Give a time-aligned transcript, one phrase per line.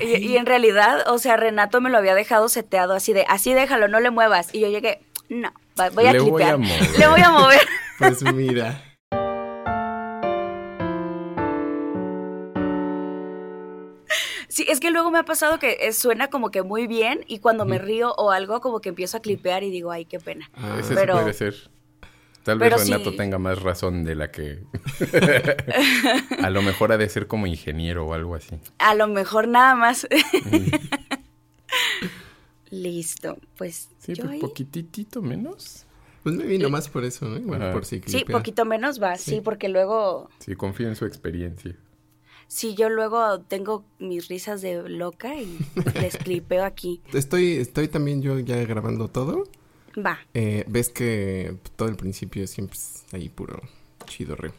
[0.00, 3.54] Y, y en realidad, o sea, Renato me lo había dejado seteado así de, así
[3.54, 4.54] déjalo, no le muevas.
[4.54, 5.52] Y yo llegué, no,
[5.94, 6.54] voy a Le voy clipear.
[6.54, 6.90] a mover.
[6.98, 7.60] Le voy a mover.
[7.98, 8.82] Pues mira.
[14.48, 17.40] Sí, es que luego me ha pasado que eh, suena como que muy bien y
[17.40, 20.50] cuando me río o algo como que empiezo a clipear y digo, ay, qué pena.
[20.54, 21.54] Ah, Ese sí puede ser.
[22.46, 23.16] Tal vez pero Renato sí.
[23.18, 24.62] tenga más razón de la que...
[26.42, 28.56] a lo mejor ha de ser como ingeniero o algo así.
[28.78, 30.06] A lo mejor nada más.
[32.70, 35.84] Listo, pues Sí, yo pero ahí- poquitito menos.
[36.22, 37.36] Pues me vino más por eso, ¿no?
[37.38, 38.36] Igual por si Sí, clipea.
[38.36, 39.40] poquito menos va, sí, Sí.
[39.40, 41.76] porque luego, Sí, confío en su experiencia.
[42.48, 45.56] sí, yo luego tengo mis risas de loca y
[46.00, 47.00] les clipeo aquí.
[47.12, 49.44] Estoy, estoy también yo ya grabando todo.
[49.98, 53.60] Va, Eh, Ves que todo el principio siempre es ahí puro
[54.06, 54.52] chidorreo.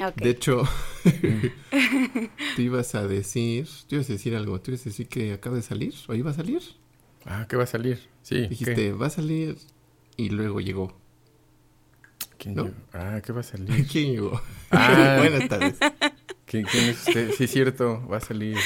[0.00, 0.14] ok.
[0.16, 0.62] De hecho,
[2.56, 5.56] tú ibas a decir, tú ibas a decir algo, tú ibas a decir que acaba
[5.56, 6.60] de salir, o iba a salir.
[7.24, 8.00] Ah, ¿qué va a salir?
[8.22, 8.42] Sí.
[8.42, 8.48] ¿qué?
[8.48, 9.56] Dijiste, va a salir,
[10.16, 10.96] y luego llegó.
[12.38, 12.64] ¿Quién ¿no?
[12.64, 12.74] llegó?
[12.92, 13.86] Ah, ¿qué va a salir?
[13.90, 14.40] ¿Quién llegó?
[14.70, 15.16] Ah.
[15.20, 15.76] Buenas tardes.
[16.46, 17.30] ¿Quién, quién es usted?
[17.32, 18.56] Sí, es cierto, va a salir.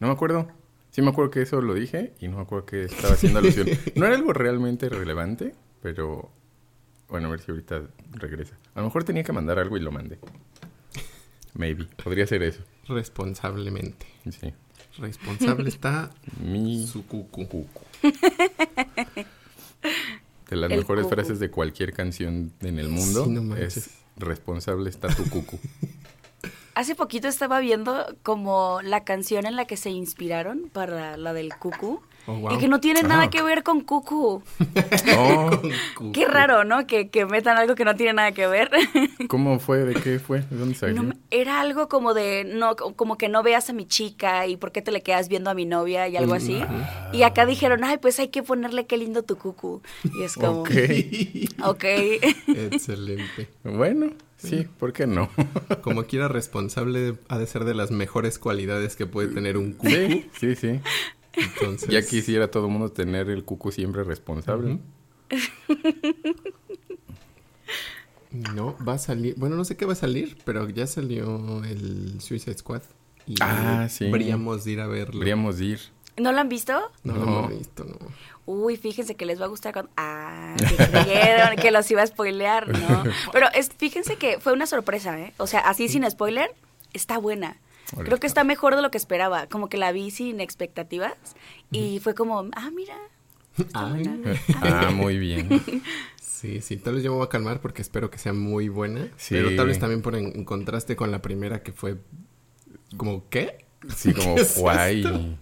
[0.00, 0.48] No me acuerdo.
[0.94, 3.66] Sí me acuerdo que eso lo dije y no me acuerdo que estaba haciendo alusión.
[3.96, 6.30] No era algo realmente relevante, pero
[7.08, 8.56] bueno, a ver si ahorita regresa.
[8.76, 10.18] A lo mejor tenía que mandar algo y lo mandé.
[11.54, 11.86] Maybe.
[12.02, 12.62] Podría ser eso.
[12.86, 14.06] Responsablemente.
[14.30, 14.52] Sí.
[14.98, 17.48] Responsable está Mi su cucu.
[17.48, 17.80] cucu.
[20.48, 21.14] De las El mejores cucu.
[21.16, 23.76] frases de cualquier canción en el mundo Sí, no manches.
[23.78, 25.58] es responsable está tu cucu.
[26.74, 31.54] Hace poquito estaba viendo como la canción en la que se inspiraron para la del
[31.56, 32.00] cucu.
[32.26, 32.54] Oh, wow.
[32.54, 34.42] Y que no tiene nada que ver con cucu.
[35.16, 35.50] Oh.
[36.12, 36.86] Qué raro, ¿no?
[36.86, 38.70] Que, que metan algo que no tiene nada que ver.
[39.28, 39.78] ¿Cómo fue?
[39.84, 40.40] ¿De qué fue?
[40.40, 41.02] ¿De dónde salió?
[41.02, 44.72] No era algo como de, no, como que no veas a mi chica y por
[44.72, 46.62] qué te le quedas viendo a mi novia y algo así.
[47.12, 49.82] Y acá dijeron, ay, pues hay que ponerle qué lindo tu cucu.
[50.18, 50.70] Y es como, Ok.
[51.62, 51.84] ok.
[52.48, 53.48] Excelente.
[53.62, 54.10] Bueno,
[54.44, 55.28] sí, ¿por qué no?
[55.82, 59.88] Como quiera responsable ha de ser de las mejores cualidades que puede tener un cucu.
[59.90, 60.80] Sí, sí, sí.
[61.34, 64.78] Entonces, Ya quisiera todo el mundo tener el cucu siempre responsable.
[68.30, 69.34] No, va a salir.
[69.36, 72.82] Bueno, no sé qué va a salir, pero ya salió el Suicide Squad.
[73.26, 74.06] Y Ah, sí.
[74.06, 75.12] Deberíamos de ir a verlo.
[75.14, 75.78] Deberíamos ir.
[76.16, 76.72] ¿No lo han visto?
[77.04, 77.38] No, lo No.
[77.46, 77.96] hemos visto, no.
[78.46, 79.90] Uy, fíjense que les va a gustar cuando...
[79.96, 83.04] Ah, que creyeron que los iba a spoilear, ¿no?
[83.32, 85.32] Pero es, fíjense que fue una sorpresa, ¿eh?
[85.38, 86.54] O sea, así sin spoiler,
[86.92, 87.56] está buena.
[87.96, 89.46] Creo que está mejor de lo que esperaba.
[89.46, 91.14] Como que la vi sin expectativas
[91.70, 92.96] y fue como, ah, mira.
[93.72, 94.02] Ay.
[94.04, 94.40] buena.
[94.62, 95.48] Ah, muy bien.
[96.20, 99.08] Sí, sí, tal vez yo me voy a calmar porque espero que sea muy buena.
[99.16, 99.34] Sí.
[99.34, 101.96] Pero tal vez también por en, en contraste con la primera que fue
[102.98, 103.64] como, ¿qué?
[103.96, 105.00] Sí, como ¿Qué es guay.
[105.00, 105.38] esto?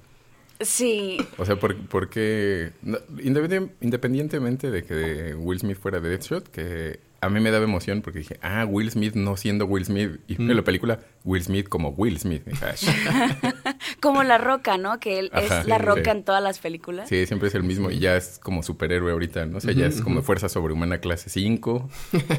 [0.64, 2.72] Sí, O sea, ¿por, por qué?
[2.82, 7.64] no, independien- independientemente de que Will Smith fuera de Deadshot, que a mí me daba
[7.64, 10.18] emoción porque dije, ah, Will Smith no siendo Will Smith.
[10.26, 10.50] Y Mm.
[10.50, 12.42] en la película, Will Smith como Will Smith.
[14.00, 14.98] Como La Roca, ¿no?
[14.98, 16.10] Que él Ajá, es La sí, Roca sí.
[16.10, 17.08] en todas las películas.
[17.08, 19.58] Sí, siempre es el mismo y ya es como superhéroe ahorita, ¿no?
[19.58, 21.88] O sea, ya es como fuerza sobrehumana clase 5,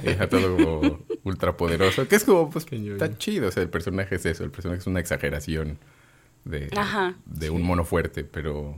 [0.04, 4.26] ya todo como ultrapoderoso, que es como, pues, está chido, o sea, el personaje es
[4.26, 5.78] eso, el personaje es una exageración
[6.46, 7.16] de, Ajá.
[7.26, 8.78] de un mono fuerte, pero,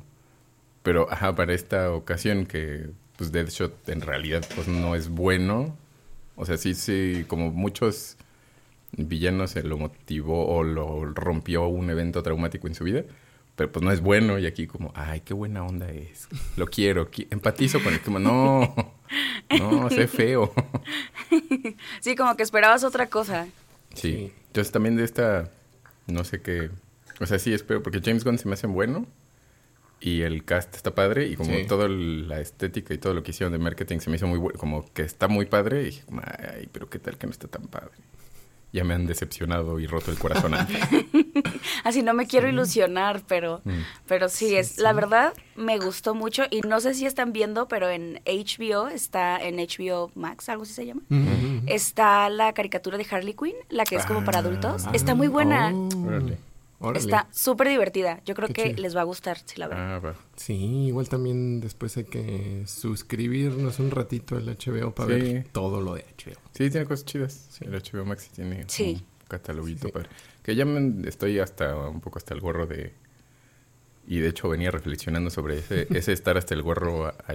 [0.83, 5.75] pero, ajá, para esta ocasión que, pues, Deadshot en realidad, pues, no es bueno,
[6.35, 8.17] o sea, sí, sí, como muchos
[8.97, 13.03] villanos se lo motivó o lo rompió un evento traumático en su vida,
[13.55, 16.27] pero pues no es bueno y aquí como, ay, qué buena onda es,
[16.57, 18.75] lo quiero, qui- empatizo con el como, no,
[19.59, 20.53] no, sé feo.
[22.01, 23.47] Sí, como que esperabas otra cosa.
[23.93, 24.01] Sí.
[24.13, 24.33] Sí.
[24.47, 25.49] Entonces también de esta,
[26.07, 26.69] no sé qué,
[27.19, 29.05] o sea, sí espero, porque James Gunn se me hace bueno
[29.99, 31.65] y el cast está padre y como Sí.
[31.67, 34.59] toda la estética y todo lo que hicieron de marketing se me hizo muy bueno,
[34.59, 36.03] como que está muy padre y dije,
[36.53, 37.91] ay, pero qué tal que no está tan padre.
[38.73, 40.77] Ya me han decepcionado y roto el corazón antes.
[41.85, 43.71] Así no me quiero ilusionar, pero, Mm.
[44.05, 47.89] pero sí, es, la verdad me gustó mucho y no sé si están viendo, pero
[47.89, 51.03] en HBO está en HBO Max, algo así se llama.
[51.67, 54.41] Está la caricatura de Harley Quinn, la que es como para Ah.
[54.41, 54.85] adultos.
[54.93, 55.71] Está muy buena.
[55.73, 56.19] Oh,
[56.79, 56.99] Órale.
[56.99, 58.21] Está súper divertida.
[58.25, 58.81] Yo creo Qué que chido.
[58.81, 59.77] les va a gustar, si la ven.
[59.77, 60.15] Ah, va.
[60.35, 65.21] Sí, igual también después hay que suscribirnos un ratito al HBO para Sí.
[65.21, 66.39] ver todo lo de HBO.
[66.53, 67.57] Sí, tiene cosas chidas.
[67.61, 68.97] El HBO Max sí tiene Sí.
[69.21, 69.91] un cataloguito Sí.
[69.93, 70.09] padre.
[70.43, 72.93] Que ya me estoy hasta un poco hasta el gorro de...
[74.07, 77.33] Y de hecho venía reflexionando sobre ese, ese estar hasta el gorro a, a.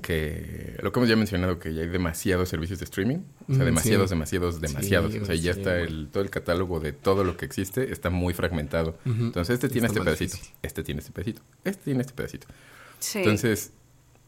[0.00, 3.18] que lo que hemos ya mencionado, que ya hay demasiados servicios de streaming.
[3.48, 4.14] O sea, Mm, demasiados, sí.
[4.14, 5.12] demasiados, demasiados.
[5.12, 5.84] Sí, o sea, ya sí, está bueno.
[5.86, 8.98] el, todo el catálogo de todo lo que existe está muy fragmentado.
[9.04, 10.54] Entonces, este tiene Está este más pedacito, difícil.
[10.62, 12.46] este tiene este pedacito, este tiene este pedacito.
[13.00, 13.18] Sí.
[13.18, 13.72] Entonces,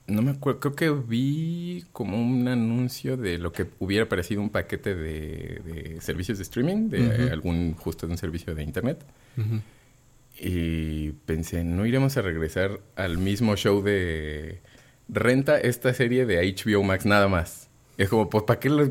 [0.07, 4.51] no me acuerdo, creo que vi como un anuncio de lo que hubiera parecido un
[4.51, 9.03] paquete de, de servicios de streaming, de algún, justo de un servicio de internet.
[10.39, 14.61] Y pensé, ¿no iremos a regresar al mismo show de
[15.09, 17.69] renta esta serie de HBO Max nada más?
[17.97, 18.87] Es como, pues, ¿para qué lo...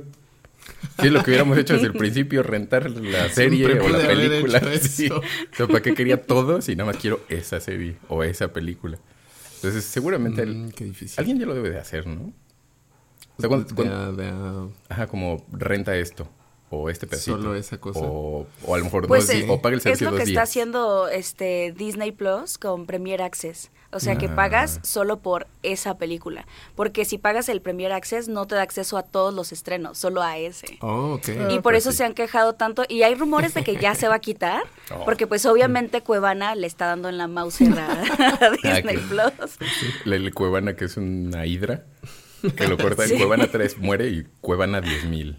[1.01, 4.61] Sí, lo que hubiéramos hecho desde el principio, rentar la serie Siempre o la película.
[4.81, 5.09] Sí.
[5.09, 5.21] O
[5.55, 8.97] sea, ¿para qué quería todo si nada más quiero esa serie o esa película?
[9.55, 11.15] Entonces, seguramente el- Mm, qué difícil.
[11.19, 12.31] alguien ya lo debe de hacer, ¿no?
[13.35, 16.29] O sea, cuando, De cuando- a- de a- ajá, como renta esto
[16.81, 17.37] o este pedacito.
[17.37, 17.99] Solo esa cosa.
[18.01, 20.11] O, o a lo mejor Pues dos eh, días, o paga el es servicio lo
[20.11, 20.33] dos que días.
[20.33, 23.71] está haciendo este Disney Plus con Premier Access.
[23.95, 24.35] O sea que Ah.
[24.35, 26.47] pagas solo por esa película.
[26.75, 30.23] Porque si pagas el Premier Access no te da acceso a todos los estrenos, solo
[30.23, 30.79] a ese.
[30.81, 31.29] Oh, ok.
[31.29, 31.97] Ah, Y por pues eso sí.
[31.97, 32.85] se han quejado tanto.
[32.89, 34.63] Y hay rumores de que ya se va a quitar.
[34.93, 35.05] Oh.
[35.05, 39.31] Porque pues obviamente Cuevana le está dando en la Mauser a, a Disney que- Plus.
[40.05, 41.83] La, la Cuevana, que es una hidra,
[42.55, 43.13] que lo corta Sí.
[43.13, 45.37] en Cuevana 3, muere y Cuevana 10.000.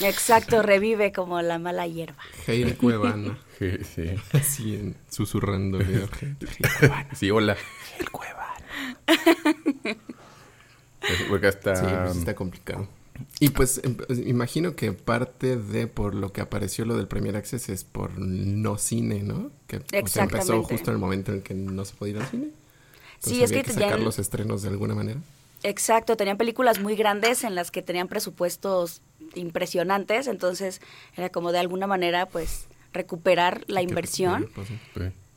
[0.00, 2.22] Exacto, revive como la mala hierba.
[2.46, 3.38] Heil Cuevana.
[3.58, 4.10] Sí, sí.
[4.32, 5.78] Así en, susurrando.
[7.14, 7.56] Sí, hola.
[7.98, 8.54] El Cuevana.
[11.00, 11.76] Pues, Porque hasta...
[11.76, 12.88] Sí, pues está complicado.
[13.40, 17.70] Y pues em- imagino que parte de por lo que apareció lo del Premier Access
[17.70, 19.50] es por no cine, ¿no?
[19.66, 22.26] Que o sea, empezó justo en el momento en que no se podía ir al
[22.28, 22.48] cine.
[23.14, 25.20] Entonces Sí, es había que que sacar los estrenos de alguna manera.
[25.62, 29.02] Exacto, tenían películas muy grandes en las que tenían presupuestos
[29.34, 30.80] impresionantes, entonces
[31.16, 34.48] era como de alguna manera pues recuperar la inversión.
[34.54, 34.68] pues.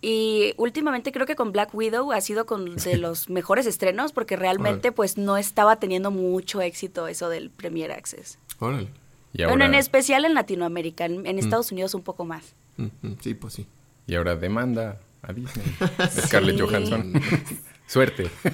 [0.01, 4.35] Y últimamente creo que con Black Widow ha sido con de los mejores estrenos porque
[4.35, 8.39] realmente pues no estaba teniendo mucho éxito eso del Premier Access.
[8.59, 8.89] Órale.
[9.33, 12.55] Y Bueno, en especial en Latinoamérica, en, en Estados Unidos un poco más.
[12.77, 13.67] Mm, mm, Sí, pues sí.
[14.07, 15.65] y ahora demanda a Disney.
[16.25, 16.59] Scarlett.
[16.59, 17.13] Johansson.
[17.89, 18.29] Suerte.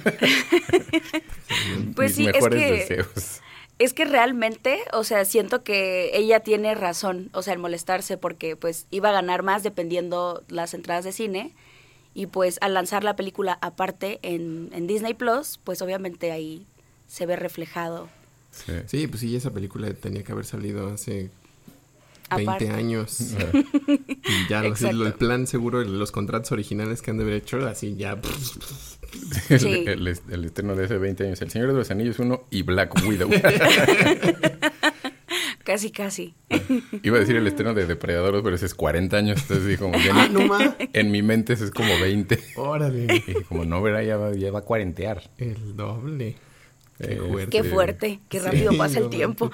[1.96, 3.42] Pues Mis sí, es que- deseos.
[3.78, 8.56] Es que realmente, o sea, siento que ella tiene razón, o sea, en molestarse porque
[8.56, 11.54] pues iba a ganar más dependiendo las entradas de cine
[12.14, 16.66] y pues al lanzar la película aparte en, en Disney Plus, pues obviamente ahí
[17.08, 18.08] se ve reflejado.
[18.52, 18.72] Sí.
[18.88, 21.30] Sí, pues sí, esa película tenía que haber salido hace
[22.34, 22.70] 20 Aparte.
[22.70, 23.20] años.
[23.36, 23.48] Ajá.
[24.28, 27.96] Y ya, así, el plan seguro, los contratos originales que han de haber hecho, así
[27.98, 28.20] ya.
[29.60, 29.84] Sí.
[29.88, 31.42] el, el estreno de hace 20 años.
[31.42, 33.30] El Señor de los Anillos 1 y Black Widow.
[35.64, 36.36] Casi, casi.
[37.02, 39.42] Iba a decir el estreno de Depredador, pero ese es 40 años.
[39.42, 40.76] Entonces dije, como, ya Ah, en, no más.
[40.80, 42.40] en mi mente ese es como 20.
[42.56, 43.04] Órale.
[43.06, 45.24] Y dije, como no, verá, ya va, ya va a cuarentear.
[45.40, 46.36] El doble.
[47.00, 47.50] Qué Eh, fuerte.
[47.50, 49.52] Qué fuerte, qué rápido Sí, pasa el tiempo.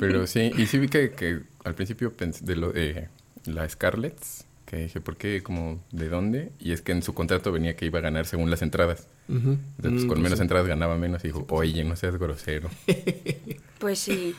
[0.00, 3.08] Pero sí, y sí vi que, que al principio pensé de lo de
[3.44, 4.18] la Scarlett,
[4.66, 5.42] que dije, ¿por qué?
[5.42, 6.52] Como, ¿de dónde?
[6.58, 9.06] Y es que en su contrato venía que iba a ganar según las entradas.
[9.28, 10.42] Entonces, pues, Mm, con pues menos sí.
[10.42, 11.24] entradas ganaba menos.
[11.24, 12.68] Y dijo, oye, no seas grosero.
[13.78, 14.34] Pues sí.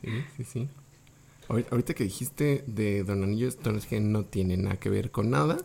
[0.00, 0.68] Sí, sí, sí.
[1.48, 5.30] Ahor- Ahorita que dijiste de Don Anillo, Don que no tiene nada que ver con
[5.30, 5.56] nada,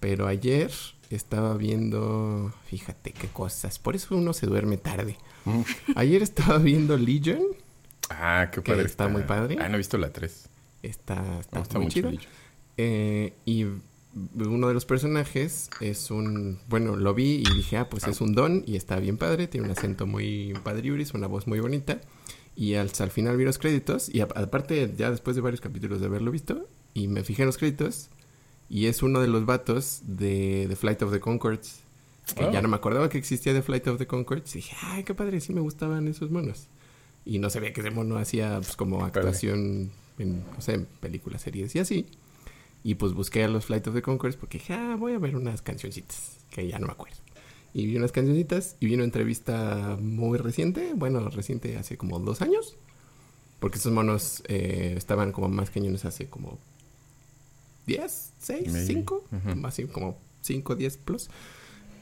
[0.00, 0.70] pero ayer
[1.10, 5.16] estaba viendo, fíjate qué cosas, por eso uno se duerme tarde.
[5.44, 5.60] Mm.
[5.96, 7.40] Ayer estaba viendo Legion,
[8.10, 8.86] Ah, qué Que padre.
[8.86, 9.56] está muy padre.
[9.60, 10.48] Ah, no he visto la 3.
[10.82, 12.10] está, está, Me gusta muy mucho chido.
[12.10, 12.32] Legion.
[12.78, 13.64] Eh, y
[14.36, 18.34] uno de los personajes es un, bueno, lo vi y dije, ah, pues es un
[18.34, 22.00] don y está bien padre, tiene un acento muy padriuris, una voz muy bonita.
[22.56, 26.00] Y al, al final vi los créditos y a- aparte ya después de varios capítulos
[26.00, 28.08] de haberlo visto y me fijé en los créditos
[28.68, 31.80] y es uno de los vatos de The Flight of the Concords.
[32.36, 32.52] Que Oh.
[32.52, 35.14] ya no me acordaba que existía The Flight of the Concords y dije, ay, qué
[35.14, 36.66] padre, sí me gustaban esos monos.
[37.24, 41.42] Y no sabía que ese mono hacía pues como actuación en, no sé, en películas,
[41.42, 42.06] series y así.
[42.84, 45.36] Y pues busqué a los Flight of the Conchords porque dije, ah, voy a ver
[45.36, 47.16] unas cancioncitas, que ya no me acuerdo.
[47.74, 52.40] Y vi unas cancioncitas y vi una entrevista muy reciente, bueno, reciente hace como dos
[52.40, 52.76] años.
[53.60, 56.58] Porque estos monos eh, estaban como más cañones hace como
[57.86, 58.86] 10, 6, Maybe.
[58.86, 59.66] 5, Ujú.
[59.66, 61.28] así como 5, 10 plus.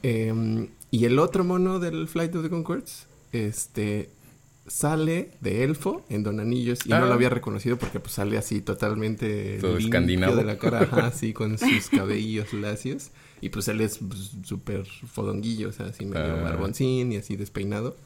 [0.03, 4.11] Eh, y el otro mono del Flight of the Concords, este,
[4.67, 7.01] sale de elfo en Don Anillos y Ah.
[7.01, 10.37] no lo había reconocido porque pues sale así totalmente Todo limpio escandinavo.
[10.37, 14.85] de la cara, ajá, así con sus cabellos lacios y pues él es pues, súper
[14.87, 16.43] fodonguillo, o sea, así medio Ah.
[16.43, 17.97] barboncín y así despeinado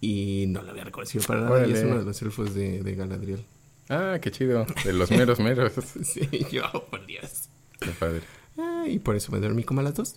[0.00, 1.86] y no lo había reconocido para nada y es Órale.
[1.90, 3.44] uno de los elfos de, de Galadriel.
[3.90, 4.66] Ah, qué chido.
[4.84, 5.72] De los meros meros.
[6.04, 6.20] Sí,
[6.52, 7.48] yo, por Dios.
[7.80, 8.20] Qué padre.
[8.56, 10.16] Ah, y por eso me dormí como a las dos.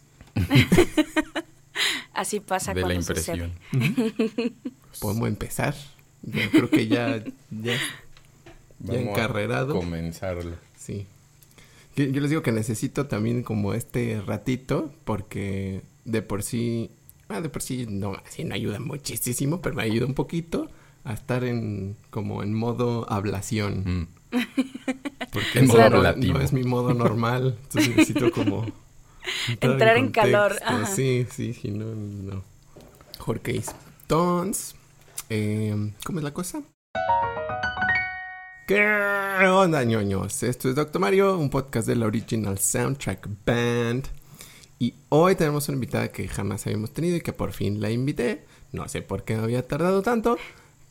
[2.14, 3.52] Así pasa de la sucede.
[3.72, 4.54] impresión.
[5.00, 5.76] Podemos empezar.
[6.24, 7.80] Yo creo que ya, ya, ya
[8.80, 9.76] Vamos a encarrerado.
[9.76, 10.56] comenzarlo.
[10.78, 11.06] Sí.
[11.96, 16.90] Yo, yo les digo que necesito también como este ratito porque de por sí,
[17.30, 20.70] ah, de por sí no, así no ayuda muchísimo, pero me ayuda un poquito
[21.04, 23.84] a estar en como en modo ablación.
[23.86, 24.08] Mm.
[25.32, 26.34] Porque En no- modo no, relativo.
[26.38, 28.66] no es mi modo normal, entonces necesito como
[29.60, 30.86] Entrar en calor, ajá.
[30.86, 32.44] Sí, sí, sí, no, no.
[33.18, 33.62] Jorge
[34.02, 34.76] Entonces,
[35.30, 36.62] eh, ¿cómo es la cosa?
[38.68, 40.44] ¿Qué onda, ñoños?
[40.44, 44.08] Esto es Doctor Mario, un podcast de la Original Soundtrack Band.
[44.80, 48.46] Y hoy tenemos una invitada que jamás habíamos tenido y que por fin la invité.
[48.72, 50.38] No sé por qué había tardado tanto.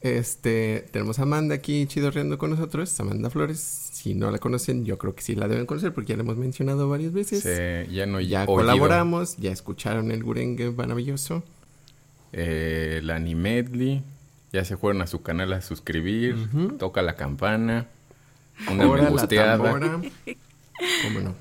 [0.02, 3.61] Este, tenemos a Amanda aquí chidorreando con nosotros, Amanda Flores.
[3.61, 6.38] Si no la conocen, yo creo que sí la deben conocer porque ya la hemos
[6.38, 7.42] mencionado varias veces.
[7.42, 8.54] Se- ya no Ya oído.
[8.54, 11.42] colaboramos, ya escucharon el gurengue maravilloso.
[12.33, 14.02] Eh, el Animedley.
[14.52, 16.35] Ya se fueron a su canal a suscribir.
[16.35, 16.69] Ujú.
[16.78, 17.87] Toca la campana.
[18.71, 19.26] Una Ahora la.
[21.04, 21.35] ¿Cómo no?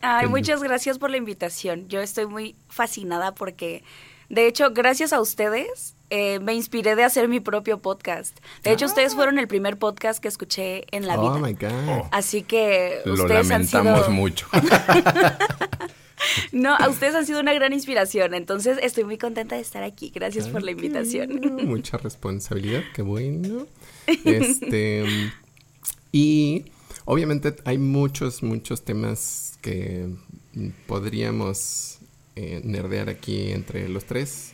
[0.00, 1.88] Ay, muchas gracias por la invitación.
[1.88, 3.82] Yo estoy muy fascinada porque,
[4.28, 8.38] de hecho, gracias a ustedes, eh, me inspiré de hacer mi propio podcast.
[8.62, 11.20] De hecho, ustedes fueron el primer podcast que escuché en la Ah.
[11.20, 11.46] oh vida.
[11.46, 12.06] my God.
[12.12, 14.10] Así que Lo ustedes han lamentamos sido...
[14.12, 14.46] mucho.
[16.52, 18.32] No, a ustedes han sido una gran inspiración.
[18.32, 20.10] Entonces, estoy muy contenta de estar aquí.
[20.14, 21.38] Gracias por la invitación.
[21.38, 23.66] bueno, Mucha responsabilidad, qué bueno.
[24.24, 25.04] Este.
[26.12, 26.64] y
[27.04, 30.08] obviamente hay muchos, muchos temas que
[30.86, 31.98] podríamos
[32.36, 34.53] eh, nerdear aquí entre los tres.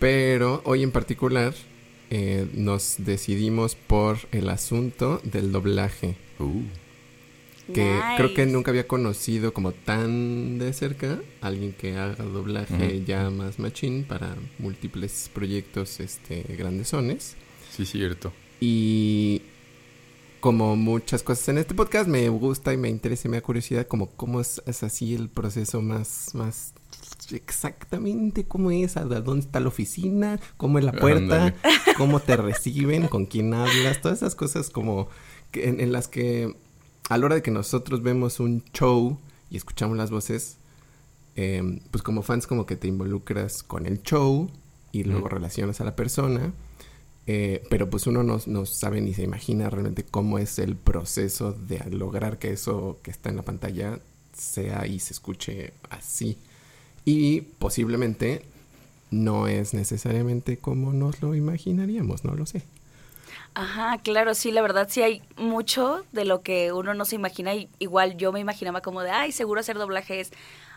[0.00, 1.54] Pero hoy en particular
[2.08, 6.16] eh, nos decidimos por el asunto del doblaje.
[6.38, 6.62] Uh,
[7.72, 13.04] que creo que nunca había conocido como tan de cerca a alguien que haga doblaje
[13.04, 17.36] ya más machín para múltiples proyectos este grandesones
[17.70, 18.32] sí, cierto.
[18.58, 19.42] y
[20.40, 23.86] como muchas cosas en este podcast me gusta y me interesa y me da curiosidad
[23.86, 26.74] como cómo es, es así el proceso más más
[27.30, 31.54] exactamente cómo es, a dónde está la oficina, cómo es la puerta, Ándale.
[31.96, 35.08] cómo te reciben, con quién hablas, todas esas cosas como
[35.50, 36.56] que- en, en las que
[37.08, 39.18] a la hora de que nosotros vemos un show
[39.50, 40.58] y escuchamos las voces,
[41.36, 44.48] eh, pues como fans como que te involucras con el show
[44.92, 46.52] y luego relacionas a la persona,
[47.26, 51.52] eh, pero pues uno no, no sabe ni se imagina realmente cómo es el proceso
[51.52, 54.00] de lograr que eso que está en la pantalla
[54.32, 56.38] sea y se escuche así.
[57.12, 58.44] Y posiblemente
[59.10, 62.62] no es necesariamente como nos lo imaginaríamos, no lo sé.
[63.52, 67.52] Ajá, claro, sí, la verdad sí hay mucho de lo que uno no se imagina.
[67.52, 70.30] Y igual yo me imaginaba como de, ay, seguro hacer doblaje es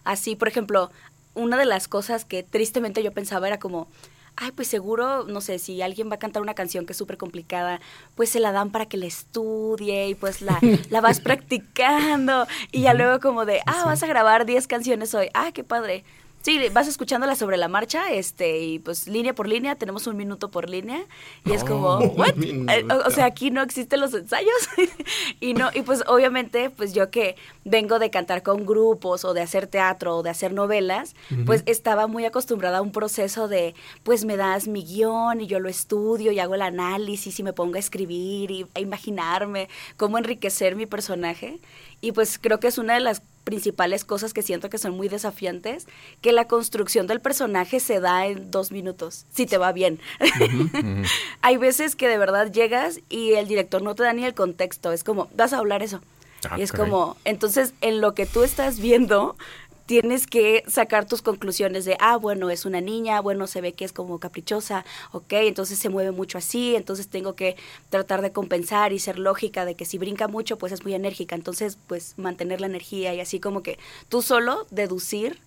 [0.06, 0.36] así.
[0.36, 0.90] Por ejemplo,
[1.36, 3.88] una de las cosas que tristemente yo pensaba era como,
[4.36, 7.18] ay, pues seguro, no sé, si alguien va a cantar una canción que es súper
[7.18, 7.80] complicada,
[8.16, 10.60] pues se la dan para que la estudie y pues la,
[10.90, 12.48] la vas practicando.
[12.72, 16.04] Y ya luego como de, ah, vas a grabar 10 canciones hoy, ah, qué padre.
[16.44, 20.52] Sí, vas escuchándola sobre la marcha, este, y pues línea por línea, tenemos un minuto
[20.52, 21.06] por línea,
[21.46, 22.34] y es como, ¿what?
[22.38, 24.52] Eh, O, o sea, aquí no existen los ensayos.
[25.40, 29.40] y no, y pues obviamente, pues yo que vengo de cantar con grupos, o de
[29.40, 33.74] hacer teatro, o de hacer novelas, pues estaba muy acostumbrada a un proceso de,
[34.04, 37.54] pues me das mi guion, y yo lo estudio, y hago el análisis, y me
[37.54, 41.62] pongo a escribir, y a imaginarme cómo enriquecer mi personaje.
[42.02, 45.10] Y pues creo que es una de las principales cosas que siento que son muy
[45.10, 45.88] desafiantes,
[46.22, 50.00] que la construcción del personaje se da en dos minutos, si te va bien.
[51.42, 54.92] Hay veces que de verdad llegas y el director no te da ni el contexto,
[54.92, 56.02] es como, vas a hablar eso.
[56.50, 56.90] Ah, y es caray.
[56.90, 59.38] como, entonces en lo que tú estás viendo,
[60.02, 63.86] tienes que sacar tus conclusiones de, ah, bueno, es una niña, bueno, se ve que
[63.86, 67.58] es como caprichosa, ok, entonces se mueve mucho así, entonces tengo que
[67.92, 71.36] tratar de compensar y ser lógica de que si brinca mucho, pues es muy enérgica,
[71.36, 73.78] entonces pues mantener la energía y así como que
[74.10, 75.40] tú solo deducir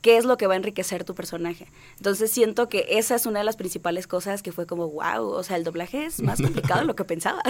[0.00, 1.66] qué es lo que va a enriquecer tu personaje.
[1.96, 5.42] Entonces siento que esa es una de las principales cosas que fue como, wow, o
[5.42, 7.42] sea, el doblaje es más complicado de lo que pensaba.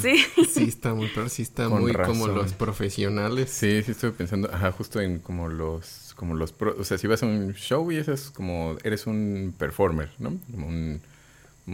[0.00, 0.24] Sí.
[0.48, 3.50] Sí, está muy, pero sí está Con muy como los profesionales.
[3.50, 7.06] Sí, sí estoy pensando, ajá, justo en como los, como los, pro- o sea, si
[7.06, 10.36] vas a un show y eso es como, eres un performer, ¿no?
[10.50, 11.00] Como un,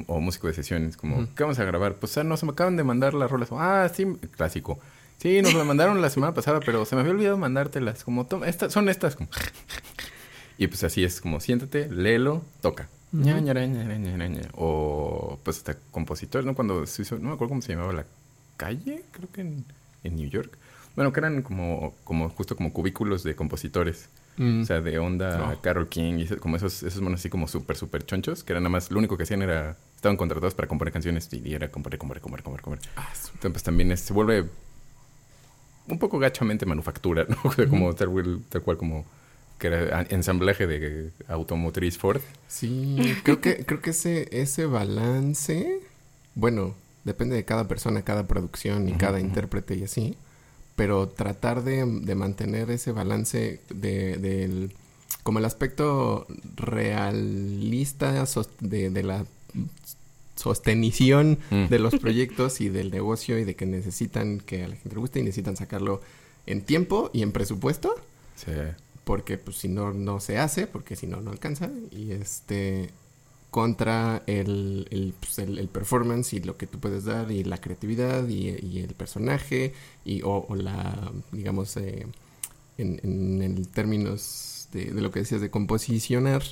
[0.07, 1.29] o músico de sesiones, como.
[1.37, 1.97] ¿qué vamos a grabar?
[1.97, 3.51] Pues, ah, no, se me acaban de mandar las rolas.
[3.53, 4.79] Ah, sí, clásico.
[5.19, 8.05] Sí, nos la mandaron la semana pasada, pero se me había olvidado mandártelas.
[8.05, 9.17] Como, toma, estas, son estas.
[9.17, 9.29] Como...
[10.57, 12.89] Y pues así es, como, siéntate, léelo, toca.
[14.55, 16.55] O pues hasta compositores, ¿no?
[16.55, 18.07] Cuando se hizo, no me acuerdo cómo se llamaba la
[18.57, 19.65] calle, creo que en,
[20.05, 20.57] en New York,
[20.95, 24.09] Bueno, que eran como, como justo como cubículos de compositores.
[24.37, 24.63] Mm.
[24.63, 25.61] O sea, de onda Oh.
[25.61, 28.71] Carol King y como esos, esos monos así como súper, súper chonchos, que eran nada
[28.71, 32.21] más, lo único que hacían era, estaban contratados para componer canciones y era componer, componer,
[32.23, 32.89] componer, componer, componer.
[32.97, 34.45] Ah, Entonces, pues también es- se vuelve
[35.89, 37.37] un poco gachamente manufactura, ¿no?
[37.69, 39.05] Como tal, tal cual como
[39.59, 42.21] que era ensamblaje de automotriz Ford.
[42.49, 45.81] Sí, creo que, creo que ese, ese balance,
[46.35, 46.75] bueno,
[47.05, 50.17] depende de cada persona, cada producción y cada intérprete y así,
[50.77, 54.75] pero tratar de, de mantener ese balance de, del,
[55.23, 56.27] como el aspecto
[56.57, 58.25] realista
[58.61, 59.25] de, de la
[60.37, 61.67] sostenición Mm.
[61.69, 65.01] de los proyectos y del negocio y de que necesitan que a la gente le
[65.01, 66.01] guste y necesitan sacarlo
[66.47, 67.95] en tiempo y en presupuesto.
[69.05, 71.71] Porque pues si no no se hace porque si no no alcanza.
[71.91, 72.91] Y este
[73.51, 77.59] contra el, el, pues, el- el performance y lo que tú puedes dar y la
[77.61, 79.73] creatividad y, y el personaje
[80.05, 82.07] y o, o la digamos eh,
[82.79, 86.43] en, en el términos de, de lo que decías de composicionar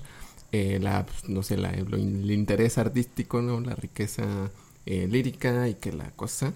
[0.52, 4.50] eh, la pues, no sé la, el interés artístico no la riqueza
[4.86, 6.52] eh, lírica y que la cosa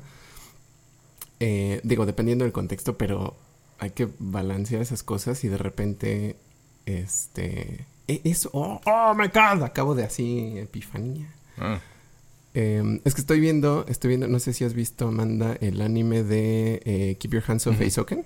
[1.40, 3.36] eh, digo, dependiendo del contexto, pero
[3.78, 6.36] hay que balancear esas cosas y de repente,
[6.86, 11.28] este, e- eso, oh, oh my god, acabo de así, epifanía.
[11.58, 11.78] ah,
[12.54, 16.22] Eh, es que estoy viendo, estoy viendo, no sé si has visto, Amanda, el anime
[16.22, 17.84] de eh, Keep Your Hands Off Ujú.
[17.84, 18.24] Eizouken.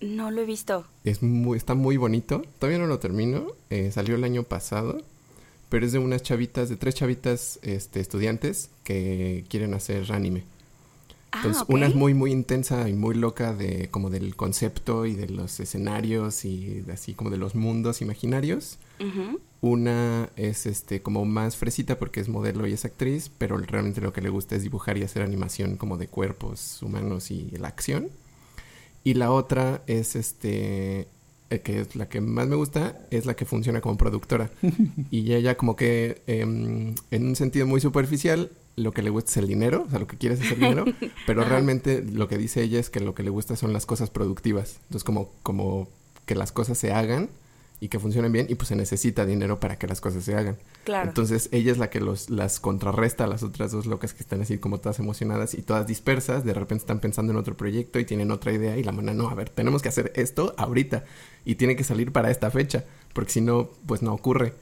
[0.00, 0.86] No lo he visto.
[1.04, 2.42] Es muy, está muy bonito.
[2.58, 3.48] Todavía no lo termino.
[3.70, 5.02] eh, salió el año pasado.
[5.68, 10.44] Pero es de unas chavitas, de tres chavitas este, estudiantes que quieren hacer anime.
[11.34, 11.70] Entonces, ah, ok.
[11.70, 15.60] una es muy, muy intensa y muy loca de como del concepto y de los
[15.60, 18.78] escenarios y así como de los mundos imaginarios.
[19.60, 24.12] Una es este como más fresita porque es modelo y es actriz, pero realmente lo
[24.12, 28.08] que le gusta es dibujar y hacer animación como de cuerpos humanos y la acción.
[29.04, 31.08] Y la otra es este
[31.50, 34.50] eh, que es la que más me gusta, es la que funciona como productora.
[35.10, 39.36] y ella como que em, en un sentido muy superficial lo que le gusta es
[39.38, 40.84] el dinero, o sea, lo que quiere es hacer dinero,
[41.26, 44.10] pero realmente lo que dice ella es que lo que le gusta son las cosas
[44.10, 44.76] productivas.
[44.84, 45.88] Entonces, como, como
[46.26, 47.30] que las cosas se hagan
[47.80, 50.56] y que funcionen bien, y pues se necesita dinero para que las cosas se hagan.
[50.84, 51.08] Claro.
[51.08, 54.40] Entonces, ella es la que los, las contrarresta a las otras dos locas que están
[54.40, 58.04] así como todas emocionadas y todas dispersas, de repente están pensando en otro proyecto y
[58.04, 61.04] tienen otra idea y la mana, no, a ver, tenemos que hacer esto ahorita
[61.44, 64.54] y tiene que salir para esta fecha, porque si no, pues no ocurre.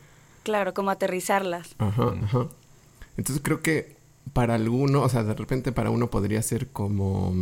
[0.43, 1.75] Claro, como aterrizarlas.
[1.79, 2.49] Ajá, ajá.
[3.17, 3.97] Entonces creo que
[4.33, 7.35] para alguno, o sea, de repente para uno podría ser como,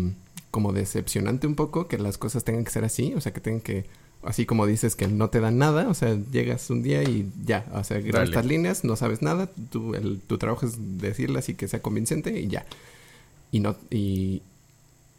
[0.50, 3.60] como decepcionante un poco que las cosas tengan que ser así, o sea, que tengan
[3.60, 3.87] que,
[4.24, 7.66] así como dices que no te dan nada, o sea, llegas un día y ya,
[7.72, 11.54] o sea, grabas estas líneas, no sabes nada, tu, el- tu trabajo es decirlas y
[11.54, 12.66] que sea convincente y ya.
[13.52, 14.42] Y no, y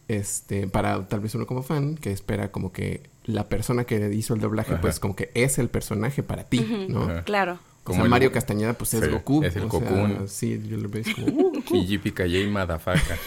[0.08, 4.34] este, para tal vez uno como fan, que espera como que la persona que hizo
[4.36, 4.82] el doblaje, Ajá.
[4.82, 6.60] pues como que es el personaje para ti.
[6.90, 7.04] ¿no?
[7.04, 7.24] Ajá.
[7.24, 7.60] Claro.
[7.88, 9.44] O sea, el- Mario Castañeda, pues es Sí, Goku.
[9.44, 10.28] es el o sea, Cocoon.
[10.28, 11.28] sí, yo lo veo como...
[11.50, 13.18] uh, Y JPKJ Madafaka.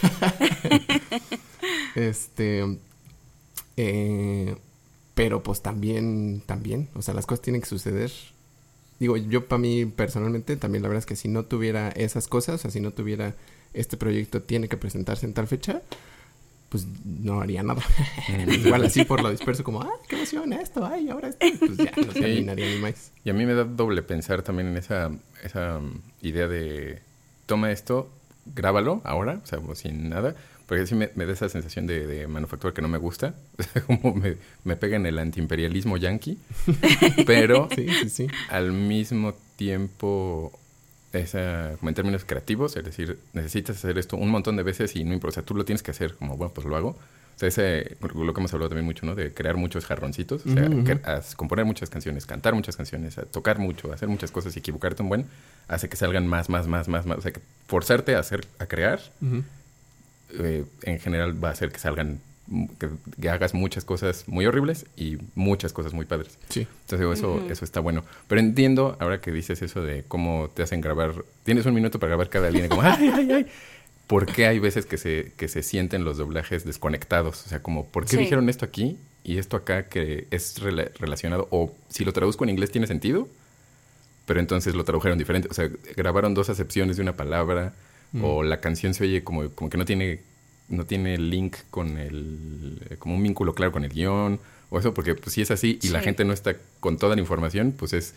[1.94, 2.78] este...
[3.76, 4.56] eh,
[5.18, 8.12] pero pues también, también, o sea, las cosas tienen que suceder.
[9.00, 12.54] Digo, yo para mí personalmente, también la verdad es que si no tuviera esas cosas,
[12.54, 13.35] o sea, si no tuviera
[13.74, 15.83] este proyecto tiene que presentarse en tal fecha,
[16.68, 17.83] pues no haría nada.
[18.48, 21.90] Igual así por lo disperso, como, ah, qué emoción esto, ay, ahora esto, pues ya
[21.96, 22.20] no Sí.
[22.20, 23.11] terminaría ni más.
[23.24, 25.11] Y a mí me da doble pensar también en esa,
[25.42, 27.00] esa um, idea de
[27.46, 28.09] toma esto,
[28.54, 30.37] grábalo ahora, o sea, sin nada,
[30.68, 33.35] porque sí me, me da esa sensación de, de manufactura que no me gusta,
[33.87, 36.38] como me, me pega en el antiimperialismo yanqui,
[37.26, 38.26] pero Sí, sí, sí.
[38.50, 40.52] al mismo tiempo,
[41.12, 45.04] esa, como en términos creativos, es decir, necesitas hacer esto un montón de veces y
[45.04, 46.88] no importa, o sea, tú lo tienes que hacer, como, bueno, pues lo hago.
[46.90, 49.14] O sea, ese, lo que hemos hablado también mucho, ¿no?
[49.14, 53.22] De crear muchos jarroncitos, o sea, que- as- componer muchas canciones, cantar muchas canciones, a
[53.26, 55.26] tocar mucho, hacer muchas cosas y equivocarte un buen,
[55.68, 57.18] hace que salgan más, más, más, más, más.
[57.18, 59.44] O sea, que forzarte a hacer, a crear, Ujú.
[60.30, 62.20] Eh, en general va a hacer que salgan,
[62.78, 62.88] que,
[63.20, 66.38] que hagas muchas cosas muy horribles y muchas cosas muy padres.
[66.48, 66.60] Sí.
[66.60, 68.04] Entonces digo, eso, eso está bueno.
[68.26, 71.12] Pero entiendo, ahora que dices eso de cómo te hacen grabar,
[71.44, 73.46] tienes un minuto para grabar cada línea, como, ay, ay, ay.
[74.06, 77.44] ¿Por qué hay veces que se, que se sienten los doblajes desconectados?
[77.44, 78.16] O sea, como, ¿por qué Sí.
[78.16, 81.46] dijeron esto aquí y esto acá que es rela- relacionado?
[81.50, 83.28] O si lo traduzco en inglés tiene sentido,
[84.24, 85.48] pero entonces lo tradujeron diferente.
[85.50, 87.74] O sea, grabaron dos acepciones de una palabra,
[88.12, 88.24] Mm.
[88.24, 90.20] o la canción se oye como, como que no tiene,
[90.68, 94.40] no tiene link con el, como un vínculo claro con el guion,
[94.70, 97.20] o eso, porque pues, si es así y la gente no está con toda la
[97.20, 98.14] información, pues es,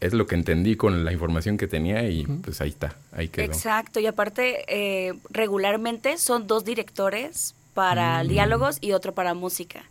[0.00, 3.46] es lo que entendí con la información que tenía y pues ahí está, ahí quedó.
[3.46, 8.28] Exacto, y aparte, eh, regularmente son dos directores para Mm.
[8.28, 9.84] diálogos y otro para música.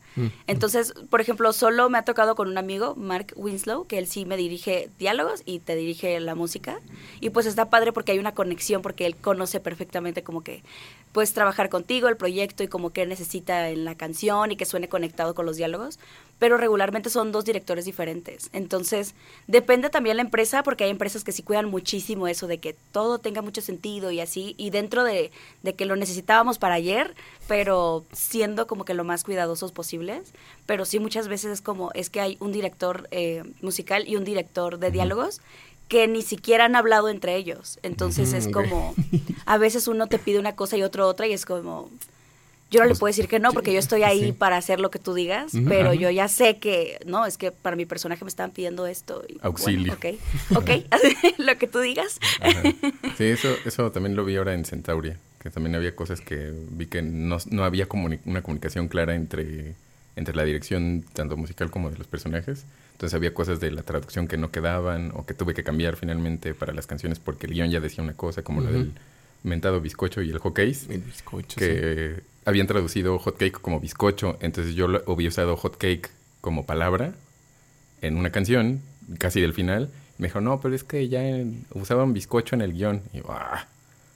[0.48, 4.26] Entonces, por ejemplo, solo me ha tocado con un amigo, Mark Winslow, que él sí
[4.26, 6.80] me dirige diálogos y te dirige la música.
[7.20, 10.64] Y pues está padre porque hay una conexión, porque él conoce perfectamente como que
[11.12, 14.90] puedes trabajar contigo, el proyecto y como que necesita en la canción y que suene
[14.90, 16.00] conectado con los diálogos.
[16.38, 18.50] Pero regularmente son dos directores diferentes.
[18.52, 19.16] Entonces,
[19.48, 23.20] depende también la empresa, porque hay empresas que sí cuidan muchísimo eso de que todo
[23.20, 24.54] tenga mucho sentido y así.
[24.58, 25.32] Y dentro de,
[25.64, 27.16] de que lo necesitábamos para ayer,
[27.48, 30.34] pero siendo como que lo más cuidadosos posibles.
[30.66, 34.26] Pero sí muchas veces es como, es que hay un director eh, musical y un
[34.26, 35.42] director de diálogos
[35.88, 37.80] que ni siquiera han hablado entre ellos.
[37.84, 38.96] Entonces es como,
[39.46, 41.90] a veces uno te pide una cosa y otro otra y es como,
[42.72, 44.32] yo no le Pues, puedo decir que no porque yo estoy ahí sí.
[44.34, 45.94] para hacer lo que tú digas, pero Ajá.
[45.96, 49.24] yo ya sé que, no, es que para mi personaje me estaban pidiendo esto.
[49.28, 49.94] y, bueno, Auxilio.
[49.94, 50.06] ok,
[50.56, 50.70] ok,
[51.38, 52.20] lo que tú digas.
[52.42, 52.62] Ajá.
[53.18, 56.88] Sí, eso, eso también lo vi ahora en Centauria, que también había cosas que vi
[56.88, 59.76] que no, no había comuni- una comunicación clara entre,
[60.16, 62.66] entre la dirección tanto musical como de los personajes.
[62.94, 66.54] Entonces había cosas de la traducción que no quedaban o que tuve que cambiar finalmente
[66.54, 68.78] para las canciones porque el guion ya decía una cosa, como lo Ujú.
[68.80, 68.92] del
[69.44, 71.66] mentado bizcocho y el hotcakes, El bizcocho, sí.
[72.46, 76.10] Habían traducido hotcake como bizcocho, entonces yo había usado hotcake
[76.42, 77.14] como palabra
[78.02, 78.82] en una canción,
[79.18, 79.90] casi del final.
[80.18, 81.22] Me dijo, no, pero es que ya
[81.74, 83.02] usaban bizcocho en el guion.
[83.14, 83.68] Y yo, "Ah".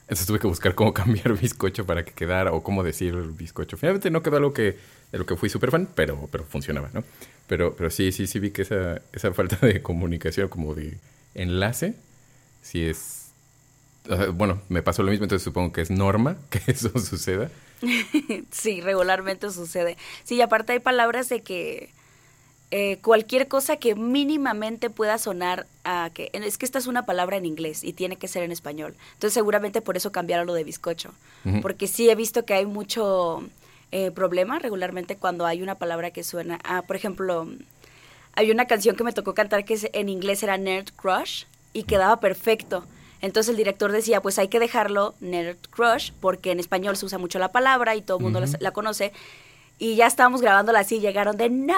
[0.03, 3.77] Entonces tuve que buscar cómo cambiar bizcocho para que quedara o cómo decir bizcocho.
[3.77, 4.77] Finalmente no quedó algo que,
[5.11, 7.03] de lo que fui súper fan, pero, pero funcionaba, ¿no?
[7.47, 10.97] Pero, pero sí, sí, sí vi que esa, esa falta de comunicación, como de
[11.35, 11.95] enlace,
[12.61, 13.31] sí es...
[14.33, 17.49] bueno, me pasó lo mismo, entonces supongo que es norma que eso suceda.
[18.51, 19.97] Sí, regularmente sucede.
[20.23, 21.91] Sí, y aparte hay palabras de que
[22.71, 27.37] eh, cualquier cosa que mínimamente pueda sonar a que es que esta es una palabra
[27.37, 28.95] en inglés y tiene que ser en español.
[29.13, 31.13] Entonces seguramente por eso cambiaron lo de bizcocho.
[31.61, 33.43] Porque sí he visto que hay mucho
[33.91, 37.47] eh, problema regularmente cuando hay una palabra que suena a, por ejemplo,
[38.33, 42.19] hay una canción que me tocó cantar que en inglés era Nerd Crush y quedaba
[42.19, 42.85] perfecto.
[43.21, 47.17] Entonces el director decía, pues hay que dejarlo Nerd Crush porque en español se usa
[47.17, 49.11] mucho la palabra y todo el mundo la- conoce.
[49.77, 51.73] Y ya estábamos grabándola así y llegaron de, no,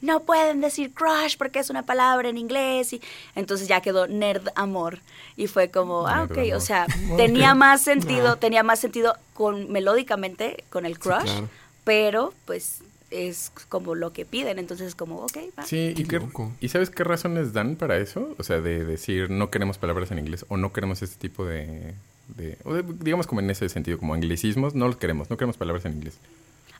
[0.00, 2.92] no pueden decir crush porque es una palabra en inglés.
[2.92, 3.02] Y
[3.34, 5.00] entonces ya quedó Nerd Amor.
[5.36, 6.54] Y fue como, ah, ok, Amor.
[6.54, 11.48] o sea, tenía más sentido, tenía más sentido con melódicamente con el crush, claro.
[11.84, 15.64] pero pues es como lo que piden, entonces es como, ok, va.
[15.64, 16.20] Sí, ¿y, Qué.
[16.60, 18.34] ¿y sabes qué razones dan para eso?
[18.38, 21.94] O sea, de decir no queremos palabras en inglés o no queremos este tipo de...
[22.36, 25.56] de- o de- digamos como en ese sentido, como anglicismos, no los queremos, no queremos
[25.56, 26.14] palabras en inglés.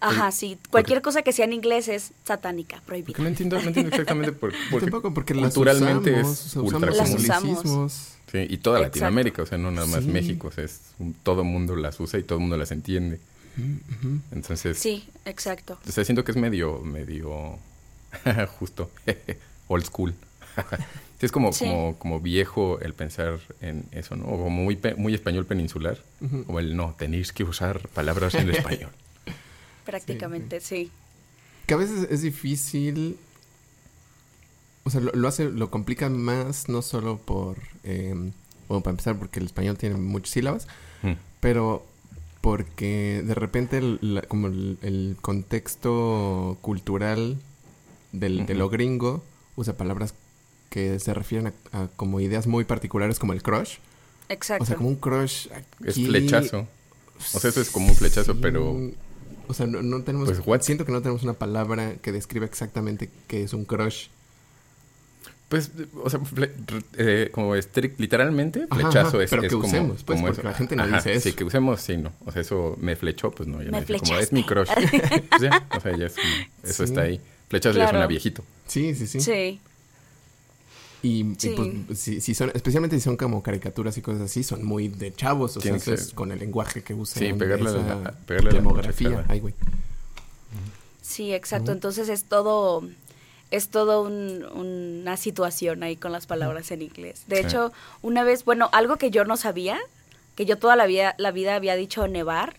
[0.01, 0.59] Ajá, sí.
[0.71, 3.19] Cualquier cosa que sea en inglés es satánica, Porque prohibida.
[3.23, 6.91] no entiendo, no entiendo exactamente por, porque tampoco, porque las culturalmente usamos, es usamos ultra
[6.91, 7.23] Las común.
[7.25, 7.45] usamos.
[7.49, 8.09] anglicismos.
[8.31, 8.97] Sí, y toda Exacto.
[8.97, 10.11] Latinoamérica, o sea, no nada más Sí.
[10.11, 13.21] México, o sea, es un- todo mundo las usa y todo el mundo las entiende.
[14.33, 15.79] Entonces, Sí, exacto.
[15.87, 17.59] o sea, siento que es medio, medio,
[18.59, 18.91] justo,
[19.69, 20.15] old school.
[21.19, 21.65] Sí, es como, Sí.
[21.65, 24.27] como, como viejo el pensar en eso, ¿no?
[24.27, 25.97] O como muy, pe- muy español peninsular.
[26.21, 26.45] Ujú.
[26.47, 28.91] O el no, tenéis que usar palabras en español.
[29.87, 30.91] Prácticamente, sí.
[31.67, 33.17] Que a veces es difícil.
[34.85, 37.57] O sea, lo, lo hace, lo complica más, no solo por.
[37.85, 38.13] eh,
[38.69, 40.69] bueno, para empezar, porque el español tiene muchas sílabas,
[41.03, 41.13] Mm.
[41.41, 41.87] pero
[42.47, 47.39] porque de repente, el, la- como el, el contexto cultural
[48.13, 49.25] del, de lo gringo
[49.57, 50.15] usa palabras
[50.71, 53.79] que se refieren a, a como ideas muy particulares, como el crush.
[54.29, 54.63] Exacto.
[54.63, 55.49] O sea, como un crush.
[55.85, 56.69] Es aquí- flechazo.
[57.35, 58.77] O sea, eso es como un flechazo, Sí, pero...
[59.49, 60.29] O sea, no, no tenemos...
[60.29, 60.61] Pues, what?
[60.61, 64.07] Siento que no tenemos una palabra que describa exactamente qué es un crush.
[65.49, 65.71] Pues,
[66.03, 66.19] o sea,
[66.99, 70.27] eh, como estric- literalmente, Ajá, flechazo ajá, es, pero es que como, usemos, pues, como
[70.33, 71.29] porque la gente no dice eso.
[71.29, 72.13] Sí, que usemos, sí, no.
[72.25, 74.69] O sea, eso me flechó, pues no, ya Me no dice como es mi crush.
[75.31, 76.27] Pues ya, o sea, ya es como-
[76.65, 76.91] eso Sí.
[76.91, 77.21] está ahí.
[77.49, 77.91] Flechazo ya Claro.
[77.99, 78.43] suena viejito.
[78.67, 79.21] Sí, sí, sí.
[79.21, 79.61] Sí.
[81.03, 81.23] Y,
[81.87, 85.15] pues, si, si son, especialmente si son como caricaturas y cosas así, son muy de
[85.15, 85.57] chavos.
[85.57, 87.23] O Tienen sea, eso es con el lenguaje que usan.
[87.23, 89.25] Sí, pegarle a esa la- pegarle a la demografía.
[89.29, 89.55] Ay, güey.
[91.03, 91.71] Sí, exacto.
[91.71, 92.89] Entonces es todo,
[93.51, 97.25] es todo un- una situación ahí con las palabras en inglés.
[97.27, 97.43] De Sí.
[97.47, 99.79] hecho, una vez, bueno, algo que yo no sabía,
[100.35, 102.57] que yo toda la vida, la vida había dicho nevar,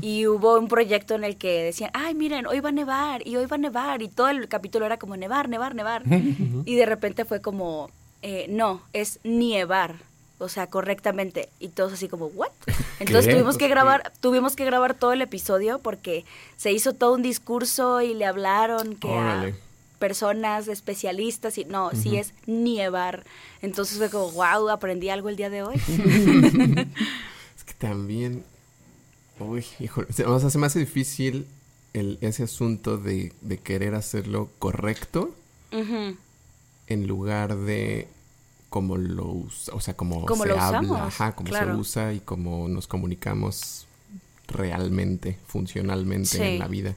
[0.00, 3.36] y hubo un proyecto en el que decían, ay, miren, hoy va a nevar, y
[3.36, 6.02] hoy va a nevar, y todo el capítulo era como nevar, nevar, nevar.
[6.64, 7.90] y de repente fue como,
[8.22, 9.96] eh, no, es nievar.
[10.38, 11.48] O sea, correctamente.
[11.60, 12.48] Y todos así como, ¿what?
[13.00, 13.32] Entonces ¿Qué?
[13.32, 16.24] tuvimos que grabar, tuvimos que grabar todo el episodio porque
[16.56, 19.50] se hizo todo un discurso y le hablaron que a.
[19.98, 23.24] personas especialistas y no, sí es nievar.
[23.62, 25.76] Entonces fue como, wow, aprendí algo el día de hoy.
[27.56, 28.44] Es que también...
[29.38, 30.08] Uy, híjole.
[30.26, 31.46] O sea, se me hace difícil
[31.92, 35.34] el, ese asunto de, de querer hacerlo correcto
[35.72, 38.08] en lugar de
[38.70, 42.12] como lo usa, o sea, como, Como se lo habla, usamos, ajá, como se usa
[42.12, 43.86] y como nos comunicamos
[44.48, 46.42] realmente, funcionalmente Sí.
[46.42, 46.94] en la vida.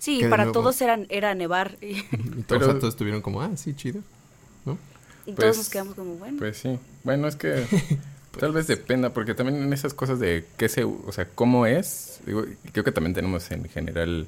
[0.00, 1.76] Sí, para nuevo- todos eran, era nevar.
[1.80, 4.00] Y, Y todos, Pero- o sea, todos estuvieron como, ah, sí, chido.
[4.64, 4.76] ¿No?
[5.26, 6.38] y Pues- todos nos quedamos como, bueno.
[6.38, 6.78] Pues sí.
[7.04, 7.64] Bueno, es que
[8.40, 12.20] tal vez dependa, porque también en esas cosas de qué se, o sea, cómo es,
[12.26, 14.26] digo, creo que también tenemos en general,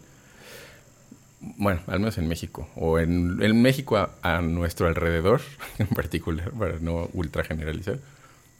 [1.40, 5.40] bueno, al menos en México, o en, en México a, a nuestro alrededor,
[5.78, 7.98] en particular, para no ultra generalizar,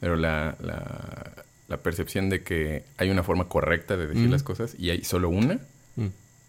[0.01, 1.33] pero la, la,
[1.69, 4.33] la percepción de que hay una forma correcta de decir Mm.
[4.33, 5.61] las cosas y hay solo una.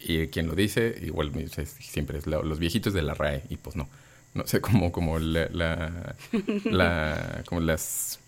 [0.05, 1.31] Y quien lo dice, igual
[1.79, 3.87] siempre es los viejitos de la RAE, y pues no.
[4.33, 6.15] No sé, como, como la, la,
[6.65, 8.19] la- como las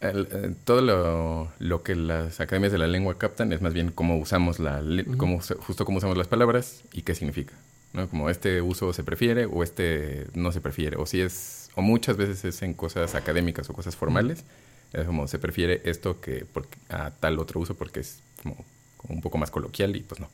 [0.00, 3.90] el- eh, todo lo, lo que las academias de la lengua captan es más bien
[3.92, 5.16] cómo usamos la le- Ujú.
[5.16, 7.54] cómo justo cómo usamos las palabras y qué significa.
[7.92, 8.08] ¿no?
[8.08, 10.96] Como este uso se prefiere o este no se prefiere.
[10.96, 14.44] O si es, o muchas veces es en cosas académicas o cosas formales.
[14.92, 18.64] Es como se prefiere esto que porque, a tal otro uso porque es como,
[19.02, 20.28] como un poco más coloquial y pues no.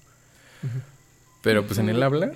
[1.42, 2.32] Pero pues en el habla,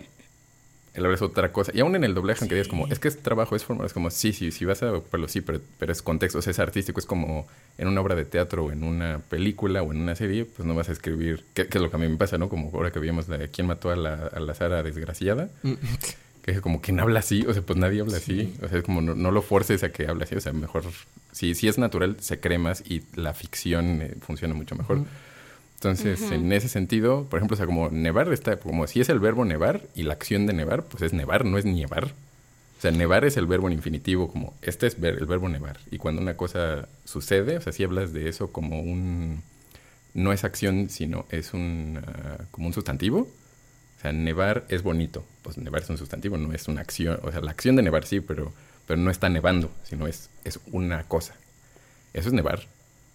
[0.94, 1.72] el habla es otra cosa.
[1.74, 3.92] Y aún en el doblaje, aunque digas como, es que es trabajo, es formal, es
[3.92, 6.58] como, sí, sí, sí vas a ocuparlo, sí, pero, pero es contexto, o sea, es
[6.58, 7.46] artístico, es como
[7.78, 10.74] en una obra de teatro, o en una película, o en una serie, pues no
[10.74, 12.48] vas a escribir, que, que es lo que a mí me pasa, ¿no?
[12.48, 15.72] Como ahora que vimos la, quién mató a la, a la Sara desgraciada, Mm.
[16.42, 17.44] que es como, ¿quién habla así?
[17.46, 18.40] O sea, pues nadie habla Sí.
[18.40, 18.54] así.
[18.64, 20.84] O sea, es como, no, no lo forces a que hable así, o sea, mejor,
[21.32, 25.04] si, si es natural, se cree más y la ficción eh, funciona mucho mejor.
[25.82, 29.18] Entonces, en ese sentido, por ejemplo, o sea, como nevar está, como si es el
[29.18, 32.14] verbo nevar y la acción de nevar, pues es nevar, no es nievar.
[32.78, 35.80] O sea, nevar es el verbo en infinitivo, como este es ver, el verbo nevar.
[35.90, 39.42] Y cuando una cosa sucede, o sea, si hablas de eso como un,
[40.14, 43.22] no es acción, sino es un, ah, como un sustantivo.
[43.98, 45.24] O sea, nevar es bonito.
[45.42, 47.18] Pues nevar es un sustantivo, no es una acción.
[47.24, 48.52] O sea, la acción de nevar sí, pero,
[48.86, 51.34] pero no está nevando, sino es, es una cosa.
[52.14, 52.68] Eso es nevar.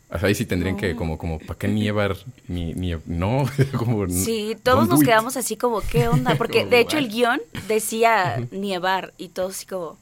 [0.09, 2.15] O sea, ahí sí tendrían que, como, como, ¿para qué nievar?
[2.47, 3.43] Ni, ni, no,
[3.77, 4.07] como...
[4.07, 5.07] Sí, todos nos it.
[5.07, 6.35] quedamos así como, ¿qué onda?
[6.37, 9.97] Porque de hecho el guion decía nievar y todos así como...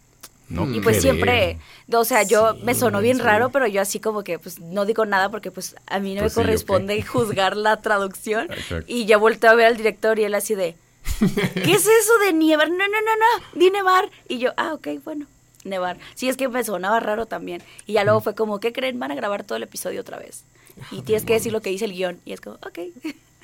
[0.48, 1.58] No Y pues siempre,
[1.92, 3.24] o sea, yo Sí, me sonó bien sí.
[3.24, 6.22] raro, pero yo así como que pues no digo nada porque pues a mí no
[6.22, 8.52] Pues me ¿yo corresponde juzgar la traducción.
[8.52, 8.86] Exacto.
[8.88, 10.76] Y ya volteo a ver al director y él así de,
[11.20, 12.70] ¿qué es eso de nievar?
[12.70, 13.16] No, no, no,
[13.56, 14.12] no, di nevar.
[14.30, 15.26] Y yo, ah, ok, bueno,
[15.66, 15.98] nevar.
[16.16, 17.62] Sí, es que me sonaba raro también.
[17.86, 19.00] Y ya luego fue como, ¿qué creen?
[19.00, 20.46] Van a grabar todo el episodio otra vez.
[20.92, 22.20] Y tienes que decir lo que dice el guion.
[22.26, 22.80] Y es como, ok.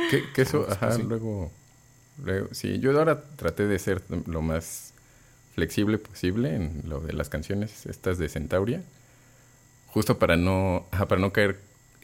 [0.08, 1.04] Que, que eso, Ah, ajá, sí.
[1.04, 1.52] luego,
[2.24, 4.94] luego, sí, yo ahora traté de ser lo más
[5.56, 8.84] flexible posible en lo de las canciones estas de Centauria,
[9.88, 11.60] justo para no, ajá, para no caer,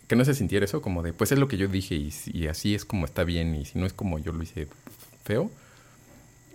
[0.08, 2.76] que no se sintiera eso como de, pues es lo que yo dije y, así
[2.76, 4.68] es como está bien y si no es como yo lo hice
[5.24, 5.50] feo,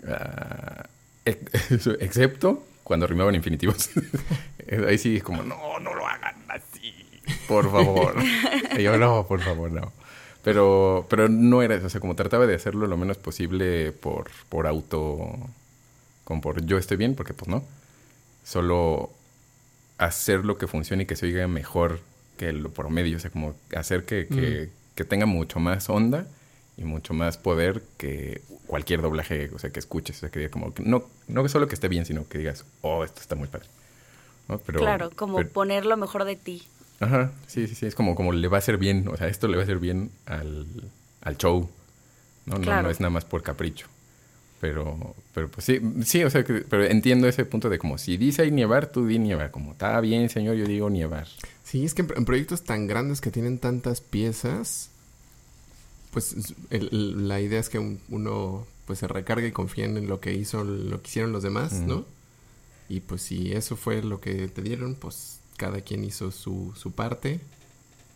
[0.07, 0.87] ah,
[1.25, 3.89] ex- excepto cuando rimaban infinitivos.
[4.87, 6.93] Ahí sí es como, no, no lo hagan así,
[7.49, 8.17] por favor.
[8.79, 9.95] Y yo, no, por favor, no.
[10.43, 14.31] Pero, pero no era eso, o sea, como trataba de hacerlo lo menos posible por,
[14.51, 15.39] por auto,
[16.25, 17.65] como por yo estoy bien, porque pues no.
[18.45, 19.11] Solo
[19.97, 22.01] hacer lo que funcione y que se oiga mejor
[22.37, 26.27] que lo promedio, o sea, como hacer que, que, que tenga mucho más onda
[26.77, 30.51] y mucho más poder que cualquier doblaje, o sea, que escuches, o sea, que diga
[30.51, 33.49] como, que no, no solo que esté bien, sino que digas, oh, esto está muy
[33.49, 33.67] padre.
[34.49, 34.59] ¿no?
[34.59, 36.63] Pero, claro, como pero- poner lo mejor de ti.
[37.01, 39.49] Ajá, sí, sí, sí, es como, como le va a hacer bien, o sea, esto
[39.49, 40.67] le va a hacer bien al,
[41.21, 41.69] al show,
[42.47, 42.59] ¿no?
[42.59, 43.89] No, no es nada más por capricho.
[44.61, 48.17] Pero, pero pues sí, sí, o sea, que, pero entiendo ese punto de como, si
[48.17, 51.27] dice ahí nievar, tú di nievar, como, está bien, señor, yo digo nievar.
[51.65, 54.92] Sí, es que en, en proyectos tan grandes que tienen tantas piezas,
[56.13, 59.85] pues es- el- el- la idea es que un- uno pues se recargue y confíe
[59.85, 61.73] en lo que hizo, lo que hicieron los demás.
[61.73, 62.05] ¿no?
[62.89, 66.93] Y pues si eso fue lo que te dieron, pues cada quien hizo su, su
[66.93, 67.41] parte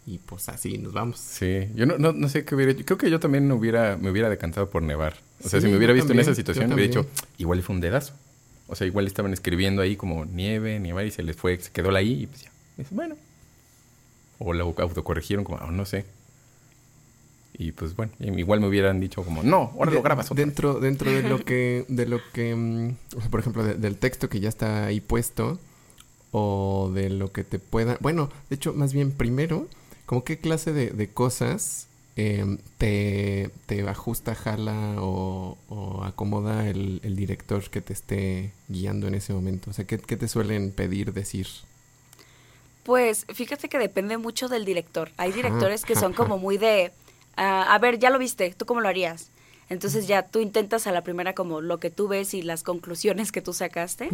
[0.06, 1.18] y pues así nos vamos.
[1.18, 2.74] Sí, yo no, no, no sé qué hubiera.
[2.74, 5.16] Creo que yo también hubiera, me hubiera decantado por nevar.
[5.44, 7.06] O sea, si me hubiera visto también, en esa situación, hubiera dicho,
[7.38, 8.14] igual fue un dedazo.
[8.68, 11.90] O sea, igual estaban escribiendo ahí como nieve, nievar, y se les fue, se quedó
[11.90, 12.50] la I, y pues ya.
[12.76, 13.16] Dices, bueno.
[14.38, 16.04] O la autocorrigieron como, ah, no sé.
[17.58, 20.46] Y pues bueno, igual me hubieran dicho como, no, ahora De- lo grabas otra vez".
[20.46, 23.96] dentro dentro de lo que de lo que mm, o sea, por ejemplo de- del
[23.96, 25.58] texto que ya está ahí puesto
[26.32, 29.68] o de lo que te pueda bueno de hecho más bien primero
[30.04, 37.00] como qué clase de, de cosas em, te, te ajusta jala o, o acomoda el,
[37.04, 40.72] el director que te esté guiando en ese momento o sea qué, qué te suelen
[40.72, 41.46] pedir decir
[42.82, 45.10] Pues fíjate que depende mucho del director.
[45.16, 46.92] Hay directores que son como muy de,
[47.36, 49.30] ah, a ver, ya lo viste, ¿tú cómo lo harías?
[49.68, 53.32] Entonces ya tú intentas a la primera como lo que tú ves y las conclusiones
[53.32, 54.08] que tú sacaste.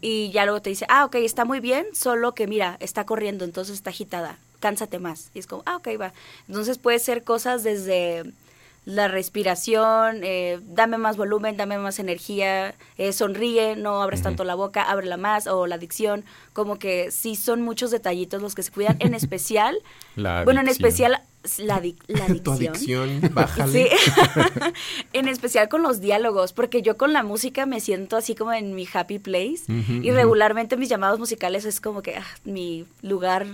[0.00, 3.44] Y ya luego te dice, ah, ok, está muy bien, solo que mira, está corriendo,
[3.44, 5.30] entonces está agitada, cánsate más.
[5.34, 6.14] Y es como, ah, ok, va.
[6.48, 8.32] Entonces puede ser cosas desde
[8.88, 14.54] la respiración, eh, dame más volumen, dame más energía, eh, sonríe, no abres tanto la
[14.54, 16.24] boca, ábrela más, o la dicción,
[16.54, 19.76] como que sí son muchos detallitos los que se cuidan, en especial,
[20.16, 20.86] La bueno, en adicción.
[20.86, 21.22] especial
[21.58, 23.10] la, la Tu dicción.
[23.10, 23.72] adicción, bájale.
[23.72, 23.88] Sí,
[25.12, 28.74] en especial con los diálogos, porque yo con la música me siento así como en
[28.74, 33.46] mi happy place y regularmente mis llamados musicales es como que ah, mi lugar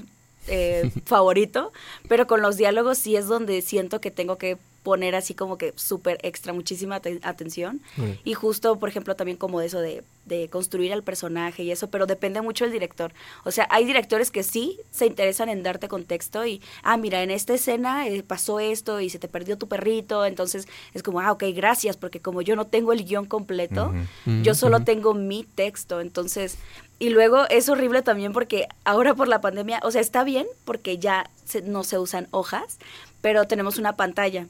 [0.47, 1.73] eh, favorito,
[2.09, 5.73] pero con los diálogos sí es donde siento que tengo que poner así como que
[5.75, 7.81] súper extra, muchísima aten- atención.
[7.97, 8.11] Mm.
[8.23, 12.07] Y justo, por ejemplo, también como eso de, de construir al personaje y eso, pero
[12.07, 13.13] depende mucho del director.
[13.45, 17.33] O sea, hay directores que sí se interesan en darte contexto y, ah, mira, en
[17.33, 21.33] esta escena eh, pasó esto y se te perdió tu perrito, entonces es como, ah,
[21.33, 23.93] ok, gracias, porque como yo no tengo el guion completo,
[24.43, 26.59] yo solo tengo mi texto, entonces...
[27.01, 30.97] Y luego es horrible también porque ahora por la pandemia, o sea, está bien porque
[30.99, 32.79] ya se- no se usan hojas,
[33.21, 34.47] pero tenemos una pantalla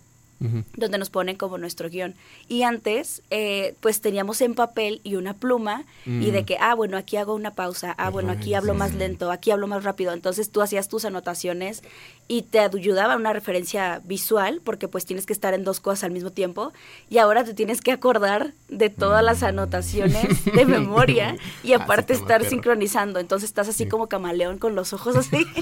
[0.77, 2.15] Donde nos ponen como nuestro guion.
[2.49, 6.45] Y antes, eh, pues teníamos en papel y una pluma y de Mm.
[6.45, 9.67] que, ah, bueno, aquí hago una pausa, ah, bueno, aquí hablo más lento, aquí hablo
[9.67, 10.13] más rápido.
[10.13, 11.83] Entonces tú hacías tus anotaciones
[12.29, 16.11] y te ayudaba una referencia visual porque pues tienes que estar en dos cosas al
[16.11, 16.73] mismo tiempo
[17.09, 22.39] y ahora te tienes que acordar de todas las anotaciones de memoria y aparte estar
[22.41, 22.51] perro.
[22.51, 23.19] sincronizando.
[23.21, 23.89] Entonces estás así Sí.
[23.91, 25.47] como camaleón con los ojos así.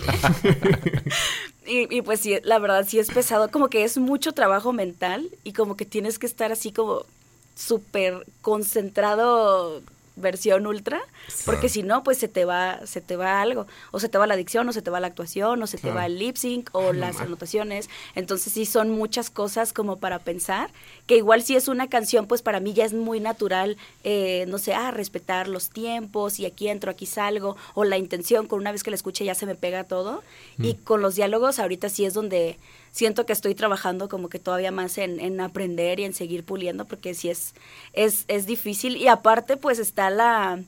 [1.73, 5.31] Y, y pues sí, la verdad sí es pesado, como que es mucho trabajo mental
[5.43, 7.07] y como que tienes que estar así como
[7.55, 9.81] súper concentrado
[10.17, 11.01] versión ultra,
[11.47, 14.27] porque si no, pues se te va, se te va algo, o se te va
[14.27, 16.69] la adicción, o se te va la actuación, o se te va el lip sync,
[16.73, 17.27] o Ay, las mamá.
[17.27, 20.71] anotaciones, entonces sí son muchas cosas como para pensar,
[21.07, 24.59] que igual si es una canción, pues para mí ya es muy natural, eh, no
[24.59, 28.73] sé, ah, respetar los tiempos, y aquí entro, aquí salgo, o la intención, con una
[28.73, 30.23] vez que la escuche ya se me pega todo,
[30.59, 32.59] y con los diálogos ahorita sí es donde
[32.93, 36.85] siento que estoy trabajando como que todavía más en, en aprender y en seguir puliendo,
[36.85, 37.55] porque sí es,
[37.95, 40.63] es, es difícil, y aparte pues está la,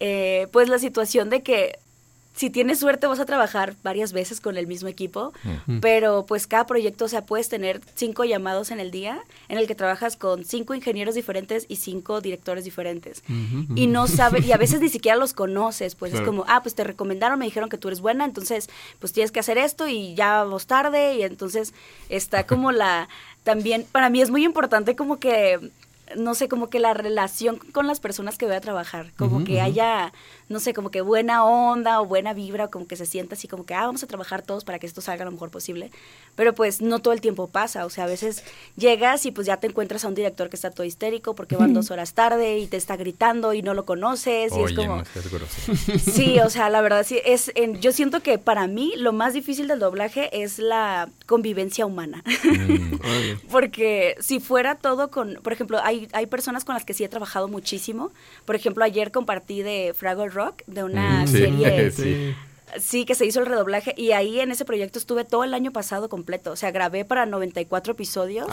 [0.00, 1.78] eh, pues la situación de que
[2.34, 5.32] si tienes suerte vas a trabajar varias veces con el mismo equipo,
[5.80, 9.66] pero pues cada proyecto, o sea, puedes tener cinco llamados en el día en el
[9.66, 13.22] que trabajas con cinco ingenieros diferentes y cinco directores diferentes.
[13.74, 16.74] Y no sabes, y a veces ni siquiera los conoces, pues es como, ah, pues
[16.74, 20.14] te recomendaron, me dijeron que tú eres buena, entonces pues tienes que hacer esto y
[20.14, 21.74] ya vamos tarde y entonces
[22.08, 23.08] está como la,
[23.44, 25.70] también, para mí es muy importante como que
[26.16, 29.60] no sé, como que la relación con las personas que voy a trabajar, como que
[29.60, 30.12] haya,
[30.52, 33.48] no sé, como que buena onda o buena vibra, o como que se sienta así
[33.48, 35.90] como que, ah, vamos a trabajar todos para que esto salga lo mejor posible.
[36.36, 38.44] Pero pues no todo el tiempo pasa, o sea, a veces
[38.76, 41.74] llegas y pues ya te encuentras a un director que está todo histérico porque van
[41.74, 44.96] dos horas tarde y te está gritando y no lo conoces y es Oye, como...
[44.98, 45.04] no.
[45.98, 49.32] Sí, o sea, la verdad sí, es, en- yo siento que para mí lo más
[49.34, 52.22] difícil del doblaje es la convivencia humana.
[52.44, 52.96] Mm.
[53.50, 57.08] Porque si fuera todo con, por ejemplo, hay, hay personas con las que sí he
[57.08, 58.10] trabajado muchísimo.
[58.44, 62.34] Por ejemplo, ayer compartí de Fraggle Rock, de una sí, serie, sí.
[62.80, 63.94] sí, que se hizo el redoblaje.
[63.96, 66.52] Y ahí en ese proyecto estuve todo el año pasado completo.
[66.52, 68.46] O sea, grabé para 94 episodios.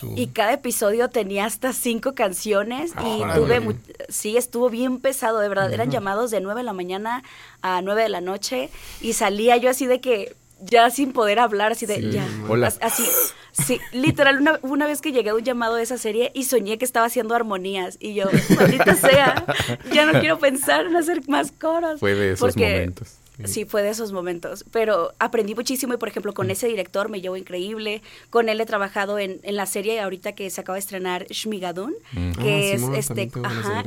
[0.00, 3.40] Su- Y cada episodio tenía hasta cinco canciones y Órale.
[3.60, 3.76] tuve,
[4.08, 5.72] sí, estuvo bien pesado, de verdad.
[5.72, 7.22] Eran llamados de 9 de la mañana
[7.62, 11.72] a 9 de la noche y salía yo así de que ya sin poder hablar,
[11.72, 12.26] así de Sí, ya.
[12.48, 12.68] Hola.
[12.68, 13.04] as- Así,
[13.52, 16.78] sí, literal, una, una vez que llegué a un llamado de esa serie y soñé
[16.78, 18.24] que estaba haciendo armonías y yo,
[18.56, 19.44] maldita sea,
[19.92, 22.00] ya no quiero pensar en hacer más coros.
[22.00, 23.14] Fue de esos Porque- momentos.
[23.46, 24.64] Sí, fue de esos momentos.
[24.70, 26.34] Pero aprendí muchísimo y, por ejemplo, Mm.
[26.36, 28.00] con ese director me llevo increíble.
[28.30, 31.94] Con él he trabajado en, en la serie ahorita que se acaba de estrenar, Shmigadun,
[32.12, 32.30] Mm.
[32.34, 33.30] que Ah, es Simón, este.
[33.42, 33.82] Ajá.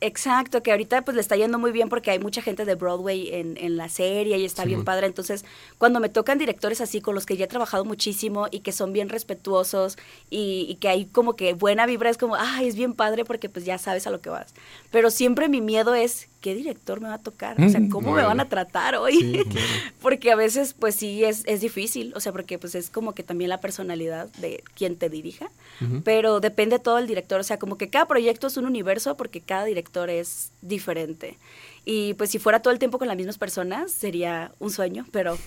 [0.00, 3.34] Exacto, que ahorita pues le está yendo muy bien porque hay mucha gente de Broadway
[3.34, 5.06] en, en la serie y está bien padre.
[5.06, 5.44] Entonces,
[5.76, 8.92] cuando me tocan directores así con los que ya he trabajado muchísimo y que son
[8.92, 9.98] bien respetuosos
[10.30, 13.48] y, y que hay como que buena vibra, es como, ay, es bien padre porque
[13.48, 14.54] pues ya sabes a lo que vas.
[14.92, 17.60] Pero siempre mi miedo es, ¿qué director me va a tocar?
[17.62, 19.12] O sea, Mm, ¿cómo me van a tratar hoy?
[19.18, 19.66] Sí, claro.
[20.00, 23.22] porque a veces pues sí es, es difícil, o sea, porque pues es como que
[23.22, 25.50] también la personalidad de quien te dirija,
[25.80, 26.02] Ujú.
[26.04, 29.40] pero depende todo el director, o sea, como que cada proyecto es un universo porque
[29.40, 31.36] cada director es diferente.
[31.84, 35.38] Y pues si fuera todo el tiempo con las mismas personas sería un sueño, pero.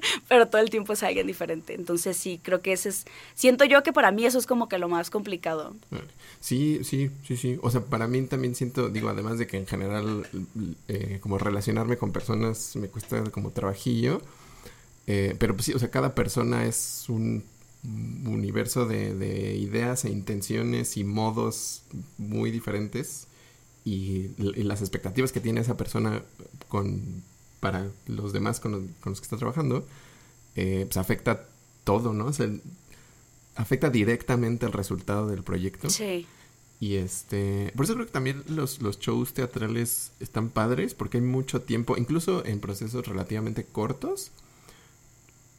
[0.28, 1.74] pero todo el tiempo es alguien diferente.
[1.74, 4.78] Entonces sí, creo que ese es, siento yo que para mí eso es como que
[4.78, 5.74] lo más complicado.
[6.40, 7.58] Sí, sí, sí, sí.
[7.62, 10.26] O sea, para mí también siento, digo, además de que en general
[10.88, 14.22] eh, como relacionarme con personas me cuesta como trabajillo,
[15.06, 17.44] eh, pero pues sí, o sea, cada persona es un
[17.82, 21.82] universo de, de ideas e intenciones y modos
[22.18, 23.26] muy diferentes
[23.84, 26.22] y, las expectativas que tiene esa persona
[26.68, 27.22] con
[27.60, 28.72] para los demás con
[29.04, 29.86] los, que está trabajando,
[30.56, 31.46] eh, pues afecta
[31.84, 32.26] todo, ¿no?
[32.26, 32.48] O sea,
[33.54, 35.90] afecta directamente el resultado del proyecto.
[35.90, 36.26] Sí.
[36.80, 41.22] Y este, por eso creo que también los, los shows teatrales están padres, porque hay
[41.22, 44.32] mucho tiempo, incluso en procesos relativamente cortos.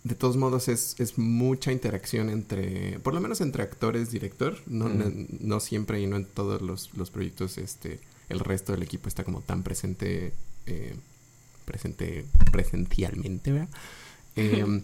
[0.04, 4.58] De todos modos, es, es mucha interacción entre, por lo menos entre actores, director.
[4.66, 9.08] No, no, siempre y no en todos los, los, proyectos, este, el resto del equipo
[9.08, 10.34] está como tan presente,
[10.66, 10.95] eh,
[11.66, 13.70] presente presencialmente, ¿verdad?
[14.36, 14.84] Em,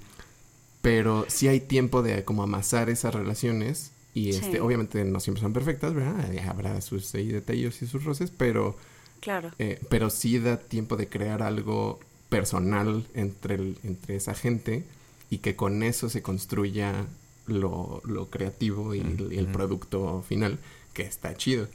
[0.82, 5.54] pero sí hay tiempo de como amasar esas relaciones y este, obviamente no siempre son
[5.54, 6.26] perfectas, ¿verdad?
[6.48, 8.76] Habrá sus detalles y sus roces, pero...
[9.20, 9.52] Claro.
[9.58, 12.00] Eh, pero sí da tiempo de crear algo
[12.30, 14.86] personal entre, el, entre esa gente
[15.30, 17.06] y que con eso se construya
[17.48, 20.60] lo, lo creativo y el, producto final,
[20.94, 21.68] que está chido.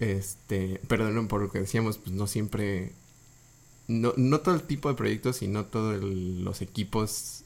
[0.00, 2.92] Este, pero no, por lo que decíamos, pues no siempre...
[3.88, 7.42] No, no todo el tipo de proyectos y no todos los equipos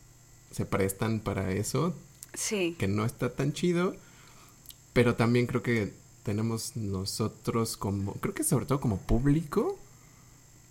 [0.50, 1.94] se prestan para eso.
[2.34, 2.76] Sí.
[2.78, 3.94] Que no está tan chido.
[4.92, 9.78] Pero también creo que tenemos nosotros como, creo que sobre todo como público,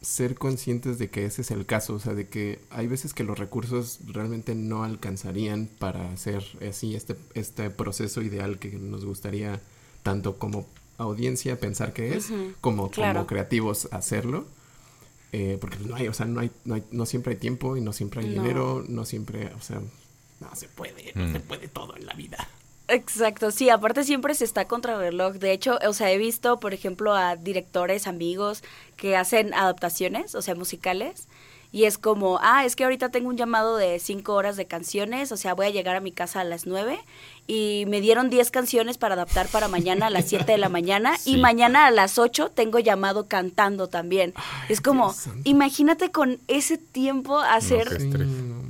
[0.02, 3.24] ser conscientes de que ese es el caso, o sea, de que hay veces que
[3.24, 9.62] los recursos realmente no alcanzarían para hacer así este, este proceso ideal que nos gustaría
[10.02, 10.66] tanto como
[10.98, 12.30] audiencia pensar que es,
[12.62, 14.46] como, como creativos hacerlo.
[15.34, 17.82] Eh, porque no hay, o sea, no hay, no hay, no siempre hay tiempo y
[17.82, 19.80] no siempre hay dinero, no siempre, o sea,
[20.42, 21.44] no se puede, no se mm.
[21.44, 22.50] puede todo en la vida.
[22.90, 25.36] Exacto, sí, aparte siempre se está contra el reloj.
[25.36, 28.64] De hecho, o sea, he visto, por ejemplo, a directores, amigos
[28.98, 31.30] que hacen adaptaciones, o sea, musicales,
[31.72, 35.32] y es como, ah, es que ahorita tengo un llamado de cinco horas de canciones,
[35.32, 37.00] o sea, voy a llegar a mi casa a las nueve
[37.48, 41.18] y me dieron diez canciones para adaptar para mañana a las siete de la mañana
[41.26, 44.34] y mañana a las ocho tengo llamado cantando también.
[44.70, 45.14] es como,
[45.44, 48.02] imagínate con ese tiempo hacer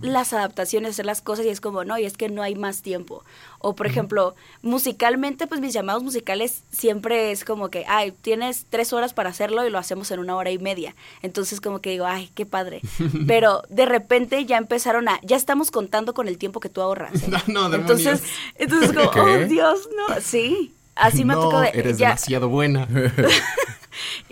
[0.01, 2.81] las adaptaciones, hacer las cosas y es como, no, y es que no hay más
[2.81, 3.23] tiempo.
[3.61, 8.91] O por ejemplo, musicalmente, pues mis llamados musicales siempre es como que, ay, tienes tres
[8.91, 10.95] horas para hacerlo y lo hacemos en una hora y media.
[11.21, 12.81] Entonces como que digo, ay, qué padre.
[13.27, 17.23] Pero de repente ya empezaron a, ya estamos contando con el tiempo que tú ahorras.
[17.23, 17.31] ¿eh?
[17.51, 18.23] No, no, entonces,
[18.55, 20.73] entonces como, oh Dios, no, sí.
[20.95, 22.87] Así me tocó de, Eres demasiado buena.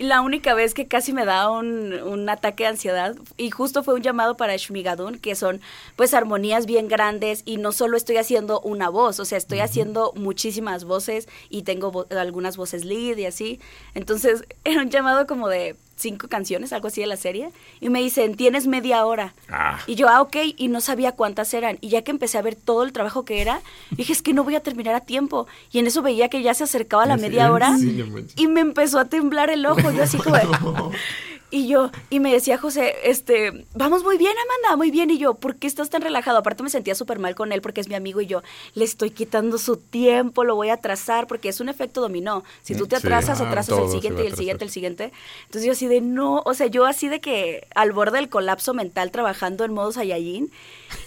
[0.00, 3.82] Y la única vez que casi me da un, un, ataque de ansiedad, y justo
[3.82, 5.60] fue un llamado para Shmigadun, que son
[5.94, 10.14] pues armonías bien grandes, y no solo estoy haciendo una voz, o sea, estoy haciendo
[10.16, 13.60] muchísimas voces y tengo algunas voces lead y así.
[13.92, 18.00] Entonces, era un llamado como de cinco canciones, algo así de la serie, y me
[18.00, 19.34] dicen, tienes media hora.
[19.48, 19.78] Ah.
[19.86, 21.78] Y yo, ah, ok, y no sabía cuántas eran.
[21.80, 24.44] Y ya que empecé a ver todo el trabajo que era, dije, es que no
[24.44, 25.46] voy a terminar a tiempo.
[25.70, 27.76] Y en eso veía que ya se acercaba la media hora
[28.36, 29.90] y me empezó a temblar el ojo.
[29.90, 30.36] Yo así como,
[31.52, 35.10] Y yo, y me decía José, este, vamos muy bien, Amanda, muy bien.
[35.10, 36.38] Y yo, ¿por qué estás tan relajado?
[36.38, 38.42] Aparte me sentía súper mal con él porque es mi amigo y yo,
[38.74, 42.44] le estoy quitando su tiempo, lo voy a atrasar porque es un efecto dominó.
[42.62, 45.12] Si tú te atrasas, atrasas el siguiente y el siguiente, el siguiente.
[45.46, 48.72] Entonces yo así de, no, o sea, yo así de que al borde del colapso
[48.72, 50.52] mental trabajando en modo Saiyajin.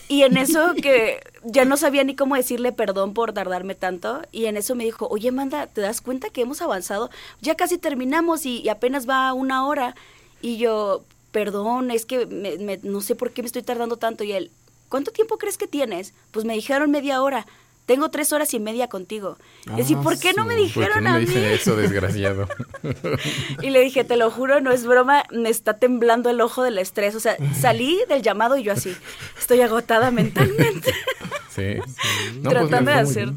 [0.09, 4.21] Y en eso que ya no sabía ni cómo decirle perdón por tardarme tanto.
[4.33, 7.09] Y en eso me dijo, oye, Amanda, ¿te das cuenta que hemos avanzado?
[7.41, 9.95] Ya casi terminamos y apenas va una hora.
[10.43, 14.25] Y yo, perdón, es que me, no sé por qué me estoy tardando tanto.
[14.25, 14.51] Y él,
[14.89, 16.13] ¿cuánto tiempo crees que tienes?
[16.31, 17.47] Pues me dijeron media hora.
[17.85, 19.37] Tengo tres horas y media contigo.
[19.77, 21.33] y así, ¿por qué no me dijeron no a me mí?
[21.33, 22.49] eso, desgraciado?
[23.61, 26.77] y le dije, te lo juro, no es broma, me está temblando el ojo del
[26.77, 27.15] estrés.
[27.15, 28.93] O sea, salí del llamado y yo así,
[29.39, 30.93] estoy agotada mentalmente.
[31.55, 32.39] sí, sí.
[32.41, 33.33] Pues tratando de hacer...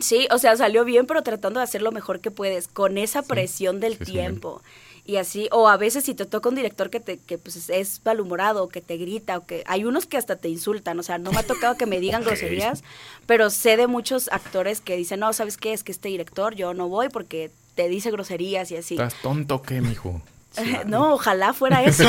[0.00, 3.22] Sí, o sea, salió bien, pero tratando de hacer lo mejor que puedes, con esa
[3.22, 4.62] presión del tiempo
[5.04, 8.00] y así, o a veces si te toca un director que te que pues es
[8.04, 11.32] malhumorado, que te grita, o que hay unos que hasta te insultan, o sea, no
[11.32, 12.84] me ha tocado que me digan groserías,
[13.26, 15.72] pero sé de muchos actores que dicen, no, ¿sabes qué?
[15.72, 18.94] Es que este director yo no voy porque te dice groserías y así.
[18.94, 20.22] ¿Estás tonto qué, mijo?
[20.86, 22.04] no, ojalá fuera eso.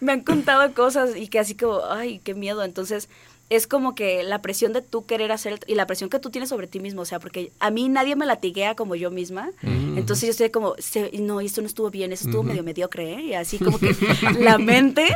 [0.00, 2.62] me han contado cosas y que así como, ay, qué miedo.
[2.64, 3.08] Entonces,
[3.48, 6.48] es como que la presión de tú querer hacer y la presión que tú tienes
[6.48, 10.26] sobre ti mismo, o sea, porque a mí nadie me latiguea como yo misma, entonces
[10.26, 10.74] yo estoy como,
[11.20, 13.22] no, esto no estuvo bien, eso estuvo medio mediocre, ¿eh?
[13.22, 13.94] y así como que
[14.40, 15.08] la mente,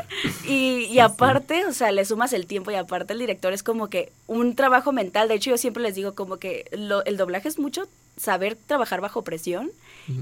[0.47, 3.89] y, y aparte, o sea, le sumas el tiempo y aparte el director es como
[3.89, 7.49] que un trabajo mental, de hecho yo siempre les digo como que lo, el doblaje
[7.49, 9.71] es mucho saber trabajar bajo presión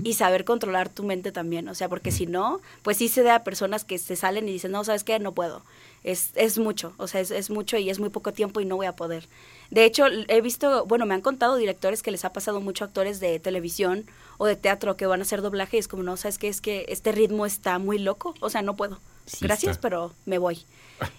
[0.05, 3.37] y saber controlar tu mente también, o sea, porque si no, pues sí se da
[3.37, 5.19] a personas que se salen y dicen, no, ¿sabes qué?
[5.19, 5.63] No puedo
[6.11, 8.77] es, es mucho, o sea, es, es, mucho y es muy poco tiempo y no
[8.77, 9.29] voy a poder.
[9.71, 13.21] De hecho, he visto, bueno, me han contado directores que les ha pasado mucho actores
[13.21, 14.07] de televisión
[14.39, 16.63] o de teatro que van a hacer doblaje y es como, no, sabes que es
[16.63, 18.99] que este ritmo está muy loco, o sea, no puedo.
[19.43, 20.65] Gracias, pero me voy.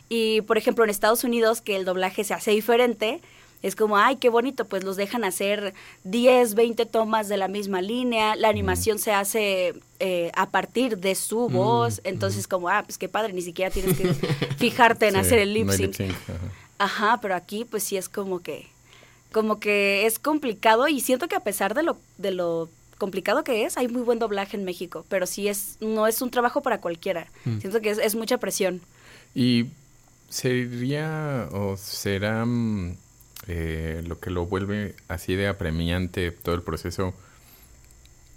[0.09, 3.21] Y, por ejemplo, en Estados Unidos, que el doblaje se hace diferente,
[3.61, 5.73] es como, ay, qué bonito, pues los dejan hacer
[6.05, 11.13] 10, 20 tomas de la misma línea, la animación se hace eh, a partir de
[11.15, 14.13] su voz, entonces como, ah, pues qué padre, ni siquiera tienes que
[14.57, 15.99] fijarte en hacer el lip sync.
[16.77, 17.19] ajá.
[17.21, 18.67] pero aquí pues sí es como que,
[19.33, 23.65] como que es complicado y siento que a pesar de lo, de lo complicado que
[23.65, 26.79] es, hay muy buen doblaje en México, pero sí es, no es un trabajo para
[26.79, 27.59] cualquiera, mm.
[27.59, 28.79] siento que es, es mucha presión.
[29.35, 29.65] Y
[30.29, 32.95] sería o será mm,
[33.49, 37.13] eh, lo que lo vuelve así de apremiante todo el proceso,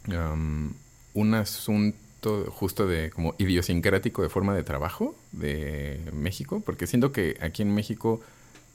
[0.09, 7.37] un asunto justo de como idiosincrático de forma de trabajo de México, porque siento que
[7.41, 8.23] aquí en México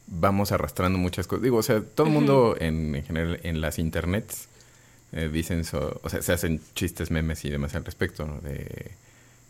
[0.06, 1.44] vamos arrastrando muchas cosas.
[1.44, 4.48] Digo, o sea, todo el mundo en, general en las internets
[5.14, 8.40] eh, dicen, o sea, se hacen chistes, memes y demás al respecto, ¿no?
[8.42, 8.92] De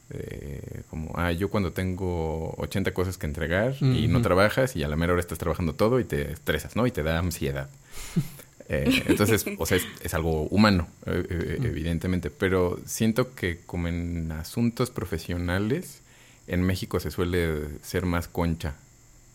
[0.09, 4.87] eh, como, ah, yo cuando tengo 80 cosas que entregar y no trabajas y a
[4.87, 6.87] la mera hora estás trabajando todo y te estresas, ¿no?
[6.87, 7.69] Y te da ansiedad.
[8.69, 14.89] Eh, entonces, o sea, es, algo humano, eh, evidentemente, pero siento que como en asuntos
[14.89, 16.01] profesionales,
[16.47, 18.75] en México se suele ser más concha,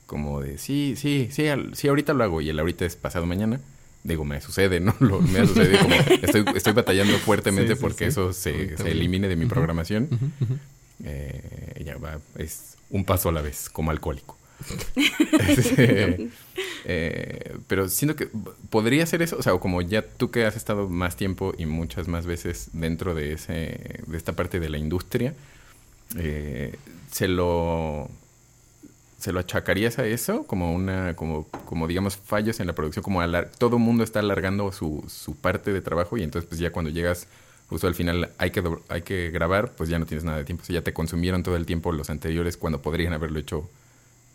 [0.05, 3.59] como de, sí, sí, sí, sí, ahorita lo hago y el ahorita es pasado mañana.
[4.05, 4.95] Digo, me sucede, ¿no?
[5.01, 9.37] Lo, me ha sucedido como estoy, estoy batallando fuertemente porque eso se, se, elimine de
[9.37, 10.09] mi programación.
[11.05, 14.37] Eh, ya va, es un paso a la vez, como alcohólico.
[15.49, 16.29] Este,
[16.85, 18.29] eh, pero siento que
[18.71, 22.07] podría ser eso, o sea, como ya tú que has estado más tiempo y muchas
[22.07, 25.35] más veces dentro de ese, de esta parte de la industria,
[26.17, 26.77] eh,
[27.11, 28.09] se lo
[29.23, 33.21] se lo achacarías a eso como una como como digamos fallos en la producción como
[33.59, 36.91] todo el mundo está alargando su, su parte de trabajo y entonces pues ya cuando
[36.91, 37.29] llegas
[37.73, 40.63] justo al final hay que, hay que grabar, pues ya no tienes nada de tiempo.
[40.63, 43.69] O sea, ya te consumieron todo el tiempo los anteriores cuando podrían haberlo hecho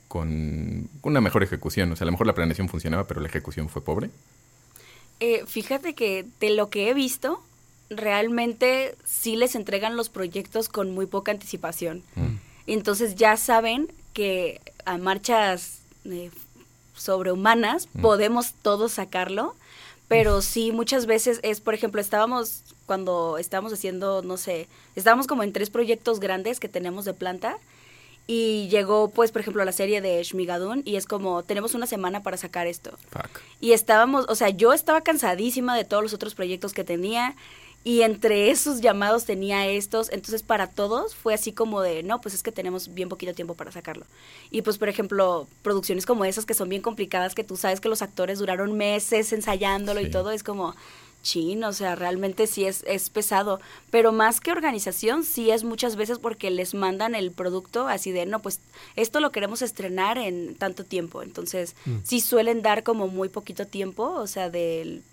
[0.08, 1.92] con una mejor ejecución.
[1.92, 4.10] O sea, a lo mejor la planeación funcionaba, pero la ejecución fue pobre.
[5.20, 7.44] Eh, fíjate que de lo que he visto,
[7.90, 12.02] realmente sí les entregan los proyectos con muy poca anticipación.
[12.16, 12.38] Mm.
[12.66, 16.32] Entonces ya saben que a marchas eh,
[16.96, 18.02] sobrehumanas mm.
[18.02, 19.56] podemos todos sacarlo
[20.08, 25.44] pero sí muchas veces es, por ejemplo, estábamos cuando estábamos haciendo, no sé, estábamos como
[25.44, 27.58] en tres proyectos grandes que tenemos de planta
[28.26, 32.24] y llegó, pues, por ejemplo, la serie de Shmigadun y es como, tenemos una semana
[32.24, 32.98] para sacar esto.
[33.60, 37.36] Y estábamos, o sea, yo estaba cansadísima de todos los otros proyectos que tenía
[37.88, 42.36] y entre esos llamados tenía estos, entonces para todos fue así como de, no, pues
[42.36, 44.06] es que tenemos bien poquito tiempo para sacarlo.
[44.52, 47.88] Y pues, por ejemplo, producciones como esas que son bien complicadas, que tú sabes que
[47.88, 50.76] los actores duraron meses ensayándolo y todo, es como,
[51.22, 53.62] chin, o sea, realmente sí es, es pesado.
[53.90, 58.26] Pero más que organización, sí es muchas veces porque les mandan el producto así de,
[58.26, 58.60] no, pues
[58.98, 61.22] esto lo queremos estrenar en tanto tiempo.
[61.24, 62.00] Entonces, mm.
[62.04, 65.04] sí suelen dar como muy poquito tiempo, o sea, del...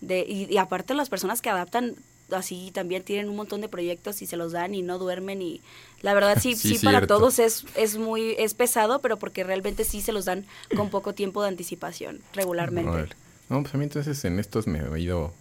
[0.00, 1.94] De, y, y, aparte las personas que adaptan
[2.36, 5.62] así también tienen un montón de proyectos y se los dan y no duermen y
[6.00, 10.00] la verdad sí sí, para todos es es muy es pesado pero porque realmente sí
[10.00, 13.14] se los dan con poco tiempo de anticipación regularmente.
[13.48, 15.32] No pues a mí entonces en estos me he ido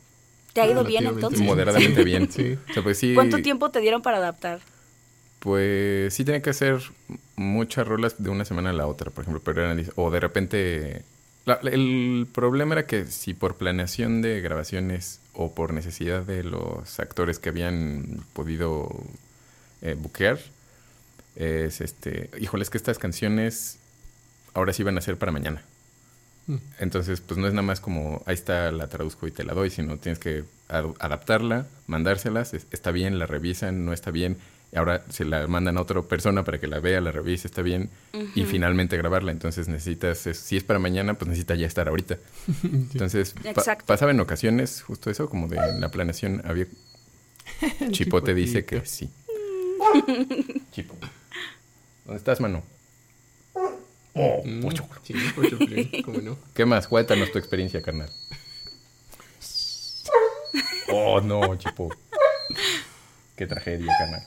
[0.53, 2.29] te ha ido bien entonces moderadamente bien.
[2.31, 2.57] Sí.
[2.83, 4.59] Pues cuánto tiempo te dieron para adaptar
[5.39, 6.81] pues sí tenía que hacer
[7.35, 11.03] muchas rolas de una semana a la otra por ejemplo pero o de repente
[11.45, 17.39] el problema era que si por planeación de grabaciones o por necesidad de los actores
[17.39, 18.89] que habían podido
[19.81, 20.39] eh, buquear,
[21.35, 23.79] es este, híjole, es que estas canciones
[24.53, 25.63] ahora sí van a ser para mañana.
[26.47, 26.57] Mm.
[26.79, 29.69] Entonces, pues no es nada más como, ahí está, la traduzco y te la doy,
[29.69, 34.37] sino tienes que adaptarla, mandárselas, está bien, la revisan, no está bien,
[34.75, 37.89] ahora se la mandan a otra persona para que la vea, la revise, está bien,
[38.35, 39.31] y finalmente grabarla.
[39.31, 42.17] Entonces necesitas, si es para mañana, pues necesita ya estar ahorita.
[42.63, 43.35] Entonces
[43.85, 46.67] pasaba en ocasiones justo eso, como de la planeación había...
[47.91, 49.09] Chipo te dice que sí.
[50.71, 50.95] Chipo.
[52.05, 52.63] ¿Dónde estás, mano?
[54.13, 54.99] Oh, Mm, pochoclo.
[55.03, 55.67] Sí, pochoclo,
[56.03, 56.37] ¿cómo no?
[56.53, 56.87] ¿Qué más?
[56.87, 58.09] Cuéntanos tu experiencia, carnal.
[60.89, 61.89] Oh, no, chipo.
[63.37, 64.23] Qué tragedia, carnal.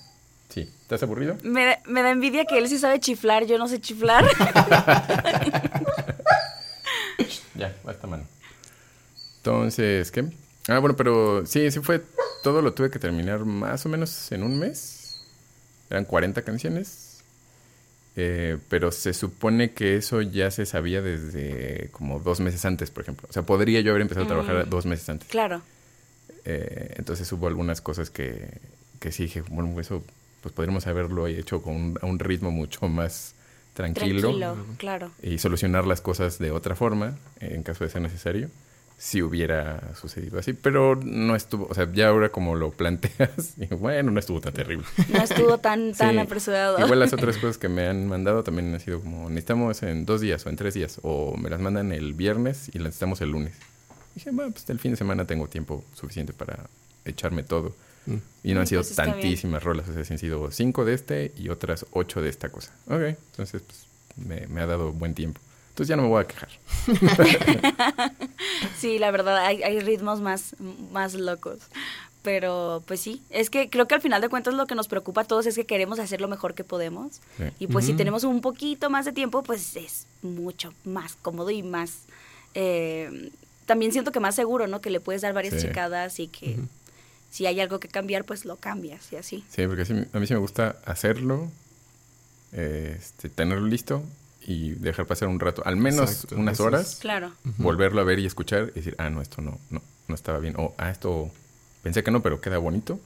[0.55, 0.71] Sí.
[0.83, 1.37] ¿Estás aburrido?
[1.43, 4.25] Me, da- me da envidia que él sí sabe chiflar, yo no sé chiflar.
[7.57, 8.25] Ya, basta, mano.
[9.37, 10.25] Entonces, ¿qué?
[10.69, 12.03] Ah, bueno, pero sí, sí fue.
[12.43, 15.23] Todo lo tuve que terminar más o menos en un mes.
[15.89, 17.23] Eran 40 canciones.
[18.17, 23.03] Eh, pero se supone que eso ya se sabía desde como dos meses antes, por
[23.05, 23.29] ejemplo.
[23.31, 24.71] O sea, podría yo haber empezado a trabajar Mm.
[24.71, 25.29] dos meses antes.
[25.29, 25.63] claro.
[26.47, 28.49] Eh, entonces hubo algunas cosas que,
[29.01, 30.05] que sí dije, bueno, eso
[30.45, 33.35] pues podríamos haberlo hecho con un, a un ritmo mucho más
[33.73, 35.11] tranquilo, Tranquilo, claro.
[35.23, 38.51] y solucionar las cosas de otra forma, en caso de ser necesario,
[38.99, 40.53] si hubiera sucedido así.
[40.53, 44.85] Pero no estuvo, o sea, ya ahora como lo planteas, bueno, no estuvo tan terrible.
[45.09, 46.19] No estuvo tan, tan Sí.
[46.19, 46.79] apresurado.
[46.79, 50.21] Igual las otras cosas que me han mandado también han sido como, necesitamos en dos
[50.21, 53.31] días o en tres días, o me las mandan el viernes y las necesitamos el
[53.31, 53.55] lunes.
[54.15, 56.67] Dije, bueno, pues el fin de semana tengo tiempo suficiente para
[57.07, 57.75] echarme todo.
[58.43, 59.15] Y no han Mm, sido pues está bien.
[59.21, 62.73] tantísimas rolas, o sea, han sido cinco de este y otras ocho de esta cosa.
[62.87, 63.01] Ok,
[63.31, 63.87] entonces pues
[64.17, 65.41] me, me ha dado buen tiempo.
[65.71, 66.49] Entonces ya no me voy a quejar.
[68.79, 70.55] Sí, la verdad, hay, hay ritmos más,
[70.93, 71.59] más locos.
[72.23, 75.23] Pero pues sí, es que creo que al final de cuentas lo que nos preocupa
[75.23, 77.17] a todos es que queremos hacer lo mejor que podemos.
[77.37, 77.45] Sí.
[77.59, 81.63] Y pues si tenemos un poquito más de tiempo, pues es mucho más cómodo y
[81.63, 81.93] más...
[82.55, 83.31] eh,
[83.67, 84.81] también siento que más seguro, ¿no?
[84.83, 85.63] Que le puedes dar varias Sí.
[85.63, 86.59] checadas y que.
[87.35, 89.45] Si hay algo que cambiar, pues lo cambias y así.
[89.51, 89.83] Sí, porque
[90.13, 91.51] a mí sí me gusta hacerlo,
[92.53, 94.05] este, tenerlo listo
[94.47, 97.33] y dejar pasar un rato, al menos Exacto, unas horas, Claro.
[97.59, 100.55] volverlo a ver y escuchar y decir, ah, no, esto no, no, no estaba bien.
[100.59, 101.31] O, ah, esto
[101.83, 103.01] pensé que no, pero queda bonito.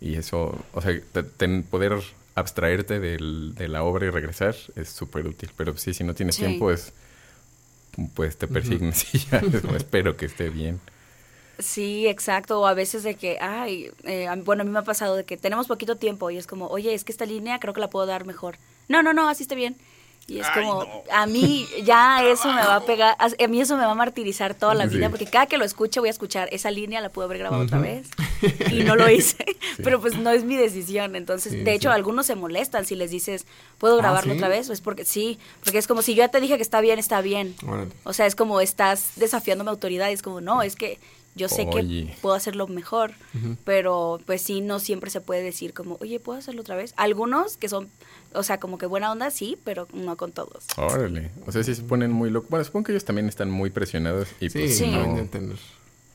[0.00, 1.98] Y eso, o sea, te- ten- poder
[2.36, 5.50] abstraerte del- de la obra y regresar es súper útil.
[5.56, 6.42] Pero sí, si no tienes Sí.
[6.42, 6.92] tiempo, es,
[8.14, 10.80] pues te persignas y ya, es como, espero que esté bien.
[11.58, 12.60] Sí, exacto.
[12.60, 15.36] O a veces de que, ay, eh, bueno, a mí me ha pasado de que
[15.36, 18.06] tenemos poquito tiempo y es como, oye, es que esta línea creo que la puedo
[18.06, 18.58] dar mejor.
[18.88, 19.76] No, no, no, así está bien.
[20.26, 23.76] Y es como, a mí ya eso me va a pegar, a a mí eso
[23.76, 24.96] me va a martirizar toda la Sí.
[24.96, 27.62] vida, porque cada que lo escuche voy a escuchar, esa línea la pude haber grabado
[27.62, 28.08] otra vez
[28.72, 29.44] y no lo hice,
[29.84, 31.14] pero pues no es mi decisión.
[31.14, 31.94] Entonces, Sí, de hecho, sí.
[31.94, 33.44] algunos se molestan si les dices,
[33.76, 34.38] ¿puedo Ah, grabarlo ¿sí?
[34.38, 34.66] otra vez?
[34.68, 37.20] Pues porque sí, porque es como si yo ya te dije que está bien, está
[37.20, 37.54] bien.
[38.04, 40.98] O sea, es como estás desafiando mi autoridad y es como, no, es que
[41.34, 42.06] yo sé Oye.
[42.06, 43.12] que puedo hacerlo mejor,
[43.64, 46.94] pero pues sí, no siempre se puede decir como, oye, ¿puedo hacerlo otra vez?
[46.96, 47.88] Algunos que son,
[48.32, 50.64] o sea, como que buena onda, sí, pero no con todos.
[50.76, 51.30] Órale.
[51.46, 52.50] O sea, si se ponen muy locos.
[52.50, 54.92] Bueno, supongo que ellos también están muy presionados y Sí, pues Sí.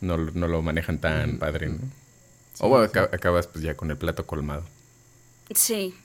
[0.02, 0.18] no
[0.48, 1.78] lo manejan tan padre, ¿no?
[2.54, 3.00] Sí, o bueno, sí.
[3.00, 4.64] acabas pues ya con el plato colmado.
[5.54, 5.96] Sí,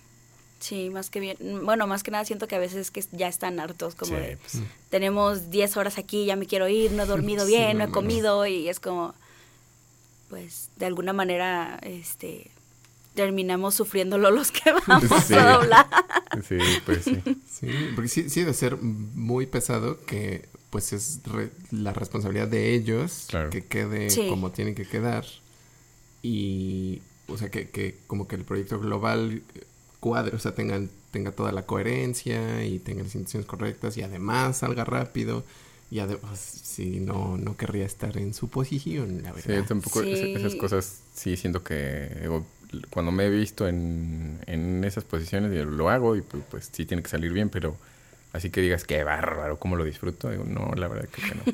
[0.64, 1.36] sí, más que bien.
[1.64, 4.36] Bueno, más que nada siento que a veces que ya están hartos, como Sí, de,
[4.38, 4.58] pues,
[4.90, 7.90] tenemos 10 horas aquí, ya me quiero ir, no he dormido Sí, bien, no no
[7.90, 9.14] he comido y es como,
[10.30, 12.50] pues, de alguna manera, este,
[13.14, 15.34] terminamos sufriéndolo los que vamos Sí.
[15.34, 15.86] a doblar.
[16.48, 17.22] Sí, pues sí.
[17.54, 22.74] Sí, porque sí, sí debe ser muy pesado que pues es re- la responsabilidad de
[22.74, 23.50] ellos Claro.
[23.50, 24.26] que quede Sí.
[24.28, 25.24] como tiene que quedar
[26.20, 29.42] y o sea que, que como que el proyecto global
[30.05, 34.59] cuadre, o sea tengan tenga toda la coherencia y tenga las intenciones correctas y además
[34.59, 35.44] salga rápido
[35.90, 39.66] y además si no no querría estar en su posición la Sí, verdad.
[39.68, 40.34] tampoco es- Sí.
[40.36, 42.44] esas cosas sí siento que digo,
[42.90, 47.02] cuando me he visto en, en esas posiciones lo hago y pues, pues, sí tiene
[47.02, 47.76] que salir bien, pero
[48.32, 51.44] así que digas qué bárbaro, cómo lo disfruto, digo, no, la verdad que, que no.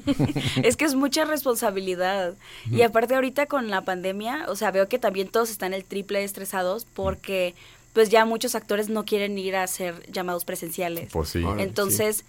[0.67, 2.35] Es que es mucha responsabilidad.
[2.71, 6.25] Y aparte ahorita con la pandemia, o sea, veo que también todos están el triple
[6.25, 7.55] estresados porque
[7.93, 11.11] pues ya muchos actores no quieren ir a hacer llamados presenciales.
[11.13, 11.43] Pues sí.
[11.59, 12.25] Entonces,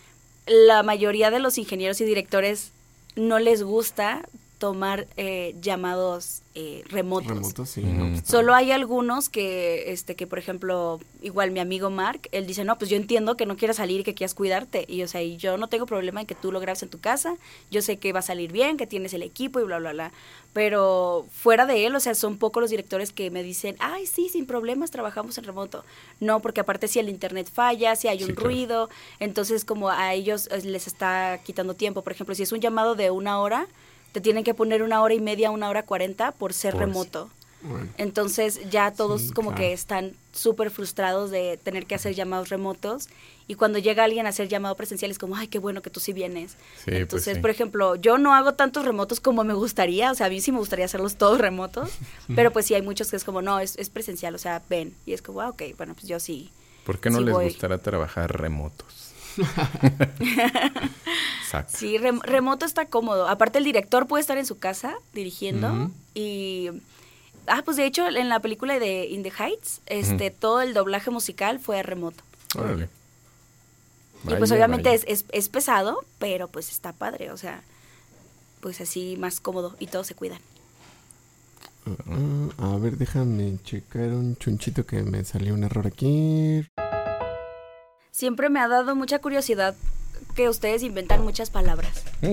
[0.47, 2.71] la mayoría de los ingenieros y directores
[3.15, 4.27] no les gusta
[4.61, 7.29] tomar eh, llamados eh, remotos.
[7.29, 7.81] Remoto, sí.
[7.81, 12.45] No, pues, Solo hay algunos que, este, que por ejemplo, igual mi amigo Mark, él
[12.45, 14.85] dice, no, pues yo entiendo que no quieras salir y que quieras cuidarte.
[14.87, 16.99] Y o sea, y yo no tengo problema en que tú lo grabes en tu
[16.99, 17.37] casa,
[17.71, 20.11] yo sé que va a salir bien, que tienes el equipo y bla, bla, bla.
[20.53, 24.29] Pero fuera de él, o sea, son pocos los directores que me dicen, ay, sí,
[24.29, 25.83] sin problemas, trabajamos en remoto.
[26.19, 28.49] No, porque aparte si el internet falla, si hay un Sí, claro.
[28.49, 28.89] ruido,
[29.19, 32.03] entonces como a ellos eh, les está quitando tiempo.
[32.03, 33.67] Por ejemplo, si es un llamado de una hora,
[34.11, 37.29] te tienen que poner una hora y media, una hora cuarenta por ser Por- remoto.
[37.63, 39.61] Bueno, Entonces ya todos Sí, como claro.
[39.61, 43.07] que están súper frustrados de tener que hacer llamados remotos
[43.47, 45.99] y cuando llega alguien a hacer llamado presencial es como, ay, qué bueno que tú
[45.99, 46.53] sí vienes.
[46.53, 47.39] Sí, pues Entonces, sí.
[47.39, 50.51] por ejemplo, yo no hago tantos remotos como me gustaría, o sea, a mí sí
[50.51, 51.91] me gustaría hacerlos todos remotos,
[52.35, 54.95] pero pues sí hay muchos que es como, no, es, es presencial, o sea, ven.
[55.05, 56.49] Y es como, ah, ok, bueno, pues yo sí.
[56.83, 57.45] ¿Por qué no sí les voy.
[57.45, 59.10] gustará trabajar remotos?
[61.41, 61.77] Exacto.
[61.77, 63.27] Sí, rem- remoto está cómodo.
[63.27, 66.69] Aparte el director puede estar en su casa dirigiendo y
[67.47, 71.11] ah, pues de hecho en la película de In the Heights, este todo el doblaje
[71.11, 72.23] musical fue remoto.
[72.57, 72.89] Órale.
[74.25, 75.03] y pues Vaya, obviamente vaya.
[75.07, 77.61] es, es, es pesado, pero pues está padre, o sea,
[78.59, 80.39] pues así más cómodo y todos se cuidan.
[81.87, 86.63] Ah, a ver, déjame checar un chunchito que me salió un error aquí.
[88.21, 89.73] Siempre me ha dado mucha curiosidad
[90.35, 92.03] que ustedes inventan muchas palabras.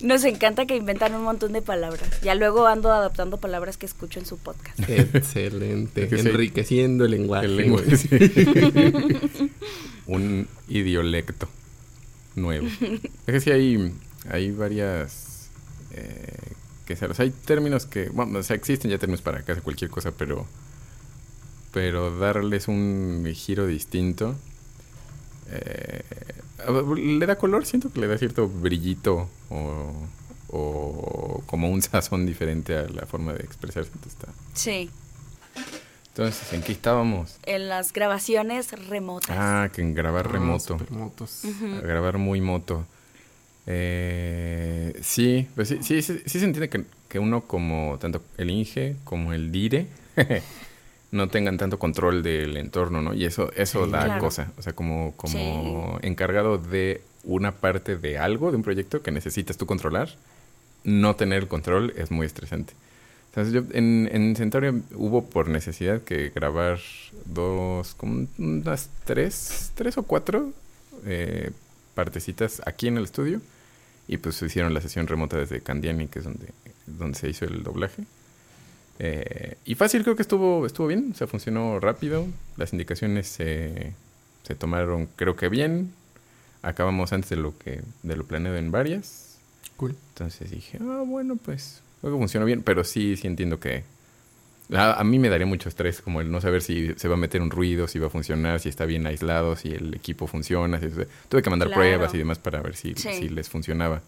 [0.00, 2.08] Nos encanta que inventan un montón de palabras.
[2.22, 4.78] Ya luego ando adaptando palabras que escucho en su podcast.
[4.88, 6.04] Excelente.
[6.04, 6.28] Es que sí.
[6.28, 7.46] Enriqueciendo el lenguaje.
[7.46, 9.30] El Muy lenguaje, bien.
[9.34, 9.50] sí.
[10.06, 11.48] Un idiolecto
[12.36, 12.68] nuevo.
[13.26, 13.92] Es que sí hay,
[14.30, 15.48] hay varias...
[15.90, 16.36] Eh,
[16.86, 18.10] que se- o sea, hay términos que...
[18.10, 20.46] Bueno, o sea, existen ya términos para casi cualquier cosa, pero...
[21.76, 24.34] Pero darles un giro distinto...
[25.50, 26.00] eh,
[26.96, 29.92] le da color, siento que le da cierto brillito o,
[30.48, 33.90] o como un sazón diferente a la forma de expresarse.
[34.06, 34.88] Está- Sí,
[36.08, 37.36] Entonces, ¿en qué estábamos?
[37.44, 39.36] en las grabaciones remotas.
[39.38, 40.78] Ah, que en grabar Ah, remoto.
[40.78, 41.44] supermotos.
[41.44, 41.74] Ujú.
[41.76, 42.86] A grabar muy moto.
[43.66, 48.48] Eh, sí, pues sí, sí, sí, sí se entiende que, que uno como tanto el
[48.50, 49.88] Inge como el Dire
[51.12, 53.14] no tengan tanto control del entorno, ¿no?
[53.14, 53.90] Y eso, eso Sí.
[53.92, 54.20] da Claro.
[54.20, 54.52] cosa.
[54.58, 59.56] O sea, como, como encargado de una parte de algo, de un proyecto que necesitas
[59.56, 60.10] tú controlar,
[60.84, 62.72] no tener el control es muy estresante.
[63.30, 66.78] Entonces yo en, en Centauri hubo por necesidad que grabar
[67.26, 70.52] dos, como unas tres, tres o cuatro
[71.04, 71.50] eh,
[71.94, 73.40] partecitas aquí en el estudio
[74.08, 76.46] y pues hicieron la sesión remota desde Candiani, que es donde,
[76.86, 78.04] donde se hizo el doblaje.
[78.98, 82.26] Eh, y fácil, creo que estuvo, estuvo bien, o sea, funcionó rápido,
[82.56, 83.92] las indicaciones se,
[84.42, 85.92] se tomaron creo que bien,
[86.62, 89.38] acabamos antes de lo que de lo planeado en varias,
[89.76, 89.94] Cool.
[90.10, 93.84] entonces dije, ah, bueno, pues creo que funcionó bien, pero sí, sí entiendo que
[94.72, 97.18] a, a mí me daría mucho estrés como el no saber si se va a
[97.18, 100.80] meter un ruido, si va a funcionar, si está bien aislado, si el equipo funciona.
[100.80, 100.88] Si,
[101.28, 101.82] tuve que mandar Claro.
[101.82, 103.10] pruebas y demás para ver si, Sí.
[103.12, 104.02] si les funcionaba.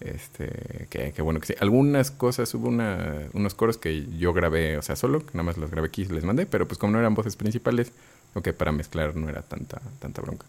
[0.00, 1.54] Este, que, que bueno que sí.
[1.60, 5.70] Algunas cosas, hubo una, unos coros que yo grabé, o sea, solo, nada más los
[5.70, 7.92] grabé aquí y les mandé, pero pues como no eran voces principales,
[8.34, 10.46] ok, para mezclar no era tanta, tanta bronca.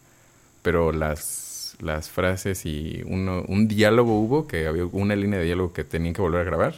[0.62, 5.74] Pero las, las frases y uno, un diálogo hubo, que había una línea de diálogo
[5.74, 6.76] que tenían que volver a grabar.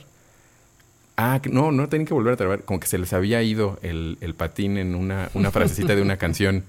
[1.15, 4.17] Ah, no, no tenían que volver a grabar, como que se les había ido el,
[4.21, 6.63] el patín en una, una frasecita de una canción.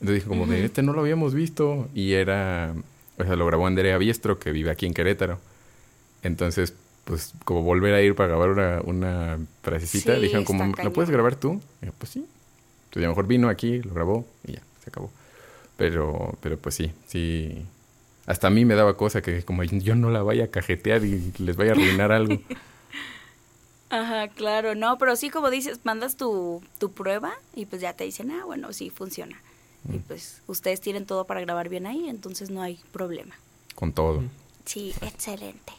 [0.00, 1.88] Entonces dije como de, este no lo habíamos visto.
[1.94, 2.74] Y era,
[3.18, 5.38] o sea, lo grabó Andrea Biestro, que vive aquí en Querétaro.
[6.22, 10.92] Entonces, pues, como volver a ir para grabar una, una frasecita, Sí, dijeron como, ¿lo
[10.92, 11.60] puedes grabar tú?
[11.82, 12.26] Y yo, pues sí.
[12.84, 15.10] Entonces, a lo mejor vino aquí, lo grabó y ya, se acabó.
[15.76, 17.64] Pero, pero pues sí, sí.
[18.26, 21.32] Hasta a mí me daba cosa que como yo no la vaya a cajetear y
[21.38, 22.40] les vaya a arruinar algo.
[23.90, 28.04] Ajá, claro, no, pero sí, como dices, mandas tu, tu prueba y pues ya te
[28.04, 29.40] dicen, ah, bueno, sí, funciona.
[29.84, 29.94] Mm.
[29.94, 33.34] Y pues ustedes tienen todo para grabar bien ahí, entonces no hay problema.
[33.74, 34.22] Con todo.
[34.64, 35.72] Sí, excelente.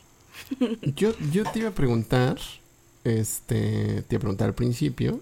[0.82, 2.38] Yo, yo te iba a preguntar,
[3.04, 5.20] este, te iba a preguntar al principio,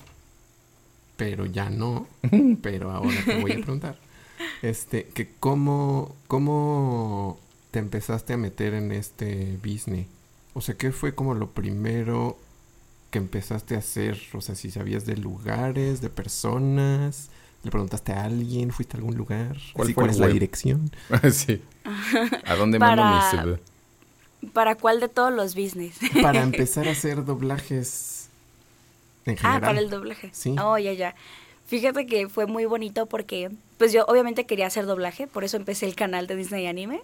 [1.15, 2.07] pero ya no,
[2.61, 3.97] pero ahora te voy a preguntar.
[4.61, 7.39] Este, que cómo, cómo
[7.71, 10.07] te empezaste a meter en este business.
[10.53, 12.37] O sea, ¿qué fue como lo primero
[13.11, 14.19] que empezaste a hacer?
[14.33, 17.29] O sea, si sabías de lugares, de personas,
[17.67, 20.89] le preguntaste a alguien, fuiste a algún lugar, ¿Cuál ¿cuál es la dirección?
[21.31, 21.61] sí.
[22.45, 23.57] ¿A dónde Para- mando
[24.41, 24.51] mis...
[24.53, 25.97] ¿Para cuál de todos los business?
[26.21, 28.29] Para empezar a hacer doblajes
[29.25, 29.61] en ah, general.
[29.61, 30.29] para el doblaje.
[30.31, 30.55] Sí.
[30.61, 31.15] Oh, ya, ya.
[31.65, 35.85] Fíjate que fue muy bonito porque, pues yo obviamente quería hacer doblaje, por eso empecé
[35.85, 37.01] el canal de Disney Anime.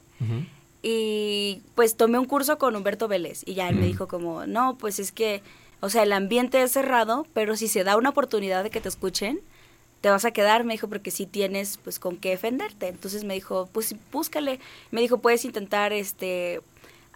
[0.81, 4.77] Y pues tomé un curso con Humberto Vélez y ya él me dijo como, no,
[4.77, 5.41] pues es que,
[5.81, 8.89] o sea, el ambiente es cerrado, pero si se da una oportunidad de que te
[8.89, 9.41] escuchen,
[10.03, 12.89] te vas a quedar, me dijo, porque sí tienes pues con qué defenderte.
[12.89, 14.59] Entonces me dijo, pues búscale.
[14.91, 16.59] Me dijo, puedes intentar este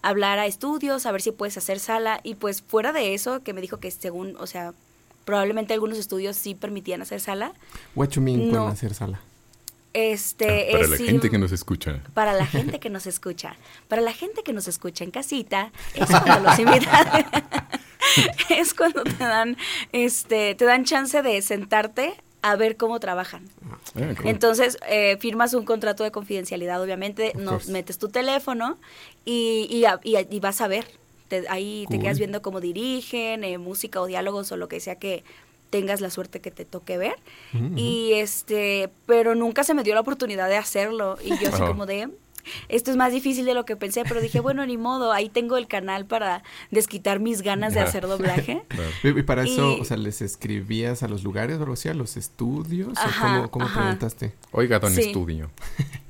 [0.00, 2.18] hablar a estudios, a ver si puedes hacer sala.
[2.22, 4.72] Y pues fuera de eso, que me dijo que según, o sea,
[5.26, 7.52] probablemente algunos estudios sí permitían hacer sala.
[7.94, 8.62] What you mean No.
[8.64, 9.20] con hacer sala?
[9.92, 12.00] Este Ah, para es la gente que nos escucha.
[12.14, 13.54] para la gente que nos escucha,
[13.88, 17.26] para la gente que nos escucha en casita, es cuando los invitan,
[18.48, 19.58] es cuando te dan,
[19.92, 23.44] este, te dan chance de sentarte a ver cómo trabajan.
[23.70, 24.26] Ah, cool.
[24.28, 28.78] Entonces, eh, firmas un contrato de confidencialidad, obviamente, no metes tu teléfono
[29.24, 30.86] y, y, a- y- y vas a ver.
[31.28, 34.96] Te- ahí te quedas viendo cómo dirigen, eh, música o diálogos o lo que sea
[34.96, 35.24] que,
[35.70, 37.16] tengas la suerte que te toque ver.
[37.76, 41.18] Y este, pero nunca se me dio la oportunidad de hacerlo.
[41.22, 42.08] Y yo así como de,
[42.68, 45.56] esto es más difícil de lo que pensé, pero dije, bueno, ni modo, ahí tengo
[45.56, 48.62] el canal para desquitar mis ganas de hacer doblaje.
[49.02, 52.16] Y para eso, o sea, ¿les escribías a los lugares o algo así, a los
[52.16, 52.96] estudios?
[52.98, 54.32] ¿O cómo, preguntaste?
[54.52, 55.50] Oiga, don estudio.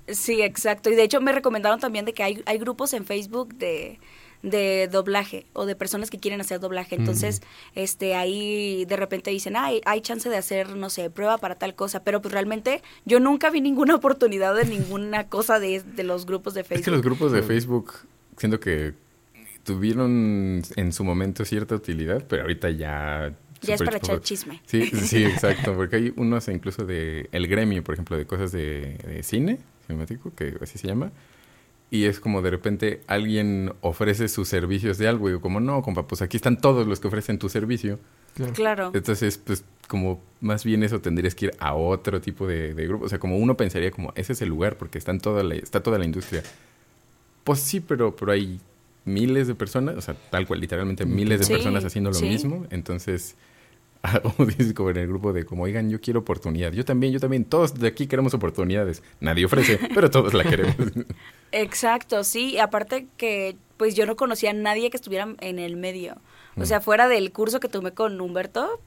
[0.09, 0.91] Sí, exacto.
[0.91, 3.99] Y de hecho me recomendaron también de que hay, hay grupos en Facebook de
[4.43, 6.97] de doblaje o de personas que quieren hacer doblaje.
[6.97, 7.43] Entonces,
[7.75, 11.75] este ahí de repente dicen, ay, hay chance de hacer, no sé, prueba para tal
[11.75, 12.05] cosa.
[12.05, 16.65] Pero pues realmente yo nunca vi ninguna oportunidad de ninguna cosa de, los grupos de
[16.65, 16.81] Facebook.
[16.81, 17.93] Es que los grupos de Facebook,
[18.37, 18.95] siento que
[19.65, 23.33] tuvieron en su momento cierta utilidad, pero ahorita ya...
[23.61, 24.63] Ya es para echar chisme.
[24.67, 28.99] Sí, sí, exacto, porque hay unos incluso de el gremio, por ejemplo, de cosas de,
[29.05, 29.59] de cine
[29.89, 31.11] cinemático, que así se llama,
[31.91, 35.83] y es como de repente alguien ofrece sus servicios de algo y digo como no,
[35.83, 37.99] compa, pues aquí están todos los que ofrecen tu servicio.
[38.55, 38.93] Claro.
[38.95, 43.07] Entonces, pues como más bien eso tendrías que ir a otro tipo de, grupo.
[43.07, 45.83] O sea, como uno pensaría como ese es el lugar porque está, toda la, está
[45.83, 46.43] toda la industria.
[47.43, 48.61] Pues sí, pero, pero hay
[49.05, 52.67] miles de personas, o sea, tal cual, literalmente miles de personas haciendo lo mismo.
[52.71, 53.35] Entonces,
[54.39, 56.73] o dices como en el grupo de como, oigan, yo quiero oportunidad.
[56.73, 57.45] Yo también, yo también.
[57.45, 59.03] Todos de aquí queremos oportunidades.
[59.21, 60.75] Nadie ofrece, pero todos la queremos.
[61.53, 62.53] Exacto, sí.
[62.55, 66.17] Y aparte que, pues yo no conocía a nadie que estuviera en el medio.
[66.57, 68.81] O sea, fuera del curso que tomé con Humberto,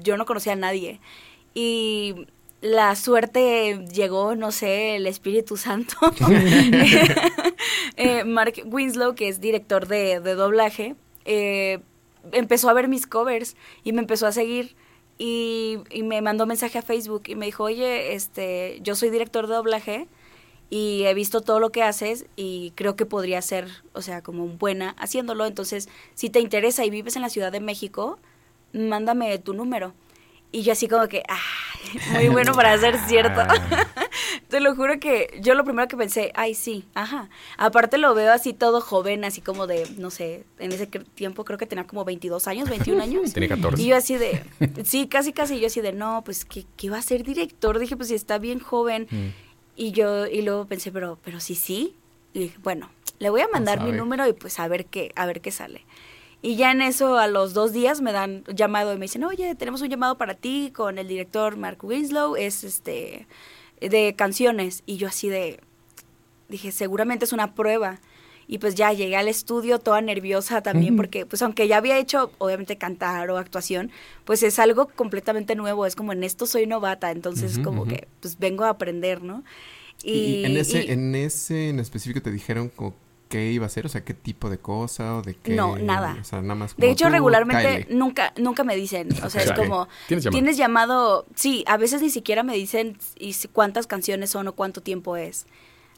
[0.00, 0.98] yo no conocía a nadie.
[1.54, 2.26] Y
[2.62, 5.96] la suerte llegó, no sé, el Espíritu Santo.
[7.96, 11.80] eh, Mark Winslow, que es director de, de doblaje, eh,
[12.30, 14.76] empezó a ver mis covers y me empezó a seguir.
[15.18, 19.54] Y, me mandó mensaje a Facebook y me dijo, oye, este, yo soy director de
[19.54, 20.08] doblaje
[20.70, 24.46] y he visto todo lo que haces y creo que podría ser, o sea, como
[24.48, 25.46] buena haciéndolo.
[25.46, 28.18] Entonces, si te interesa y vives en la Ciudad de México,
[28.72, 29.92] mándame tu número.
[30.52, 31.40] Y yo así como que, ah,
[32.12, 33.40] muy bueno para ser cierto.
[33.40, 33.86] Ah.
[34.48, 37.30] Te lo juro que yo lo primero que pensé, ay, sí, ajá.
[37.56, 41.58] Aparte lo veo así todo joven, así como de, no sé, en ese tiempo creo
[41.58, 43.32] que tenía como 22 años, 21 años.
[43.32, 43.82] Tenía 14.
[43.82, 44.44] Y yo así de,
[44.84, 47.78] sí, casi, casi, yo así de, no, pues, ¿qué, qué va a ser director?
[47.78, 49.08] Dije, pues, si está bien joven.
[49.10, 49.28] Mm.
[49.74, 51.96] Y yo, y luego pensé, pero, pero sí, sí.
[52.34, 52.90] Y dije, bueno,
[53.22, 55.84] le voy a mandar mi número y pues a ver qué, a ver qué sale.
[56.44, 59.54] Y ya en eso, a los dos días, me dan llamado y me dicen, oye,
[59.54, 63.28] tenemos un llamado para ti con el director Mark Winslow, es este
[63.80, 64.82] de canciones.
[64.84, 65.60] Y yo así de,
[66.48, 68.00] dije, seguramente es una prueba.
[68.48, 72.32] Y pues ya llegué al estudio toda nerviosa también, porque pues aunque ya había hecho,
[72.38, 73.92] obviamente, cantar o actuación,
[74.24, 78.38] pues es algo completamente nuevo, es como en esto soy novata, entonces como que pues
[78.38, 79.44] vengo a aprender, ¿no?
[80.02, 82.94] Y, en ese, en ese en específico te dijeron como
[83.32, 85.54] qué iba a ser, o sea, qué tipo de cosa o de qué.
[85.54, 86.18] No, nada.
[86.20, 86.76] O sea, nada más.
[86.76, 91.24] de hecho, regularmente nunca, nunca me dicen, o sea, es como ¿Tienes llamado?
[91.34, 95.46] Sí, a veces ni siquiera me dicen y cuántas canciones son o cuánto tiempo es.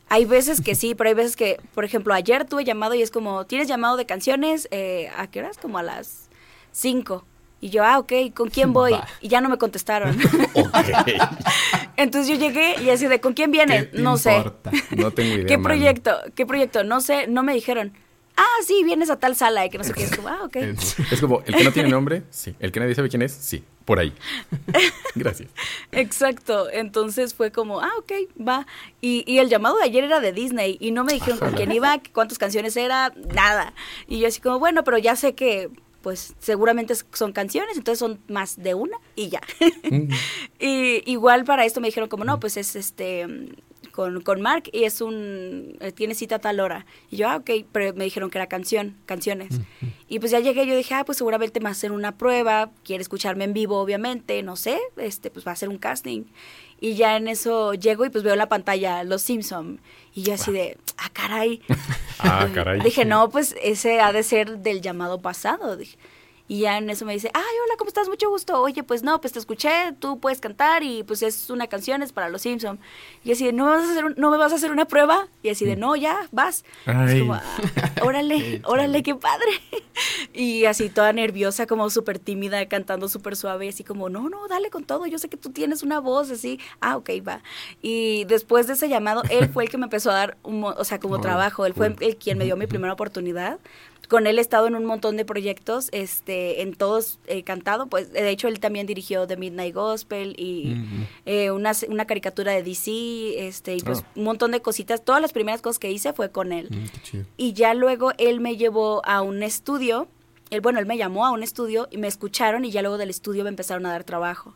[0.09, 3.11] Hay veces que sí, pero hay veces que, por ejemplo, ayer tuve llamado y es
[3.11, 4.69] como, ¿tienes llamado de canciones?
[4.71, 5.59] Eh, ¿A qué horas?
[5.59, 6.29] Como a las
[6.71, 7.25] 5.
[7.61, 8.95] Y yo, ah, ok, ¿con quién voy?
[9.21, 10.17] Y ya no me contestaron.
[11.97, 13.89] Entonces yo llegué y así de, ¿con quién viene?
[13.93, 14.45] No sé.
[14.97, 15.47] No tengo idea.
[15.47, 16.17] ¿Qué proyecto?
[16.35, 16.85] ¿Qué proyecto?
[16.85, 17.93] No sé, no me dijeron.
[18.37, 20.03] Ah, sí, vienes a tal sala y que no sé qué.
[20.03, 20.57] Es como, ah, ok.
[20.57, 22.57] Es como, el que no tiene nombre, sí.
[22.59, 23.63] El que nadie sabe quién es, sí.
[23.85, 24.13] Por ahí.
[25.15, 25.51] Gracias.
[25.93, 26.69] Exacto.
[26.73, 28.67] Entonces fue como, ah, ok, va.
[29.01, 31.71] Y, y el llamado de ayer era de Disney y no me dijeron con quién
[31.71, 33.73] iba, cuántas canciones era, nada.
[34.09, 35.71] Y yo así como, bueno, pero ya sé que
[36.05, 39.41] pues seguramente son canciones, entonces son más de una y ya.
[40.61, 43.27] y igual para esto me dijeron como, no, pues es este
[43.91, 46.85] con, con Mark y es un, eh, tiene cita a tal hora.
[47.11, 49.61] Y yo, ah, ok, pero me dijeron que era canción, canciones.
[50.07, 53.01] Y pues ya llegué, yo dije, ah, pues seguramente va a hacer una prueba, quiere
[53.01, 56.25] escucharme en vivo, obviamente, no sé, este, pues va a hacer un casting.
[56.81, 59.81] Y ya en eso llego y pues veo la pantalla, Los Simpson.
[60.15, 61.63] Y yo así de, ah, caray.
[62.19, 62.81] ah, caray.
[62.81, 65.77] Dije, no, pues ese ha de ser del llamado pasado.
[65.77, 65.97] Dije,
[66.47, 68.07] y ya en eso me dice, ay, hola, ¿cómo estás?
[68.07, 68.61] Mucho gusto.
[68.61, 72.13] Oye, pues no, pues te escuché, tú puedes cantar y pues es una canción, es
[72.13, 72.79] para los Simpsons.
[73.25, 75.27] Y así de, ¿no me vas a hacer, ¿no me vas a hacer una prueba?
[75.43, 75.81] Y así de, mm.
[75.81, 76.67] no, ya, vas.
[76.85, 77.43] Es como, ah,
[78.03, 79.53] órale, órale, qué padre.
[80.35, 84.69] y así toda nerviosa, como súper tímida, cantando súper suave, así como, no, no, dale
[84.69, 86.61] con todo, yo sé que tú tienes una voz así.
[86.81, 87.43] Ah, ok, va.
[87.81, 90.85] Y después de ese llamado, él fue el que me empezó a dar, un, o
[90.85, 93.59] sea, como trabajo, él fue el quien me dio mi primera oportunidad
[94.09, 98.13] con él he estado en un montón de proyectos, este, en todos he cantado, pues
[98.13, 100.77] de hecho él también dirigió The Midnight Gospel y
[101.27, 104.09] eh, una, una, caricatura de DC, este, y pues ah.
[104.17, 105.05] un montón de cositas.
[105.05, 106.69] Todas las primeras cosas que hice fue con él.
[106.71, 110.09] Mm, y ya luego él me llevó a un estudio
[110.51, 113.11] él, bueno, él me llamó a un estudio y me escucharon y ya luego del
[113.11, 114.55] estudio me empezaron a dar trabajo.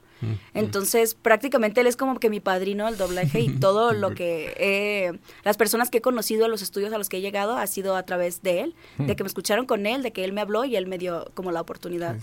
[0.54, 5.18] Entonces, prácticamente él es como que mi padrino del doblaje y todo lo que he,
[5.44, 7.96] las personas que he conocido a los estudios a los que he llegado ha sido
[7.96, 10.64] a través de él, de que me escucharon con él, de que él me habló
[10.64, 12.16] y él me dio como la oportunidad.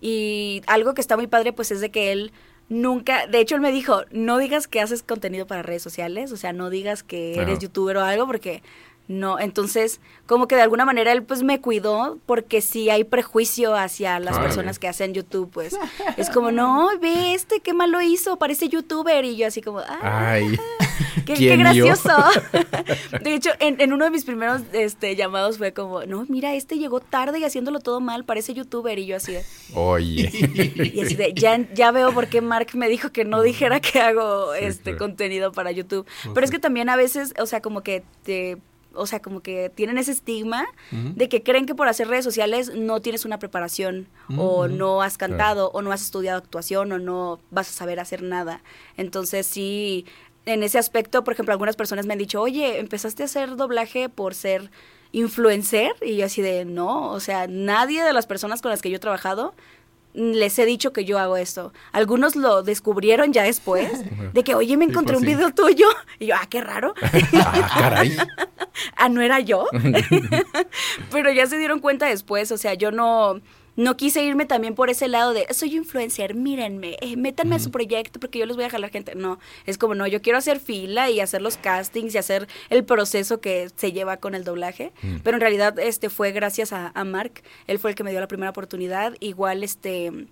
[0.00, 2.32] Y algo que está muy padre pues es de que él
[2.68, 6.36] nunca, de hecho él me dijo, no digas que haces contenido para redes sociales, o
[6.36, 8.62] sea, no digas que eres youtuber o algo porque
[9.08, 13.74] no, entonces como que de alguna manera él pues me cuidó porque si hay prejuicio
[13.74, 15.76] hacia las personas que hacen YouTube, pues.
[16.16, 19.80] Es como, no, ve este, qué mal lo hizo, parece youtuber y yo así como,
[20.00, 20.58] ay,
[21.26, 22.10] qué, gracioso.
[23.22, 27.00] de hecho, en, uno de mis primeros este, llamados fue como, no, mira, este llegó
[27.00, 29.44] tarde y haciéndolo todo mal, parece youtuber y yo así de,
[29.74, 30.30] oye.
[30.94, 34.00] y así de, ya, ya veo por qué Mark me dijo que no dijera que
[34.00, 36.06] hago este contenido para YouTube.
[36.32, 38.58] Pero es que también a veces, o sea, como que te
[38.94, 42.72] o sea, como que tienen ese estigma de que creen que por hacer redes sociales
[42.74, 47.40] no tienes una preparación o no has cantado o no has estudiado actuación o no
[47.50, 48.62] vas a saber hacer nada.
[48.96, 50.06] Entonces sí,
[50.46, 54.08] en ese aspecto, por ejemplo, algunas personas me han dicho, oye, empezaste a hacer doblaje
[54.08, 54.70] por ser
[55.12, 58.90] influencer y yo así de no, o sea, nadie de las personas con las que
[58.90, 59.54] yo he trabajado
[60.14, 61.72] les he dicho que yo hago esto.
[61.92, 63.90] Algunos lo descubrieron ya después,
[64.32, 65.88] de que, oye, me encontré pues un video tuyo.
[66.18, 66.94] Y yo, ah, qué raro.
[67.34, 68.16] ah, caray.
[68.96, 69.66] ah, no era yo.
[71.10, 73.40] Pero ya se dieron cuenta después, o sea, yo no
[73.76, 77.70] no quise irme también por ese lado de soy influencer, mírenme, eh, métanme a su
[77.70, 79.14] proyecto porque yo les voy a jalar gente.
[79.14, 82.84] No, es como no, yo quiero hacer fila y hacer los castings y hacer el
[82.84, 84.92] proceso que se lleva con el doblaje.
[85.22, 88.20] Pero en realidad este fue gracias a, a, Mark, él fue el que me dio
[88.20, 89.14] la primera oportunidad.
[89.20, 90.26] Igual este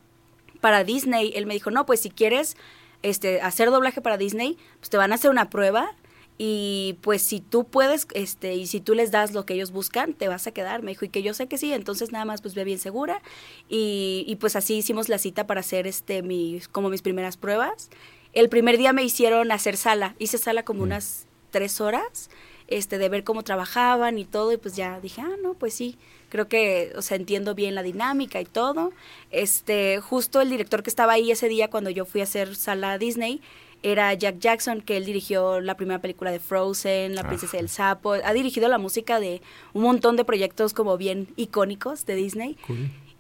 [0.61, 2.57] para Disney, él me dijo, no, pues si quieres
[3.03, 5.95] este, hacer doblaje para Disney, pues te van a hacer una prueba
[6.43, 10.15] y pues si tú puedes, este, y si tú les das lo que ellos buscan,
[10.15, 10.83] te vas a quedar.
[10.83, 13.21] Me dijo, y que yo sé que sí, entonces nada más pues ve bien segura.
[13.69, 17.91] Y, y pues así hicimos la cita para hacer este mis, como mis primeras pruebas.
[18.33, 20.85] El primer día me hicieron hacer sala, hice sala como mm.
[20.85, 22.31] unas tres horas,
[22.69, 25.99] este, de ver cómo trabajaban y todo, y pues ya dije, ah, no, pues sí,
[26.31, 28.93] creo que, o sea, entiendo bien la dinámica y todo.
[29.31, 32.93] Este, justo el director que estaba ahí ese día cuando yo fui a hacer sala
[32.93, 33.43] a Disney,
[33.83, 38.13] era Jack Jackson, que él dirigió la primera película de Frozen, La Princesa del Sapo,
[38.13, 39.41] ha dirigido la música de
[39.73, 42.57] un montón de proyectos como bien icónicos de Disney.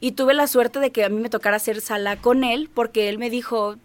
[0.00, 3.08] Y tuve la suerte de que a mí me tocara hacer sala con él, porque
[3.08, 3.76] él me dijo,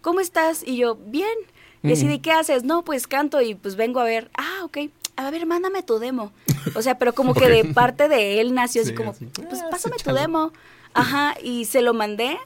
[0.00, 0.62] ¿cómo estás?
[0.66, 1.36] Y yo, bien.
[1.82, 2.64] Y decidí, ¿qué haces?
[2.64, 4.30] No, pues canto y pues vengo a ver.
[4.36, 4.78] Ah, ok.
[5.16, 6.32] A ver, mándame tu demo.
[6.74, 9.96] O sea, pero como que de parte de él nació así como, pues ah, pásame
[10.02, 10.52] tu demo.
[10.94, 12.38] Ajá, y se lo mandé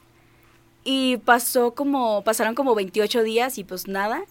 [0.83, 4.23] y pasó como, pasaron como 28 días y pues nada.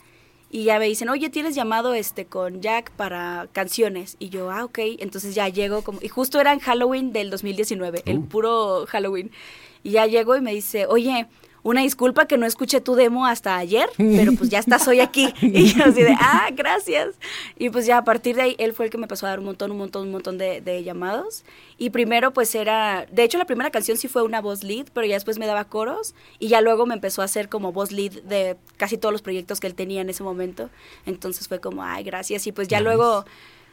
[0.51, 4.17] Y ya me dicen, oye, tienes llamado este con Jack para canciones.
[4.19, 4.79] Y yo, ah, ok.
[4.99, 8.29] Entonces ya llego como, y justo era en Halloween del 2019, el uh.
[8.29, 9.31] puro Halloween.
[9.83, 11.27] Y ya llego y me dice, oye,
[11.63, 15.33] una disculpa que no escuché tu demo hasta ayer, pero pues ya estás hoy aquí.
[15.59, 17.17] Y yo así de, ah, gracias.
[17.59, 19.39] Y pues ya a partir de ahí, él fue el que me pasó a dar
[19.41, 21.45] un montón, un montón, un montón de, de llamados.
[21.79, 25.07] Y primero pues era, de hecho la primera canción sí fue una voz lead, pero
[25.07, 28.23] ya después me daba coros y ya luego me empezó a hacer como voz lead
[28.23, 30.71] de casi todos los proyectos que él tenía en ese momento.
[31.07, 32.47] Entonces fue como, ay, gracias.
[32.47, 33.25] Y pues ya luego,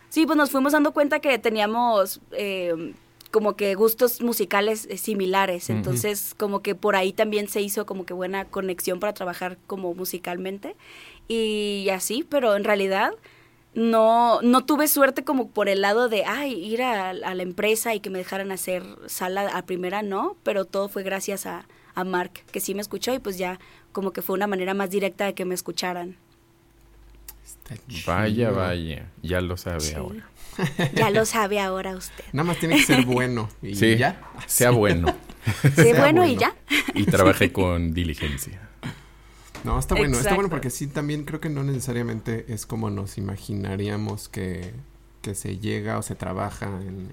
[0.10, 2.22] sí, pues nos fuimos dando cuenta que teníamos...
[2.32, 2.94] Eh,
[3.36, 8.06] como que gustos musicales eh, similares, entonces como que por ahí también se hizo como
[8.06, 10.78] que buena conexión para trabajar como musicalmente.
[11.28, 13.12] Y así, pero en realidad
[13.74, 18.00] no, no tuve suerte como por el lado de, ay, ir a, la empresa y
[18.00, 22.32] que me dejaran hacer sala a primera, no, pero todo fue gracias a, a Mark,
[22.54, 23.60] que sí me escuchó y pues ya
[23.92, 26.16] como que fue una manera más directa de que me escucharan.
[28.08, 30.26] Vaya, vaya, ya lo sabe ahora.
[30.96, 32.24] Ya lo sabe ahora usted.
[32.34, 34.22] Nada más tiene que ser bueno y sí, ya.
[34.48, 35.14] Sea bueno.
[35.76, 36.56] Sea, bueno, y ya.
[36.96, 38.60] Y trabaje con diligencia.
[39.64, 43.18] No, está bueno, está bueno porque sí, también creo que no necesariamente es como nos
[43.18, 44.74] imaginaríamos que,
[45.34, 47.12] se llega o se trabaja en,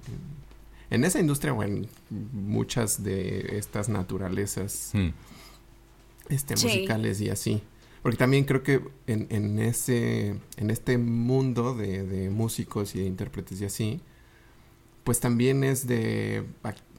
[0.90, 5.08] en, esa industria o en muchas de estas naturalezas hmm.
[6.28, 7.62] este, musicales y así.
[8.02, 13.06] Porque también creo que en, en ese, en este mundo de, de, músicos y de
[13.06, 14.00] intérpretes y así,
[15.04, 16.44] pues también es de,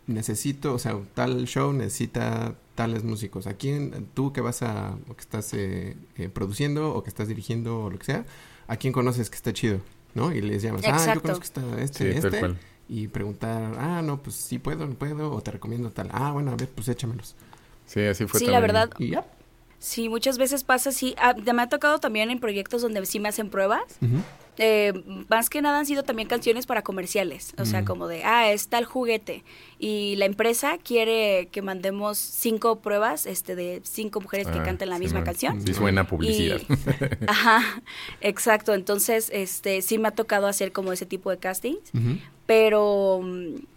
[0.07, 3.47] necesito, o sea, tal show necesita tales músicos.
[3.47, 7.27] ¿A quién, tú que vas a, o que estás eh, eh, produciendo o que estás
[7.27, 8.25] dirigiendo o lo que sea,
[8.67, 9.79] a quién conoces que está chido,
[10.13, 10.33] ¿no?
[10.33, 12.55] Y les llamas, ah, yo conozco que está este, este.
[12.89, 16.09] Y preguntar, ah, no, pues sí puedo, no puedo, o te recomiendo tal.
[16.11, 17.35] Ah, bueno, a ver, pues échamelos.
[17.85, 18.39] Sí, así fue.
[18.39, 18.89] Sí, la verdad.
[18.99, 19.25] Y ya.
[19.83, 21.13] Sí, muchas veces pasa así.
[21.17, 23.81] Ah, me ha tocado también en proyectos donde sí me hacen pruebas.
[24.59, 24.93] eh,
[25.29, 27.85] más que nada han sido también canciones para comerciales, o sea, Mm.
[27.85, 29.43] como de, ah, está el juguete
[29.79, 34.89] y la empresa quiere que mandemos cinco pruebas, este, de cinco mujeres que Ah, canten
[34.91, 35.59] la sí, misma no, canción.
[35.65, 36.61] Sí, suena publicidad.
[36.61, 36.65] Y-
[37.27, 37.81] ajá,
[38.21, 38.75] exacto.
[38.75, 41.91] Entonces, este, sí me ha tocado hacer como ese tipo de castings,
[42.45, 43.21] pero,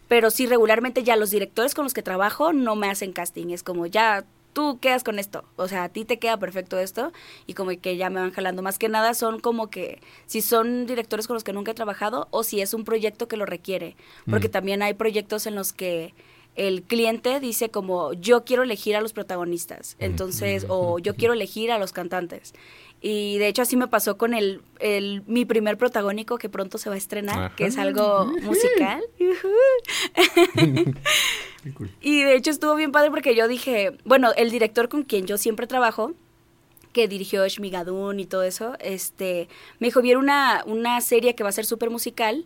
[0.08, 3.48] pero sí regularmente ya los directores con los que trabajo no me hacen casting.
[3.50, 4.26] Es como ya
[4.56, 7.12] tú quedas con esto, o sea, a ti te queda perfecto esto
[7.46, 8.62] y como que ya me van jalando.
[8.62, 12.26] Más que nada son como que si son directores con los que nunca he trabajado
[12.30, 13.96] o si es un proyecto que lo requiere,
[14.30, 14.52] porque Mm.
[14.52, 16.14] también hay proyectos en los que
[16.54, 21.70] el cliente dice como yo quiero elegir a los protagonistas, entonces, o yo quiero elegir
[21.70, 22.54] a los cantantes.
[23.00, 26.88] Y de hecho así me pasó con el, el mi primer protagónico que pronto se
[26.88, 27.56] va a estrenar, Ajá.
[27.56, 29.02] que es algo musical.
[31.76, 31.90] Cool.
[32.00, 35.36] Y de hecho estuvo bien padre porque yo dije, bueno, el director con quien yo
[35.36, 36.12] siempre trabajo,
[36.92, 39.48] que dirigió Shmigadun y todo eso, este,
[39.80, 42.44] me dijo, viene una, una serie que va a ser súper musical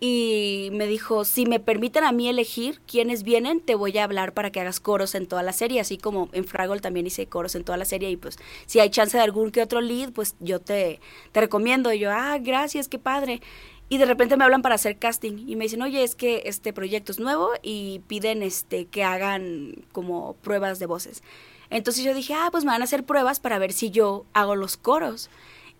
[0.00, 4.34] y me dijo, si me permiten a mí elegir quiénes vienen, te voy a hablar
[4.34, 7.54] para que hagas coros en toda la serie, así como en Fraggle también hice coros
[7.54, 8.36] en toda la serie y pues
[8.66, 11.00] si hay chance de algún que otro lead, pues yo te,
[11.32, 11.92] te recomiendo.
[11.92, 13.40] Y yo, ah, gracias, qué padre.
[13.88, 16.72] Y de repente me hablan para hacer casting y me dicen, oye, es que este
[16.72, 21.22] proyecto es nuevo y piden este que hagan como pruebas de voces.
[21.70, 24.54] Entonces yo dije, ah, pues me van a hacer pruebas para ver si yo hago
[24.56, 25.30] los coros.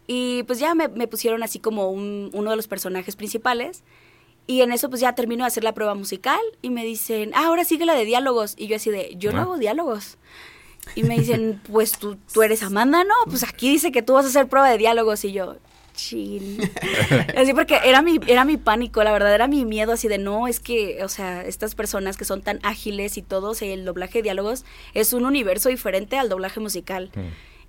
[0.07, 3.83] Y pues ya me, me pusieron así como un- uno de los personajes principales.
[4.47, 7.47] Y en eso pues ya termino de hacer la prueba musical y me dicen, ah,
[7.47, 8.55] ahora sigue la de diálogos.
[8.59, 9.42] Y yo así de, yo no Ah.
[9.42, 10.18] hago diálogos.
[10.95, 13.14] Y me dicen, pues tú, tú eres Amanda, ¿no?
[13.26, 15.24] Pues aquí dice que tú vas a hacer prueba de diálogos.
[15.24, 15.57] Y yo,
[15.95, 16.59] chin.
[17.38, 20.47] Así porque era mi, era mi pánico, la verdad, era mi miedo así de no,
[20.49, 23.84] es que, o sea, estas personas que son tan ágiles y todo, o sea, el
[23.84, 27.11] doblaje de diálogos es un universo diferente al doblaje musical.
[27.14, 27.20] Mm.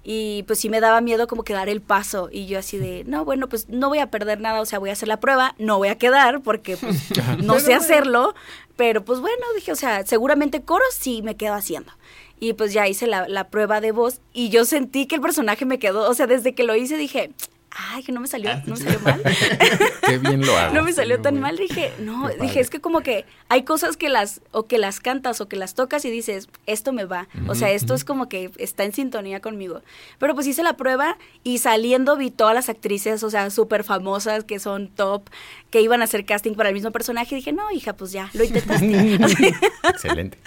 [0.07, 2.29] Y pues sí me daba miedo como que dar el paso.
[2.31, 4.91] Y yo así de, no, bueno, pues no voy a perder nada, o sea, voy
[4.91, 7.09] a hacer la prueba, no voy a quedar porque pues
[7.43, 8.35] no sé hacerlo.
[8.75, 11.91] Pero pues bueno, dije, o sea, seguramente coros sí me quedo haciendo.
[12.39, 15.65] Y pues ya hice la, la prueba de voz y yo sentí que el personaje
[15.65, 17.31] me quedó, o sea, desde que lo hice dije,
[17.75, 19.21] ay, que no me salió, no me salió mal.
[20.07, 20.73] Qué bien lo hago.
[20.73, 24.09] No me salió tan mal, dije, no, dije, es que como que hay cosas que
[24.09, 27.55] las, o que las cantas o que las tocas y dices, esto me va, o
[27.55, 29.81] sea, esto es como que está en sintonía conmigo.
[30.19, 34.43] Pero pues hice la prueba y saliendo vi todas las actrices, o sea, súper famosas,
[34.43, 35.29] que son top,
[35.69, 38.29] que iban a hacer casting para el mismo personaje, y dije, no, hija, pues ya,
[38.33, 38.85] lo intentaste.
[39.83, 40.37] Excelente.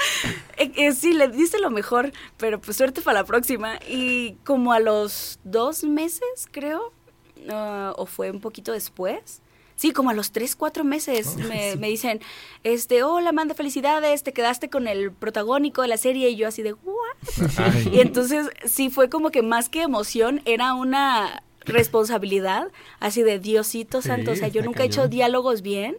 [0.57, 3.79] Eh, eh, sí, le diste lo mejor, pero pues suerte para la próxima.
[3.89, 6.93] Y como a los dos meses, creo,
[7.51, 9.41] ah, o fue un poquito después.
[9.77, 12.21] Sí, como a los tres, cuatro meses me, me dicen,
[12.65, 16.31] este, hola, Amanda, felicidades, te quedaste con el protagónico de la serie.
[16.31, 17.49] Y yo así de, ¿what?
[17.59, 17.91] Ay.
[17.93, 24.03] Y entonces sí fue como que más que emoción, era una responsabilidad, así de Diosito
[24.03, 24.33] Sí, santo.
[24.33, 25.99] O sea, yo nunca he hecho diálogos bien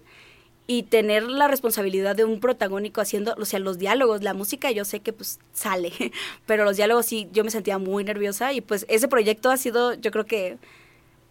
[0.67, 4.85] y tener la responsabilidad de un protagónico haciendo, o sea, los diálogos, la música yo
[4.85, 5.91] sé que pues sale,
[6.45, 9.95] pero los diálogos sí, yo me sentía muy nerviosa y pues ese proyecto ha sido,
[9.95, 10.57] yo creo que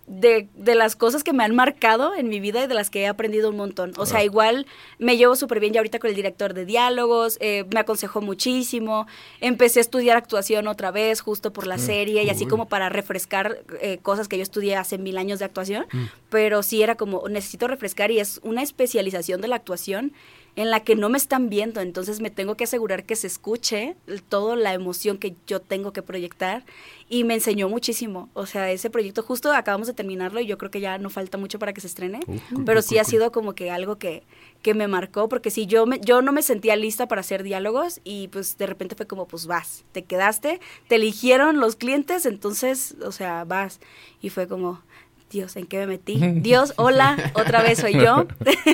[0.09, 3.03] de, de las cosas que me han marcado en mi vida y de las que
[3.03, 3.93] he aprendido un montón.
[3.99, 4.67] O sea, igual
[4.99, 9.07] me llevo súper bien ya ahorita con el director de diálogos, eh, me aconsejó muchísimo,
[9.41, 12.89] empecé a estudiar actuación otra vez justo por la Mm, serie y así como para
[12.89, 16.05] refrescar eh, cosas que yo estudié hace mil años de actuación, Mm.
[16.31, 20.13] pero sí era como necesito refrescar y es una especialización de la actuación
[20.59, 23.95] en la que no me están viendo, entonces me tengo que asegurar que se escuche
[24.29, 26.65] toda la emoción que yo tengo que proyectar.
[27.09, 30.71] Y me enseñó muchísimo, o sea, ese proyecto justo acabamos de terminarlo y yo creo
[30.71, 33.05] que ya no falta mucho para que se estrene, Uh, pero cool, sí cool, ha
[33.05, 33.11] cool.
[33.11, 34.25] sido como que algo que,
[34.61, 38.01] que me marcó, porque sí, yo, me, yo no me sentía lista para hacer diálogos
[38.05, 42.97] y pues de repente fue como, pues vas, te quedaste, te eligieron los clientes, entonces,
[43.03, 43.81] o sea, vas.
[44.21, 44.83] Y fue como,
[45.31, 46.17] Dios, ¿en qué me metí?
[46.41, 48.27] Dios, hola, otra vez soy yo.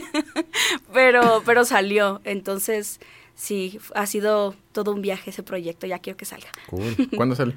[0.92, 3.00] pero, pero salió, entonces,
[3.34, 6.48] sí, ha sido todo un viaje ese proyecto, ya quiero que salga.
[6.68, 7.08] Cool.
[7.16, 7.54] ¿Cuándo sale?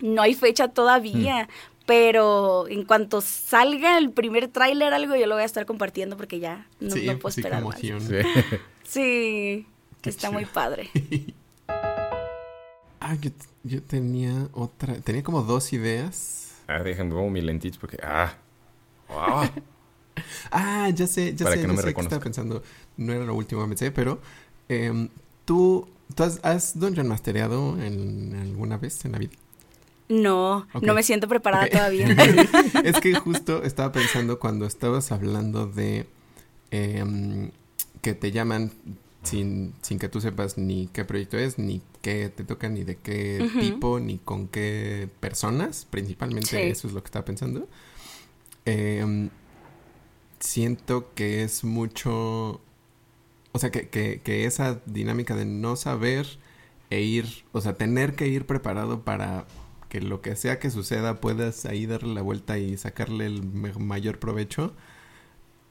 [0.00, 1.48] No hay fecha todavía.
[1.86, 6.40] Pero en cuanto salga el primer tráiler, algo yo lo voy a estar compartiendo porque
[6.40, 7.78] ya no, sí, no puedo sí, esperar más.
[7.78, 7.92] Sí.
[8.84, 9.66] Sí,
[10.02, 10.32] está chido.
[10.32, 10.88] muy padre.
[13.00, 13.30] Ah, yo,
[13.64, 16.43] yo tenía otra, tenía como dos ideas.
[16.66, 17.98] Ah, déjenme pongo mi lentich porque.
[18.02, 18.34] Ah.
[19.08, 19.48] Wow.
[20.52, 22.16] Ah, ya sé, ya Para sé, que no ya me sé que reconozca.
[22.16, 22.62] estaba pensando.
[22.96, 24.20] No era lo último que pensé, pero
[24.68, 25.08] em,
[25.44, 29.32] tú, ¿tú has, has Dungeon Mastereado en, alguna vez en la vida?
[30.08, 32.06] No, no me siento preparada todavía.
[32.84, 36.06] es que justo estaba pensando cuando estabas hablando de
[36.70, 37.50] em,
[38.00, 38.70] que te llaman
[39.24, 42.96] sin, sin que tú sepas ni qué proyecto es, ni qué te toca, ni de
[42.96, 45.86] qué tipo, ni con qué personas.
[45.90, 46.56] Principalmente Sí.
[46.70, 47.68] eso es lo que estaba pensando.
[48.66, 49.30] em,
[50.40, 52.60] siento que es mucho,
[53.52, 56.26] o sea, que, que, que esa dinámica de no saber
[56.90, 59.46] e ir, o sea, tener que ir preparado para
[59.88, 63.42] que lo que sea que suceda puedas ahí darle la vuelta y sacarle el
[63.78, 64.74] mayor provecho,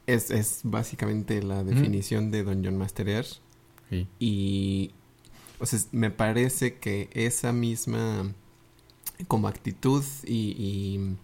[0.07, 3.25] es, es básicamente la definición de Dungeon Masterear.
[3.89, 4.07] Sí.
[4.19, 4.91] Y,
[5.59, 8.34] o sea, me parece que esa misma
[9.27, 11.15] como actitud y,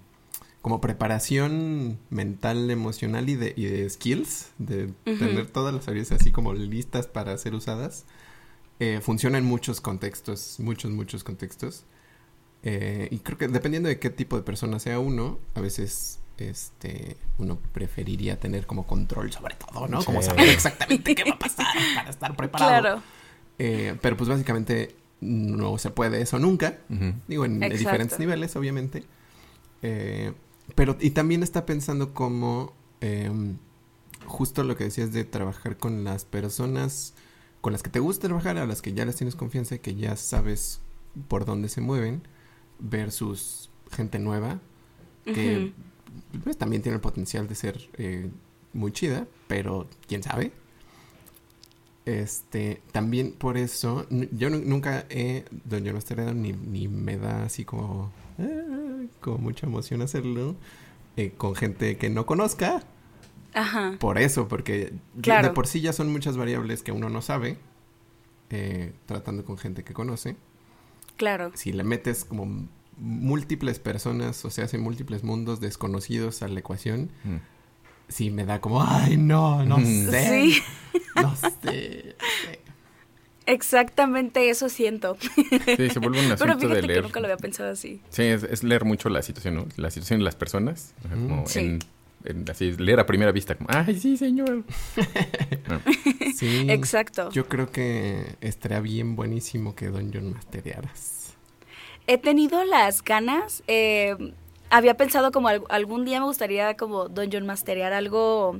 [0.61, 6.31] como preparación mental, emocional y de, y de skills, de tener todas las habilidades así
[6.31, 8.05] como listas para ser usadas,
[8.79, 11.85] eh, funciona en muchos contextos, muchos, muchos contextos.
[12.63, 17.17] Eh, y creo que dependiendo de qué tipo de persona sea uno, a veces este
[17.37, 20.03] uno preferiría tener como control sobre todo, ¿no?
[20.03, 22.69] Como saber exactamente qué va a pasar para estar preparado.
[22.69, 23.03] Claro.
[23.57, 26.77] Eh, pero pues básicamente no se puede eso nunca.
[27.27, 29.03] Digo, en, diferentes niveles, obviamente.
[30.75, 33.57] pero, y también está pensando como em,
[34.25, 37.15] justo lo que decías de trabajar con las personas
[37.61, 39.95] con las que te gusta trabajar, a las que ya les tienes confianza y que
[39.95, 40.81] ya sabes
[41.27, 42.21] por dónde se mueven,
[42.79, 44.59] versus gente nueva,
[45.25, 45.73] que
[46.43, 48.29] pues, también tiene el potencial de ser eh,
[48.73, 50.51] muy chida, pero quién sabe.
[52.05, 58.11] Este, también por eso, yo nunca he Don Master ni, ni me da así como,
[58.39, 60.55] ah, como mucha emoción hacerlo
[61.17, 62.83] eh, con gente que no conozca.
[63.53, 63.97] Ajá.
[63.99, 67.57] Por eso, porque de por sí ya son muchas variables que uno no sabe,
[68.49, 70.35] eh, tratando con gente que conoce.
[71.17, 71.51] Claro.
[71.55, 72.67] Si le metes como
[72.99, 77.37] múltiples personas, o sea, hace múltiples mundos desconocidos a la ecuación, mm.
[78.09, 80.51] sí me da como, ay, no, no sé.
[80.51, 80.61] Sí.
[81.15, 82.15] No sé.
[83.45, 85.17] Exactamente eso siento.
[85.19, 86.99] Sí, se vuelve un asunto Pero de leer.
[86.99, 87.99] Que nunca lo había pensado así.
[88.09, 89.65] Sí, es, leer mucho la situación, ¿no?
[89.75, 90.93] La situación de las personas.
[91.09, 91.45] como
[92.25, 94.63] en así leer a primera vista, como, ay, sí, señor.
[96.35, 97.31] sí, exacto.
[97.31, 101.18] Yo creo que estaría bien buenísimo que Don John masterearas.
[102.09, 104.15] He tenido las ganas, eh,
[104.71, 108.59] había pensado como algún día me gustaría como Don John masterear algo,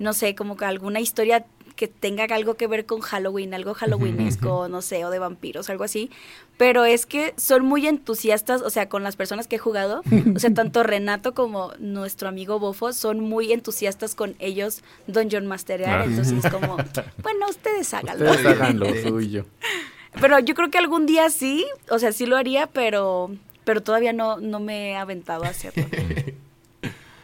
[0.00, 1.46] no sé, como que alguna historia
[1.76, 5.84] que tenga algo que ver con Halloween, algo halloweenesco, no sé, o de vampiros, algo
[5.84, 6.10] así.
[6.56, 10.02] Pero es que son muy entusiastas, o sea, con las personas que he jugado,
[10.34, 16.08] o sea, tanto Renato como nuestro amigo Bofo son muy entusiastas con ellos Dungeon Masterear,
[16.08, 16.76] entonces es como,
[17.22, 18.32] bueno, ustedes háganlo.
[18.32, 19.46] Ustedes hagan lo suyo.
[20.20, 23.30] Pero yo creo que algún día sí, o sea, sí lo haría, pero
[23.64, 25.84] pero todavía no, no me he aventado a hacerlo.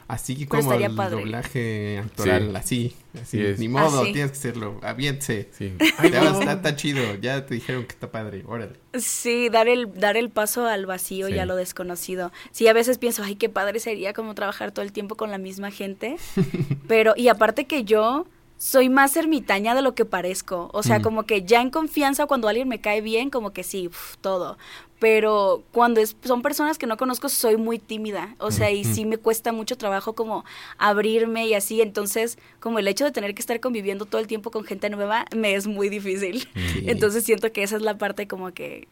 [0.09, 5.51] Así como el doblaje actoral, así, así, ni modo, tienes que hacerlo, aviente.
[5.51, 5.73] Sí.
[5.81, 8.75] está, chido, ya te dijeron que está padre, órale.
[8.95, 12.31] Sí, dar el, dar el paso al vacío y a lo desconocido.
[12.53, 15.39] Sí, a veces pienso, ay, qué padre sería como trabajar todo el tiempo con la
[15.39, 16.19] misma gente,
[16.87, 20.71] pero, y aparte que yo soy más ermitaña de lo que parezco.
[20.73, 21.03] O sea, mm.
[21.03, 24.57] como que ya en confianza cuando alguien me cae bien, como que sí, todo.
[24.99, 28.35] Pero cuando son personas que no conozco, soy muy tímida.
[28.39, 30.45] O sea, y sí me cuesta mucho trabajo como
[30.79, 31.83] abrirme y así.
[31.83, 35.27] Entonces, como el hecho de tener que estar conviviendo todo el tiempo con gente nueva,
[35.37, 36.49] me es muy difícil.
[36.87, 38.89] Entonces siento que esa es la parte como que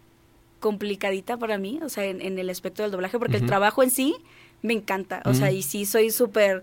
[0.60, 4.16] complicadita para mí, o sea, en, el aspecto del doblaje, porque el trabajo en sí
[4.62, 5.22] me encanta.
[5.26, 6.62] O sea, y sí soy súper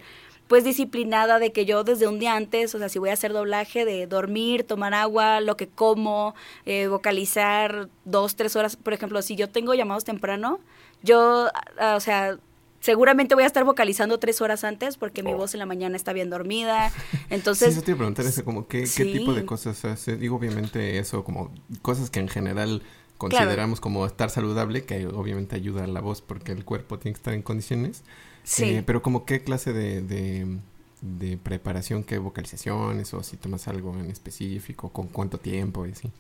[0.52, 3.32] pues disciplinada de que yo desde un día antes, o sea, si voy a hacer
[3.32, 9.22] doblaje, de dormir, tomar agua, lo que como, eh, vocalizar dos, tres horas, por ejemplo,
[9.22, 10.60] si yo tengo llamados temprano,
[11.04, 11.48] yo,
[11.80, 12.38] ah, o sea,
[12.82, 15.38] seguramente voy a estar vocalizando tres horas antes porque mi oh.
[15.38, 16.92] voz en la mañana está bien dormida.
[17.30, 17.70] Entonces.
[17.70, 20.18] Sí, eso te iba a preguntar eso, como qué, qué tipo de cosas hace.
[20.18, 22.84] Digo, obviamente, eso, como cosas que en general
[23.18, 27.20] consideramos como estar saludable, que obviamente ayuda a la voz porque el cuerpo tiene que
[27.20, 28.04] estar en condiciones.
[28.44, 28.66] Sí.
[28.66, 30.60] Eh, pero como qué clase de, de,
[31.02, 36.12] de, preparación, qué vocalizaciones o si tomas algo en específico, con cuánto tiempo y así.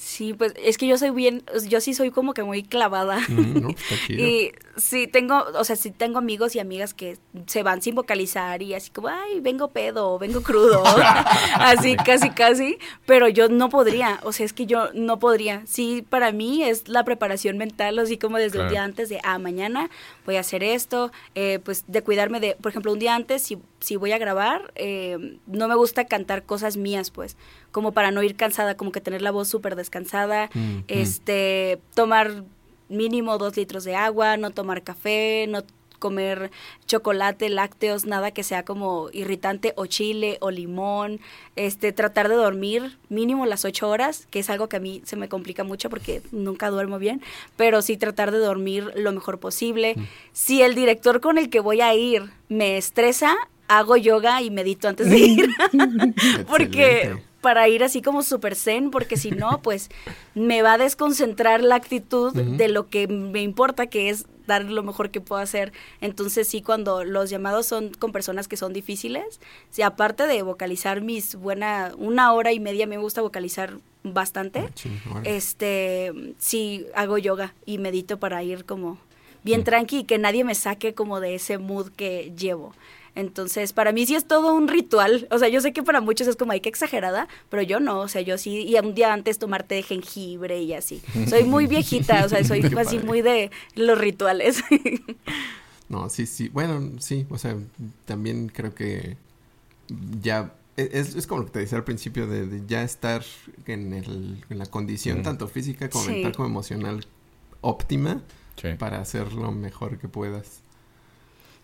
[0.00, 3.20] Sí, pues es que yo soy bien, yo sí soy como que muy clavada.
[3.28, 3.68] Mm, no,
[4.06, 4.26] chido.
[4.26, 8.62] y sí tengo, o sea, sí tengo amigos y amigas que se van sin vocalizar
[8.62, 10.82] y así como, ay, vengo pedo, vengo crudo,
[11.54, 15.66] así casi casi, pero yo no podría, o sea, es que yo no podría.
[15.66, 19.38] Sí, para mí es la preparación mental, así como desde un día antes de, ah,
[19.38, 19.90] mañana
[20.24, 23.58] voy a hacer esto, eh, pues de cuidarme de, por ejemplo, un día antes, si,
[23.80, 27.36] si voy a grabar, eh, no me gusta cantar cosas mías, pues,
[27.72, 30.84] como para no ir cansada, como que tener la voz súper descansada, mm, mm.
[30.88, 32.44] este, tomar
[32.88, 35.64] mínimo dos litros de agua, no tomar café, no
[36.00, 36.50] comer
[36.86, 41.20] chocolate, lácteos, nada que sea como irritante o chile o limón,
[41.54, 45.16] este, tratar de dormir mínimo las ocho horas, que es algo que a mí se
[45.16, 47.22] me complica mucho porque nunca duermo bien,
[47.56, 49.94] pero sí tratar de dormir lo mejor posible.
[50.32, 53.36] Si el director con el que voy a ir me estresa,
[53.70, 55.50] hago yoga y medito antes de ir.
[56.48, 59.90] porque para ir así como super zen, porque si no, pues
[60.34, 64.82] me va a desconcentrar la actitud de lo que me importa, que es dar lo
[64.82, 65.72] mejor que puedo hacer.
[66.00, 69.40] Entonces sí, cuando los llamados son con personas que son difíciles,
[69.70, 75.00] sí, aparte de vocalizar mis buena, una hora y media me gusta vocalizar bastante, Machín,
[75.10, 75.36] órale.
[75.36, 78.98] este, sí hago yoga y medito para ir como
[79.44, 82.74] bien tranqui y que nadie me saque como de ese mood que llevo.
[83.14, 85.26] Entonces, para mí sí es todo un ritual.
[85.30, 88.00] O sea, yo sé que para muchos es como, ay, qué exagerada, pero yo no.
[88.00, 91.02] O sea, yo sí, y un día antes tomar té de jengibre y así.
[91.28, 93.02] Soy muy viejita, o sea, soy Qué así padre.
[93.06, 94.62] muy de los rituales.
[95.88, 96.48] No, sí, sí.
[96.48, 97.26] Bueno, sí.
[97.30, 97.56] O sea,
[98.04, 99.16] también creo que
[100.22, 100.52] ya...
[100.76, 103.24] e- Es, es como lo que te decía al principio de, de ya estar
[103.66, 106.12] en, el, en la condición tanto física como Sí.
[106.12, 107.06] mental como emocional
[107.60, 108.22] óptima
[108.56, 108.68] Sí.
[108.78, 110.60] para hacer lo mejor que puedas.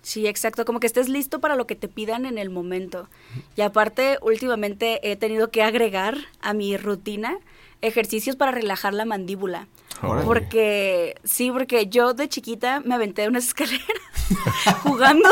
[0.07, 3.09] Sí, exacto, como que estés listo para lo que te pidan en el momento.
[3.57, 7.41] Y aparte, últimamente he tenido que agregar a mi rutina
[7.83, 9.67] ejercicios para relajar la mandíbula.
[10.03, 10.25] Órale.
[10.25, 13.83] Porque, sí, porque yo de chiquita me aventé de unas escaleras
[14.85, 15.29] jugando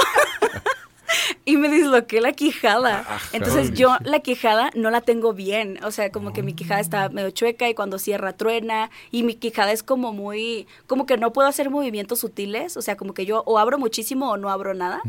[1.44, 3.00] y me disloqué la quijada.
[3.00, 3.20] Ajá.
[3.32, 5.78] Entonces yo la quijada no la tengo bien.
[5.84, 8.90] O sea, como que mi quijada está medio chueca y cuando cierra truena.
[9.10, 12.76] Y mi quijada es como muy, como que no puedo hacer movimientos sutiles.
[12.76, 15.02] O sea, como que yo o abro muchísimo o no abro nada.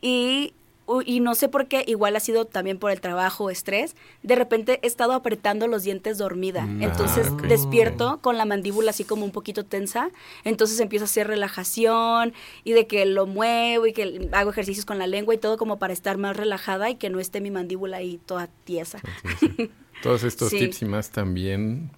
[0.00, 0.54] Y
[0.86, 4.80] no sé por qué, igual ha sido también por el trabajo o estrés, de repente
[4.82, 6.66] he estado apretando los dientes dormida.
[6.66, 10.10] Mm, Entonces despierto con la mandíbula así como un poquito tensa.
[10.44, 12.32] Entonces empiezo a hacer relajación
[12.64, 15.78] y de que lo muevo y que hago ejercicios con la lengua y todo como
[15.78, 19.00] para estar más relajada y que no esté mi mandíbula ahí toda tiesa.
[19.40, 19.70] Sí, sí.
[20.02, 20.58] Todos estos Sí.
[20.58, 21.90] tips y más también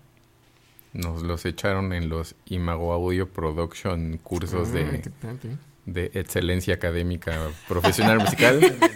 [0.92, 5.02] nos los echaron en los Imago Audio Production cursos Ah, de.
[5.86, 8.60] De excelencia académica profesional musical.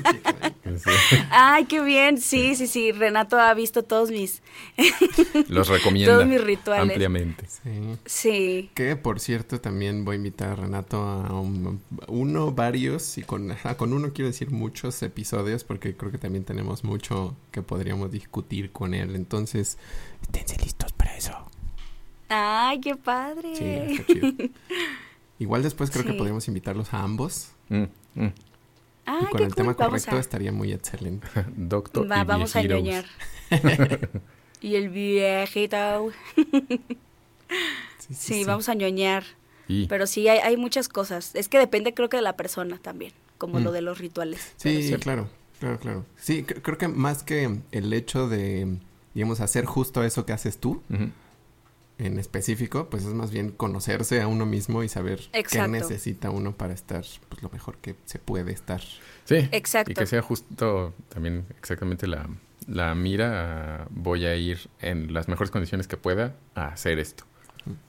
[0.76, 1.16] Sí.
[1.30, 2.18] Ay, qué bien.
[2.20, 2.92] Sí, sí, sí.
[2.92, 4.40] Renato ha visto todos mis...
[5.48, 6.82] Los recomienda Todos mis rituales.
[6.90, 7.44] ampliamente.
[7.48, 7.96] Sí.
[8.06, 8.70] Sí.
[8.74, 13.52] Que por cierto también voy a invitar a Renato a un- uno, varios, y con,
[13.76, 18.70] con uno quiero decir muchos episodios porque creo que también tenemos mucho que podríamos discutir
[18.70, 19.16] con él.
[19.16, 19.76] Entonces,
[20.22, 21.32] esténse listos para eso.
[22.28, 23.56] Ay, qué padre.
[23.56, 23.64] Sí,
[23.94, 24.28] está chido.
[25.40, 27.50] Igual después creo que podríamos invitarlos a ambos.
[27.68, 27.82] Mm,
[28.14, 28.32] mm.
[29.06, 29.54] Ay, y con qué el cool.
[29.56, 31.26] tema correcto a- estaría muy excelente.
[31.56, 33.04] Doctor Va, y vamos a ñoñar.
[34.60, 36.12] y el viejito.
[37.98, 39.24] Sí, Sí, vamos a ñoñar.
[39.68, 41.34] Y Pero sí, hay, hay muchas cosas.
[41.34, 43.64] Es que depende, creo que de la persona también, como Mm.
[43.64, 44.52] lo de los rituales.
[44.56, 44.94] Sí, sí.
[44.96, 45.28] claro,
[45.60, 46.06] claro, claro.
[46.16, 48.78] Sí, cre- creo que más que el hecho de,
[49.14, 50.82] digamos, hacer justo eso que haces tú.
[52.00, 55.72] En específico, pues es más bien conocerse a uno mismo y saber Exacto.
[55.72, 58.80] qué necesita uno para estar pues, lo mejor que se puede estar.
[59.24, 59.48] Sí.
[59.52, 59.92] Exacto.
[59.92, 62.28] Y que sea justo también exactamente la,
[62.66, 67.24] la mira a voy a ir en las mejores condiciones que pueda a hacer esto.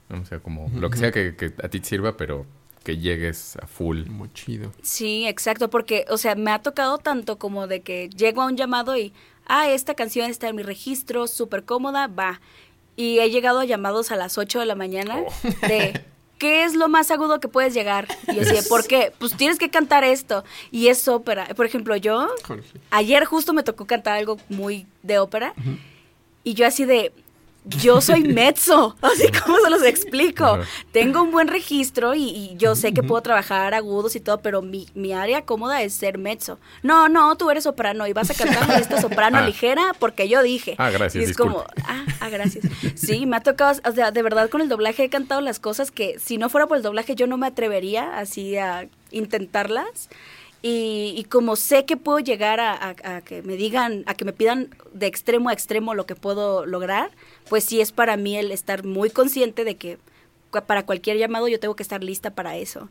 [0.08, 0.20] ¿no?
[0.20, 2.46] O sea, como lo que sea que, que a ti te sirva, pero
[2.82, 4.04] que llegues a full.
[4.06, 4.72] Muy chido.
[4.82, 8.56] Sí, exacto, porque, o sea, me ha tocado tanto como de que llego a un
[8.56, 9.12] llamado y,
[9.46, 12.40] ah, esta canción está en mi registro, súper cómoda, va.
[12.96, 15.66] Y he llegado a llamados a las 8 de la mañana Oh.
[15.66, 16.00] de,
[16.38, 18.06] ¿qué es lo más agudo que puedes llegar?
[18.28, 19.12] Y yo así, de, ¿por qué?
[19.18, 20.44] Pues tienes que cantar esto.
[20.70, 21.46] Y es ópera.
[21.56, 22.28] Por ejemplo, yo,
[22.90, 25.54] ayer justo me tocó cantar algo muy de ópera
[26.44, 27.12] y yo así de
[27.64, 30.58] yo soy mezzo, así como se los explico.
[30.92, 34.62] Tengo un buen registro y, y yo sé que puedo trabajar agudos y todo, pero
[34.62, 36.58] mi, mi área cómoda es ser mezzo.
[36.82, 39.46] No, no, tú eres soprano y vas a cantar esta soprano Ah.
[39.46, 40.74] ligera porque yo dije.
[40.78, 41.52] Ah, gracias, Y es disculpe.
[41.54, 42.64] como, ah, ah, gracias.
[42.96, 45.90] Sí, me ha tocado, o sea, de verdad con el doblaje he cantado las cosas
[45.90, 50.08] que si no fuera por el doblaje yo no me atrevería así a intentarlas.
[50.64, 54.32] Y, y como sé que puedo llegar a, a- que me digan, a que me
[54.32, 57.10] pidan de extremo a extremo lo que puedo lograr,
[57.48, 59.98] pues sí es para mí el estar muy consciente de que
[60.66, 62.88] para cualquier llamado yo tengo que estar lista para eso.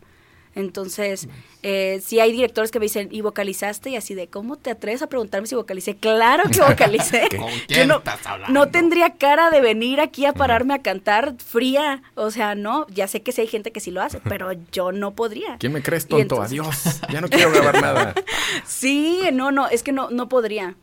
[0.53, 1.27] Entonces,
[1.63, 3.89] eh, sí hay directores que me dicen, ¿y vocalizaste?
[3.91, 5.95] Y así de, ¿cómo te atreves a preguntarme si vocalicé?
[5.95, 7.29] Claro que vocalicé.
[7.37, 8.53] ¿Con quién no, estás hablando?
[8.53, 12.01] no tendría cara de venir aquí a pararme a cantar fría.
[12.15, 14.91] O sea, no, ya sé que sí hay gente que sí lo hace, pero yo
[14.91, 15.57] no podría.
[15.57, 16.21] ¿Quién me crees, tonto?
[16.43, 17.01] entonces- Adiós.
[17.11, 18.13] Ya no quiero grabar nada.
[18.65, 20.75] Sí, no, no, es que no, no podría.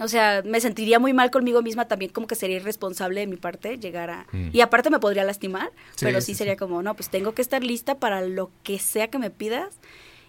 [0.00, 3.36] O sea, me sentiría muy mal conmigo misma también, como que sería irresponsable de mi
[3.36, 4.26] parte llegar a...
[4.32, 4.48] Mm.
[4.52, 7.42] Y aparte me podría lastimar, Sí, pero sí, sí, sería como, no, pues tengo que
[7.42, 9.74] estar lista para lo que sea que me pidas.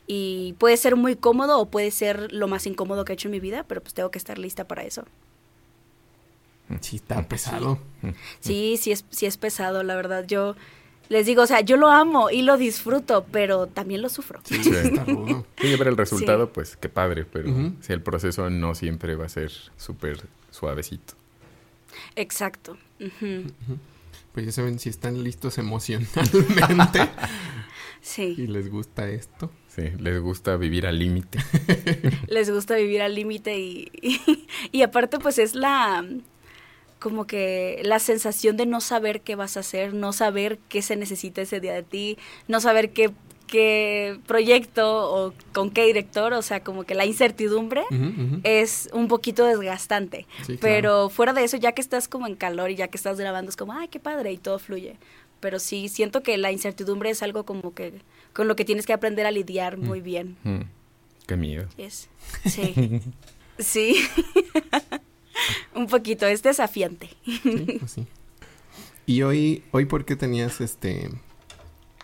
[0.05, 3.33] Y puede ser muy cómodo o puede ser lo más incómodo que he hecho en
[3.33, 5.05] mi vida, pero pues tengo que estar lista para eso.
[6.81, 7.79] Sí, está pesado.
[8.41, 10.25] Sí, sí es, sí es pesado, la verdad.
[10.27, 10.55] Yo
[11.09, 14.39] les digo, o sea, yo lo amo y lo disfruto, pero también lo sufro.
[14.43, 14.69] Sí, Sí.
[14.75, 15.45] está rudo.
[15.61, 16.51] Sí, ver el resultado, Sí.
[16.53, 17.73] pues qué padre, pero Ujú.
[17.81, 20.21] sí, el proceso no siempre va a ser súper
[20.51, 21.13] suavecito.
[22.15, 22.77] Exacto.
[22.99, 23.51] Ujú.
[24.33, 27.01] Pues ya saben, si están listos emocionalmente
[28.01, 28.35] y Sí.
[28.47, 29.51] les gusta esto.
[29.67, 31.39] Sí, les gusta vivir al límite.
[32.27, 33.91] Les gusta vivir al límite y,
[34.71, 36.05] y, aparte pues es la
[37.03, 40.95] como que la sensación de no saber qué vas a hacer, no saber qué se
[40.95, 42.17] necesita ese día de ti,
[42.47, 43.11] no saber qué,
[43.45, 47.83] qué proyecto o con qué director, o sea, como que la incertidumbre
[48.43, 50.27] es un poquito desgastante.
[50.45, 50.59] Sí, claro.
[50.61, 53.49] Pero fuera de eso, ya que estás como en calor y ya que estás grabando,
[53.49, 54.95] es como, ay, qué padre, y todo fluye.
[55.41, 57.95] Pero sí, siento que la incertidumbre es algo como que
[58.31, 60.37] con lo que tienes que aprender a lidiar muy bien.
[60.43, 60.61] Mm,
[61.27, 61.67] Qué miedo.
[61.77, 62.07] Es,
[62.45, 63.01] sí.
[63.59, 63.97] sí.
[65.75, 67.09] un poquito, es desafiante.
[67.25, 68.07] Sí, pues sí.
[69.05, 71.09] Y hoy, hoy ¿por qué tenías este...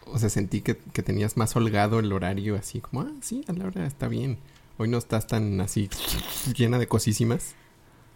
[0.06, 3.54] O sea, sentí que, que tenías más holgado el horario, así como, ah, sí, a
[3.54, 4.40] la hora está bien.
[4.78, 5.88] Hoy no estás tan así
[6.56, 7.54] llena de cosísimas.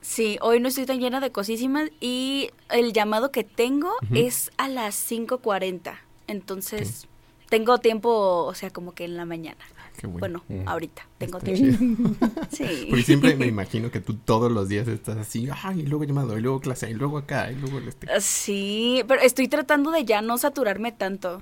[0.01, 4.67] Sí, hoy no estoy tan llena de cosísimas y el llamado que tengo es a
[4.67, 5.97] las 5.40.
[6.27, 7.07] Entonces,
[7.49, 9.63] tengo tiempo, o sea, como que en la mañana.
[10.03, 10.43] Qué bueno.
[10.49, 10.67] Bueno, Mm.
[10.67, 11.77] ahorita tengo tiempo.
[12.51, 12.87] Sí.
[12.89, 16.37] Porque siempre me imagino que tú todos los días estás así, ay, y luego llamado,
[16.37, 18.07] y luego clase, y luego acá, y luego el este.
[18.19, 21.39] Sí, pero estoy tratando de ya no saturarme tanto.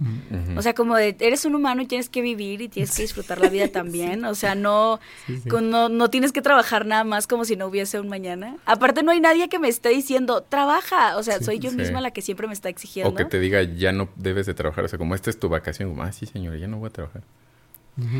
[0.55, 3.39] O sea, como de, eres un humano y tienes que vivir y tienes que disfrutar
[3.41, 4.25] la vida también.
[4.25, 5.49] O sea, no, Sí, sí.
[5.49, 8.57] con- no, no tienes que trabajar nada más como si no hubiese un mañana.
[8.67, 11.17] Aparte, no hay nadie que me esté diciendo, trabaja.
[11.17, 11.77] O sea, Sí, soy yo sí.
[11.77, 13.09] misma la que siempre me está exigiendo.
[13.09, 14.85] O que te diga, ya no debes de trabajar.
[14.85, 16.91] O sea, como esta es tu vacación, como, ah, sí, señor, ya no voy a
[16.91, 17.23] trabajar.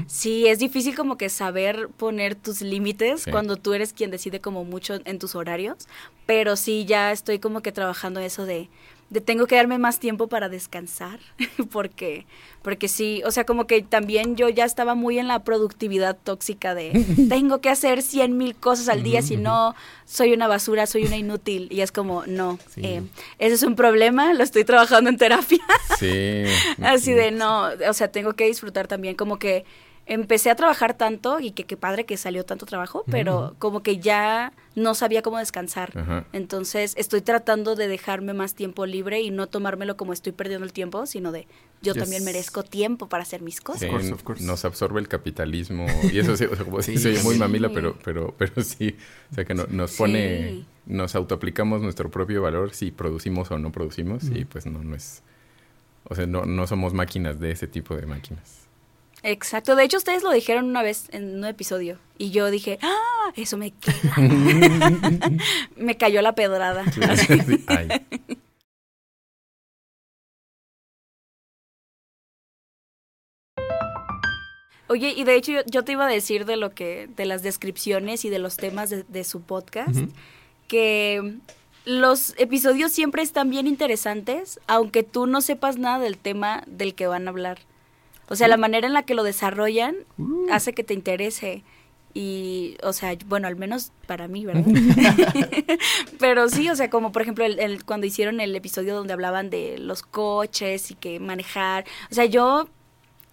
[0.08, 3.32] Sí, es difícil como que saber poner tus límites Sí.
[3.32, 5.88] cuando tú eres quien decide como mucho en tus horarios,
[6.26, 8.70] pero sí ya estoy como que trabajando eso de,
[9.12, 11.20] de tengo que darme más tiempo para descansar,
[11.72, 12.26] porque,
[12.64, 16.74] porque sí, o sea, como que también yo ya estaba muy en la productividad tóxica
[16.74, 16.92] de
[17.30, 19.76] tengo que hacer cien mil cosas al día, si no
[20.06, 22.82] soy una basura, soy una inútil, y es como, no, Sí.
[22.86, 23.04] eh,
[23.38, 25.60] ese es un problema, lo estoy trabajando en terapia.
[26.00, 26.44] Sí.
[26.82, 29.66] Así de no, o sea, tengo que disfrutar también, como que
[30.14, 33.98] empecé a trabajar tanto y que qué padre que salió tanto trabajo, pero como que
[34.00, 36.26] ya no sabía cómo descansar.
[36.34, 40.74] Entonces estoy tratando de dejarme más tiempo libre y no tomármelo como estoy perdiendo el
[40.74, 41.48] tiempo, sino de
[41.82, 42.04] yo Yes.
[42.04, 43.82] también merezco tiempo para hacer mis cosas.
[43.82, 44.44] Sí, course, of course.
[44.44, 45.86] Nos absorbe el capitalismo.
[46.12, 47.40] Y eso sí, o sea, como Sí, se oye muy sí.
[47.40, 48.96] mamila, pero, pero, pero sí.
[49.32, 50.66] O sea, que no- nos pone, Sí.
[50.88, 54.26] nos autoaplicamos nuestro propio valor si producimos o no producimos.
[54.26, 55.24] Y pues no, no es.
[56.04, 58.61] O sea, no, no somos máquinas de ese tipo de máquinas.
[59.24, 63.32] Exacto, de hecho ustedes lo dijeron una vez en un episodio y yo dije, ah,
[63.36, 64.16] eso me queda.
[65.76, 66.84] me cayó la pedrada.
[74.88, 77.44] Oye, y de hecho yo, yo te iba a decir de lo que, de las
[77.44, 79.96] descripciones y de los temas de, de su podcast,
[80.68, 81.38] que
[81.86, 87.08] los episodios siempre están bien interesantes, aunque tú no sepas nada del tema del que
[87.08, 87.60] van a hablar.
[88.32, 90.48] O sea, la manera en la que lo desarrollan Uh.
[90.52, 91.64] hace que te interese.
[92.14, 94.64] Y, o sea, bueno, al menos para mí, ¿verdad?
[96.20, 99.50] Pero sí, o sea, como por ejemplo el, el- cuando hicieron el episodio donde hablaban
[99.50, 101.86] de los coches y que manejar.
[102.12, 102.68] O sea, yo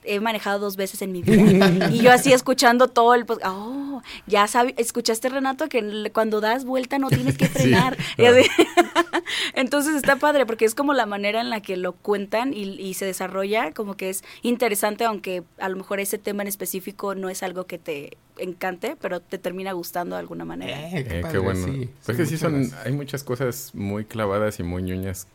[0.04, 1.88] he manejado dos veces en mi vida.
[1.90, 3.26] y yo así escuchando todo el...
[3.26, 7.96] Pues, oh, ya sabes, escuchaste Renato que cuando das vuelta no tienes que frenar.
[9.54, 12.94] Entonces está padre porque es como la manera en la que lo cuentan y, y
[12.94, 17.28] se desarrolla, como que es interesante, aunque a lo mejor ese tema en específico no
[17.28, 20.78] es algo que te encante, pero te termina gustando de alguna manera.
[20.90, 21.66] Eh, qué Eh, padre, qué bueno.
[21.66, 21.90] sí.
[22.04, 22.86] Pues que sí son, gracias.
[22.86, 25.26] hay muchas cosas muy clavadas y muy ñoñas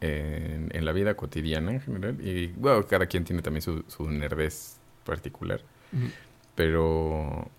[0.00, 2.16] en, en la vida cotidiana en general.
[2.20, 5.62] Y bueno, cada quien tiene también su, su nerdez particular.
[5.92, 6.12] Ujú.
[6.54, 7.50] Pero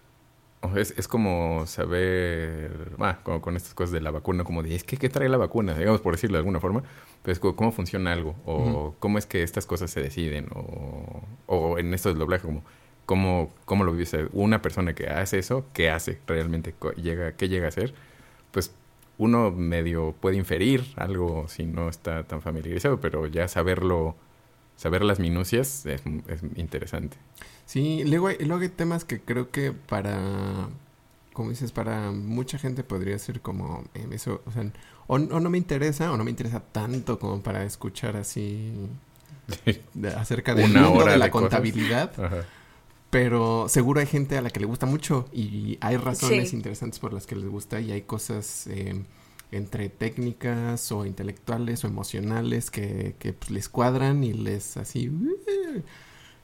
[0.61, 4.75] o es, es como saber, ah, como con estas cosas de la vacuna, como de,
[4.75, 5.73] es que, ¿qué trae la vacuna?
[5.73, 6.83] Digamos, por decirlo de alguna forma.
[7.23, 8.95] Pero es como, cómo funciona algo, o Ujú.
[8.99, 12.63] cómo es que estas cosas se deciden, o, o en esto del doblaje, como,
[13.05, 16.73] cómo, cómo lo vive una persona que hace eso, ¿qué hace realmente?
[16.77, 17.93] Co- Llega, ¿Qué llega a hacer?
[18.51, 18.73] Pues
[19.19, 24.15] uno medio puede inferir algo si no está tan familiarizado, pero ya saberlo,
[24.75, 27.17] saber las minucias es, es interesante.
[27.67, 30.69] Sí, luego hay, luego hay temas que creo que para
[31.33, 34.63] como dices, para mucha gente podría ser como eh, eso, o sea,
[35.07, 38.73] o, o no me interesa o no me interesa tanto como para escuchar así
[39.93, 42.11] de- acerca del Una mundo hora de la de contabilidad.
[42.21, 42.45] Ajá.
[43.09, 46.55] Pero seguro hay gente a la que le gusta mucho y hay razones Sí.
[46.55, 49.03] interesantes por las que les gusta y hay cosas eh,
[49.51, 55.11] entre técnicas o intelectuales o emocionales que, que, pues, les cuadran y les así...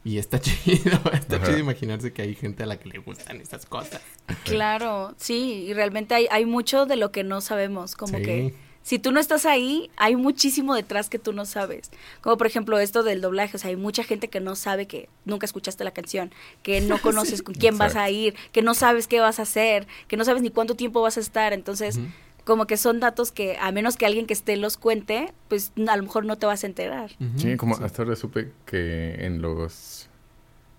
[0.03, 1.45] Y está chido, está Ajá.
[1.47, 4.01] chido imaginarse que hay gente a la que le gustan esas cosas.
[4.43, 8.23] Claro, sí, y realmente hay, hay mucho de lo que no sabemos, como Sí.
[8.23, 8.53] que
[8.85, 11.89] si tú no estás ahí, hay muchísimo detrás que tú no sabes.
[12.21, 15.09] Como por ejemplo esto del doblaje, o sea, hay mucha gente que no sabe que
[15.25, 16.31] nunca escuchaste la canción,
[16.61, 19.87] que no conoces con quién vas a ir, que no sabes qué vas a hacer,
[20.07, 21.99] que no sabes ni cuánto tiempo vas a estar, entonces
[22.43, 25.97] como que son datos que a menos que alguien que esté los cuente, pues a
[25.97, 27.09] lo mejor no te vas a enterar.
[27.37, 27.83] Sí, como sí.
[27.83, 30.09] hasta ahora supe que en los...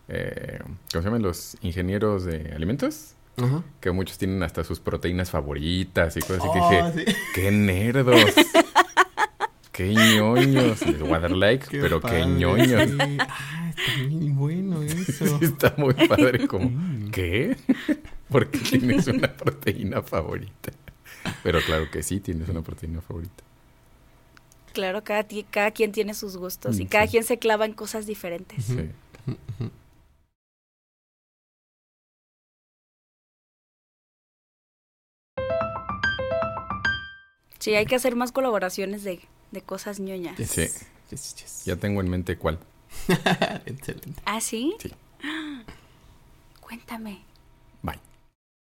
[0.07, 0.61] Eh,
[0.93, 1.23] ¿Cómo se llaman?
[1.23, 3.16] Los ingenieros de alimentos.
[3.39, 3.63] Ajá.
[3.81, 7.17] Que muchos tienen hasta sus proteínas favoritas y cosas así Oh, que dije, sí.
[7.35, 8.33] ¡qué nerdos!
[9.73, 10.87] ¡Qué ñoños!
[10.87, 12.91] Les voy a dar like, Qué pero padre, qué ñoños.
[12.91, 13.19] sí.
[13.21, 15.39] Ah, está muy bueno eso.
[15.39, 17.11] Sí, está muy padre como, Mm.
[17.11, 17.57] ¿qué?
[18.31, 20.73] ¿Por qué tienes una proteína favorita?
[21.43, 23.45] Pero claro que sí, tienes una proteína favorita.
[24.73, 28.07] Claro, cada, cada quien tiene sus gustos y Mm, cada quien se clava en cosas
[28.07, 28.65] diferentes.
[28.65, 28.91] Sí.
[37.67, 39.19] Sí, hay que hacer más colaboraciones de,
[39.51, 40.37] de cosas ñoñas.
[40.37, 40.69] Sí.
[41.11, 41.65] Yes, yes.
[41.65, 42.61] Ya tengo en mente cuál.
[43.67, 44.23] Excelente.
[44.25, 44.77] ¿Ah, sí?
[44.79, 44.93] Sí.
[46.61, 47.23] Cuéntame.
[47.83, 47.99] Bye.